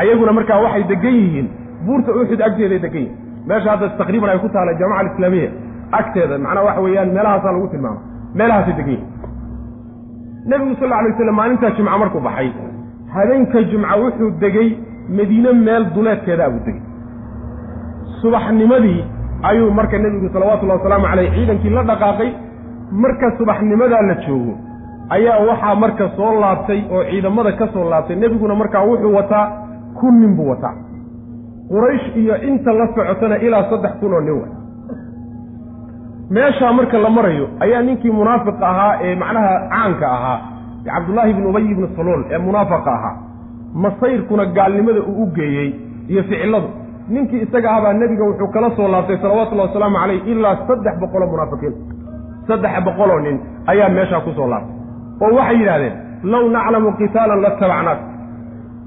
[0.00, 1.48] Ayaguna markaa waxay degan yihiin.
[1.86, 3.16] Buurta uxud agteeday degan yihiin
[3.48, 5.50] meesha hadda taqriiban ay ku taala jaamaca alislaamiya
[5.98, 8.00] agteeda macnaa waxa weeyaan meelahaasaa lagu tilmaama
[8.38, 9.12] meelahaasay degan yihiin
[10.50, 12.50] nebigu sal lla alay waslam maalintaa jumca markuu baxay.
[13.14, 14.68] Habeenka jumca wuxuu degey
[15.08, 16.82] madiine meel duleedkeedaa buu degey
[18.22, 19.04] subaxnimadii
[19.42, 22.30] ayuu marka nebigu salawatullahi wasalaamu caleyh ciidankii la dhaqaaqay.
[23.02, 24.54] Marka subaxnimadaa la joogo
[25.10, 28.16] ayaa waxaa marka soo laabtay oo ciidamada ka soo laabtay.
[28.16, 29.46] Nebiguna markaa wuxuu wataa
[30.00, 30.74] kun nin buu wataa.
[31.70, 34.48] Quraysh iyo inta la socotana ilaa saddex kun oo nin wa
[36.30, 40.38] meeshaa marka la marayo ayaa ninkii munaafiqa ahaa ee macnaha caanka ahaa
[40.84, 43.14] cabdullaahi ibnu ubay ibnu saluul ee munaafiqa ahaa
[43.74, 45.68] masayrkuna gaalnimada uu u geeyey
[46.08, 46.68] iyo ficiladu.
[47.08, 51.74] Ninkii isaga ahbaa nebiga wuxuu kala soo laabtay salawatullahi wasalaamu caleyh ilaa saddex boqoloo munaafiqiin.
[52.48, 53.36] Saddex boqoloo nin
[53.66, 54.74] ayaa meeshaa ku soo laabtay.
[55.22, 55.94] Oo waxay yidhahdeen
[56.32, 58.00] low naclamu qitaalan latabacnaak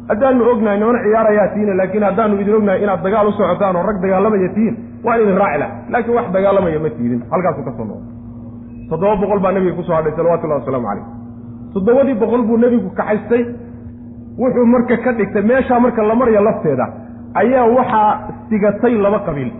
[0.09, 3.97] haddaanu ognahay noona ciyaarayaa tihiin laakiin haddaanu idin ognahay inaad dagaal u socotaan oo rag
[4.03, 4.75] dagaalamaya tihiin
[5.05, 8.13] waan idin raaci lah laakiin wax dagaalamaya ma tiidin halkaasuu ka soo noqday
[8.89, 11.05] toddoba boqol baa nebiga ku soo hadhay salawatullahi wasalaamu caleyh
[11.73, 13.41] toddobadii boqol buu nebigu kaxaystay
[14.41, 16.85] wuxuu marka ka dhigtay meeshaa marka la maraya lafteeda
[17.41, 18.11] ayaa waxaa
[18.49, 19.51] sigatay laba qabiil.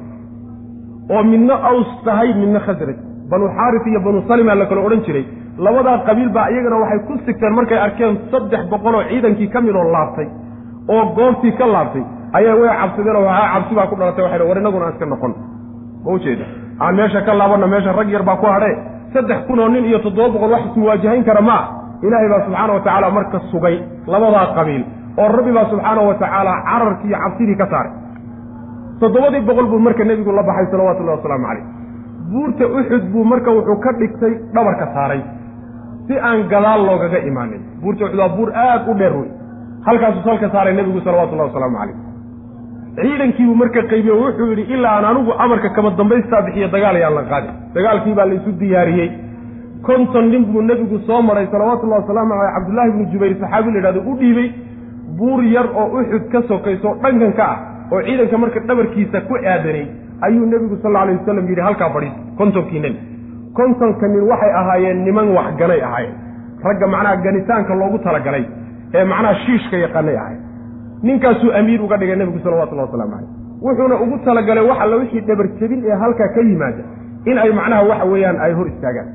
[1.14, 2.98] oo midna aws tahay midna khasraj
[3.32, 5.26] banu xaaris iyo banu salima la kala odhan jiray.
[5.66, 10.28] Labadaa qabiil baa iyagana waxay ku sigteen markay arkeen saddex boqoloo ciidankii ka midoo laabtay
[10.94, 12.04] oo goobtii ka laabtay.
[12.38, 15.34] Ayaa way cabsadeen oo waxaa cabsi baa ku dhalatay waxay war innaguna aan iska noqon.
[16.06, 16.46] Ma ujeeda
[16.84, 18.76] aan meesha ka laabanna meesha rag yar baa ku hadhee
[19.14, 21.62] saddex kun oo nin iyo toddoba boqol wax ismuwaajahayn kara maa
[22.06, 23.76] ilaahay baa subxaana wa tacaala marka sugay
[24.14, 24.84] labadaa qabiil
[25.22, 27.92] oo rabbi baa subxaana wa tacaala cararkii iyo cabsidii ka saaray.
[29.02, 31.66] Toddobadii boqol buu marka nebigu la baxay salawatullahi wasalaamu caleyh
[32.32, 35.22] buurta uxud buu marka wuxuu ka dhigtay dhabarka saaray
[36.08, 39.30] si aan gadaal loogaga imaanin buurta uxud waa buur aad u dheer wey
[39.88, 41.98] halkaasuu salka saaray nebigu salawatullahi wasalaamu caleyh
[43.00, 47.24] ciidankiibuu marka qaybiye wuxuu yidhi ilaa aan anigu amarka kama dambaystaa bixiyo dagaal ayaan la
[47.32, 47.54] qaadin.
[47.76, 49.10] Dagaalkii baa la isu diyaariyey
[49.88, 52.54] konton nin buu nebigu soo maray salawatullahi wasalaamu caleyh.
[52.56, 54.48] Cabdullaahi bnu jubayr saxaabi la yidhahdo u dhiibey
[55.20, 57.58] buur yar oo uxud ka sokayso dhankan ka ah
[57.94, 59.86] oo ciidanka marka dhabarkiisa ku aadanay
[60.28, 62.96] ayuu nebigu sal alla alay wasalam yidhi halkaa fadhiis kontonkii nin
[63.54, 66.16] kontonka nin waxay ahaayeen niman waxganay ahaayeen.
[66.64, 68.46] Ragga macnaha ganitaanka loogu talagalay
[68.94, 70.42] ee macnaha shiishka yaqaanay ahayen
[71.04, 73.32] ninkaasuu amiir uga dhigay nebigu salawatullahi waslamu caleyh.
[73.64, 76.84] Wuxuuna ugu talagalay wax alla wixii dhabarjebin ee halkaa ka yimaada
[77.26, 79.08] in ay macnaha waxa weeyaan ay hor istaagaan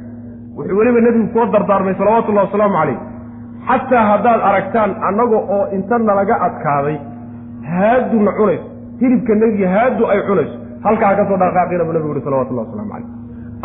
[0.56, 2.98] wuxuu weliba nebigu koo dardaarmay salawatullahi wasalaamu caleyh
[3.68, 6.96] xataa haddaad aragtaan annaga oo inta nalaga adkaaday
[7.72, 8.66] haaduna cunayso.
[9.00, 10.56] Hilibka nebiga haadu ay cunayso.
[10.84, 13.08] Halkaa ka soo dhaqaaqina buu nebigu uhi salawatullahi waslamu caleyh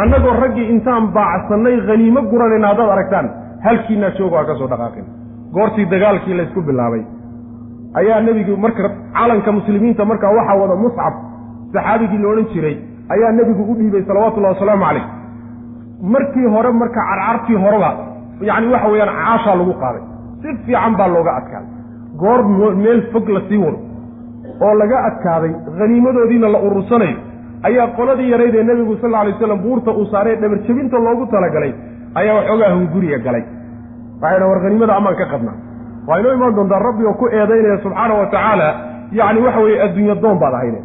[0.01, 3.27] annagoo raggii intaan baacsannay haniimo guranayna haddaad aragtaan
[3.65, 5.05] halkiinaa joogo ha ka soo dhaqaaqin
[5.55, 7.03] goortii dagaalkii laysku bilaabay.
[7.99, 11.13] Ayaa nebigu marka calanka muslimiinta markaa waxaa wada muscab
[11.73, 12.75] saxaabigii la odhan jiray
[13.15, 15.05] ayaa nebigu u dhiibay salawatullahi wasalaamu caleyh
[16.01, 17.91] markii hore marka carcartii horeba
[18.49, 20.01] yacni waxa weeyaan caashaa lagu qaaday.
[20.41, 21.69] Si fiican baa looga adkaaday
[22.21, 22.39] goor
[22.83, 23.79] meel fog la sii wado.
[24.63, 27.17] Oo laga adkaaday haniimadoodiina la urursanayo
[27.67, 31.71] ayaa qoladii yarayd ee nebigu sal lla alay waslam buurta uu saaree dhabarjebinta loogu talagalay
[32.19, 33.43] ayaa waxoogaa hunguriga galay.
[34.21, 35.57] Waxay dhan war haniimada amaan ka qabnaa
[36.07, 38.67] waa inoo imaan doontaa rabbi oo ku eedaynaya subxaana wa tacaala
[39.19, 40.79] yacni waxa weeye adduunya doon baad ahayne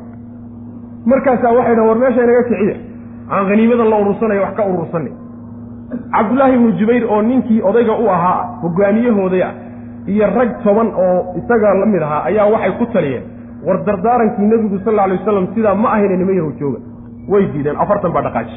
[1.10, 2.76] markaasaa waxay dhahan war meesha inaga kiciya
[3.30, 5.12] aan haniimadan la urursanaya wax ka urursanay.
[6.14, 9.52] Cabdullaahi ibnu jubayr oo ninkii odayga u ahaa hogaamiyahooday ah
[10.06, 13.24] iyo rag toban oo isaga la mid ahaa ayaa waxay ku taliyeen
[13.66, 16.78] war dardaarankii nebigu sal alla alay wasalam sidaa ma ahayna nima yahow jooga.
[17.28, 18.56] Way diideen afartan baa dhaqaaji.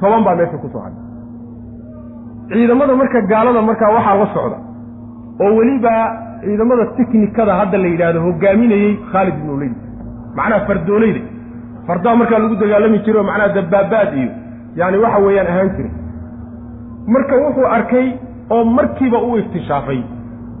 [0.00, 1.08] Toban baa meesha ku soo hadhay
[2.52, 4.58] ciidamada marka gaalada markaa waxaa la socda
[5.44, 5.92] oo weliba
[6.44, 9.74] ciidamada tiknikada hadda la yidhaahdo hogaaminayey khaalid ibnu uleyd
[10.38, 11.20] macnaha fardooleyda
[11.90, 14.30] fardaa markaa lagu dagaalami jiray oo macnaha dabaabaad iyo
[14.80, 15.92] yaani waxa weeyaan ahaan jiray
[17.14, 18.06] marka wuxuu arkay
[18.54, 20.00] oo markiiba u iftishaafay.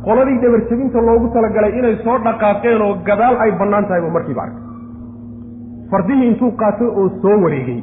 [0.04, 4.62] Qoladii dhabarjabinta loogu talagalay inay soo dhaqaaqeen oo gadaal ay bannaan tahay buu markiiba arkay.
[5.90, 7.80] Fardihii intuu qaatay oo soo wareegay.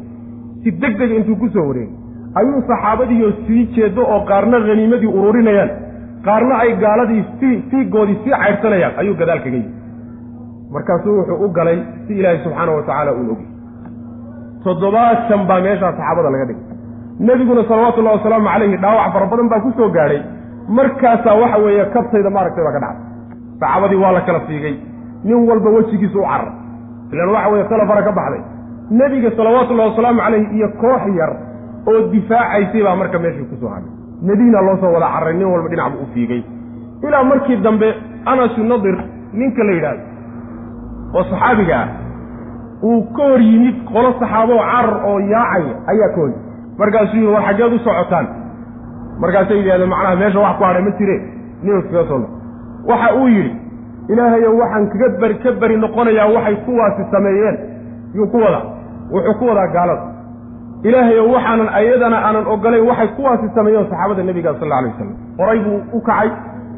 [0.64, 1.94] Si deg dega intuu ku soo wareegay.
[2.40, 5.72] Ayuu saxaabadiioo sii jeedo oo qaarna haniimadii ururinayaan.
[6.28, 9.72] Qaarna ay gaaladii fii fiigoodii sii caydhsanayaan ayuu gadaal kaga yimi
[10.74, 11.78] markaasuu wuxuu u galay
[12.08, 13.46] si ilaahay subxaana wa tacaala uun ogi.
[14.64, 16.64] Toddobaatan baa meeshaa saxaabada laga dhigay.
[17.28, 20.20] Nebiguna salawaatullahi wasalaamu calayhi dhaawac fara badan baa ku soo gaadhay
[20.78, 23.06] markaasaa waxa weeye kabtayda maaragtay baa ka dhacday
[23.62, 24.76] saxaabadii waa la kala fiigay
[25.28, 26.52] nin walba wejigiisa u carar
[27.14, 28.42] ilaan waxa weeye tala fara ka baxday.
[29.00, 31.32] Nebiga salawaatullahi wasalaamu calayhi iyo koox yar
[31.90, 33.92] oo difaacaysay baa marka meeshii ku soo hadhay
[34.28, 36.42] nebigna loo soo wada carray nin walba dhinac buu u fiigay.
[37.08, 37.88] Ilaa markii dambe
[38.32, 38.98] anasu nadir
[39.40, 40.04] ninka la yidhaahdo
[41.16, 41.88] oo saxaabiga ah
[42.88, 46.44] uu ka hor yimid qolo saxaaboo carar oo yaacaya ayaa ka hor yimid.
[46.80, 48.28] Markaasuu yidhi war xaggeed u socotaan.
[49.22, 51.16] Markaasay yidhahdeen macnaha meesha wax ku hadhay ma jire
[51.64, 52.20] nin iskaga soo
[52.90, 53.52] waxa uu yidhi
[54.12, 57.56] ilaahayow waxaan kaga bari ka beri noqonayaa waxay kuwaasi sameeyeen.
[58.16, 58.64] Yuu ku wadaa.
[59.14, 60.04] Wuxuu ku wadaa gaalada.
[60.88, 65.60] Ilaahayow waxaanan ayadana aanan ogolayn waxay kuwaasi sameeyeen saxaabada nebiga sal alla alay wasalam horay
[65.66, 66.30] buu u kacay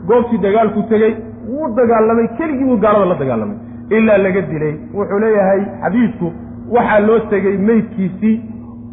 [0.07, 1.14] goobtii dagaalku tegey
[1.51, 3.57] wuu dagaalamay keligii buu gaalada la dagaalamay
[3.98, 4.74] ilaa laga dilay.
[4.94, 6.28] Wuxuu leeyahay xadiidku
[6.76, 8.36] waxaa loo tegey meydkiisii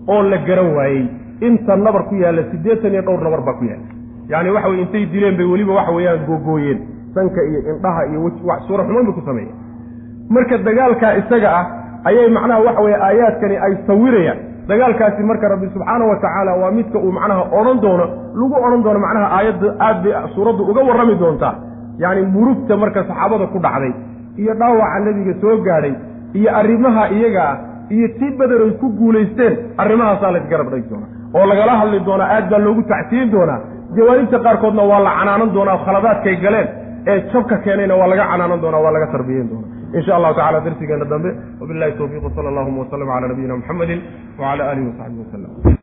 [0.08, 1.04] oo la garan waayey.
[1.40, 3.86] Inta nabar ku yaalla siddeetan iyo dhowr nabar baa ku yaalla.
[4.30, 6.78] Yacni waxa weye intay dileen bay weliba waxa weeyaan googooyeen.
[7.14, 8.30] Sanka iyo indhaha iyo
[8.66, 9.54] suura xumaan bay ku sameeyeen.
[10.30, 11.64] Marka dagaalkaa isaga ah
[12.08, 14.38] ayay macnaha waxa weeye aayaadkani ay sawirayaan.
[14.68, 18.98] Dagaalkaasi marka rabbi subxaana wa tacaala waa midka uu macnaha odhan doono lagu odhan doono
[19.06, 21.54] macnaha aayadda aad bay suuraddu uga warrami doontaa.
[22.02, 23.92] Yacni murugta marka saxaabada ku dhacday
[24.42, 25.94] iyo dhaawaca nebiga soo gaadhay
[26.38, 27.56] iyo arrimaha iyaga ah
[27.96, 31.10] iyo tii badan ay ku guulaysteen arrimahaasaa laysgarab dhigi doonaa.
[31.36, 33.60] Oo lagala hadli doonaa aad baa loogu tacsiyin doonaa.
[33.96, 36.68] Jawaanibta qaarkoodna waa la canaanan doonaa khaladaadkay galeen.
[37.10, 39.70] Ee jabka keenayna waa laga canaanan doonaa waa laga tarbiyeyn doonaa.
[39.96, 41.30] In sha allahu tacala darsigeena dambe
[41.60, 44.00] wabillahi towfiiq wsala allahuma wasalam cala nabiyina muxamedin
[44.40, 45.75] wacala aalihi wasaxbihi wasalam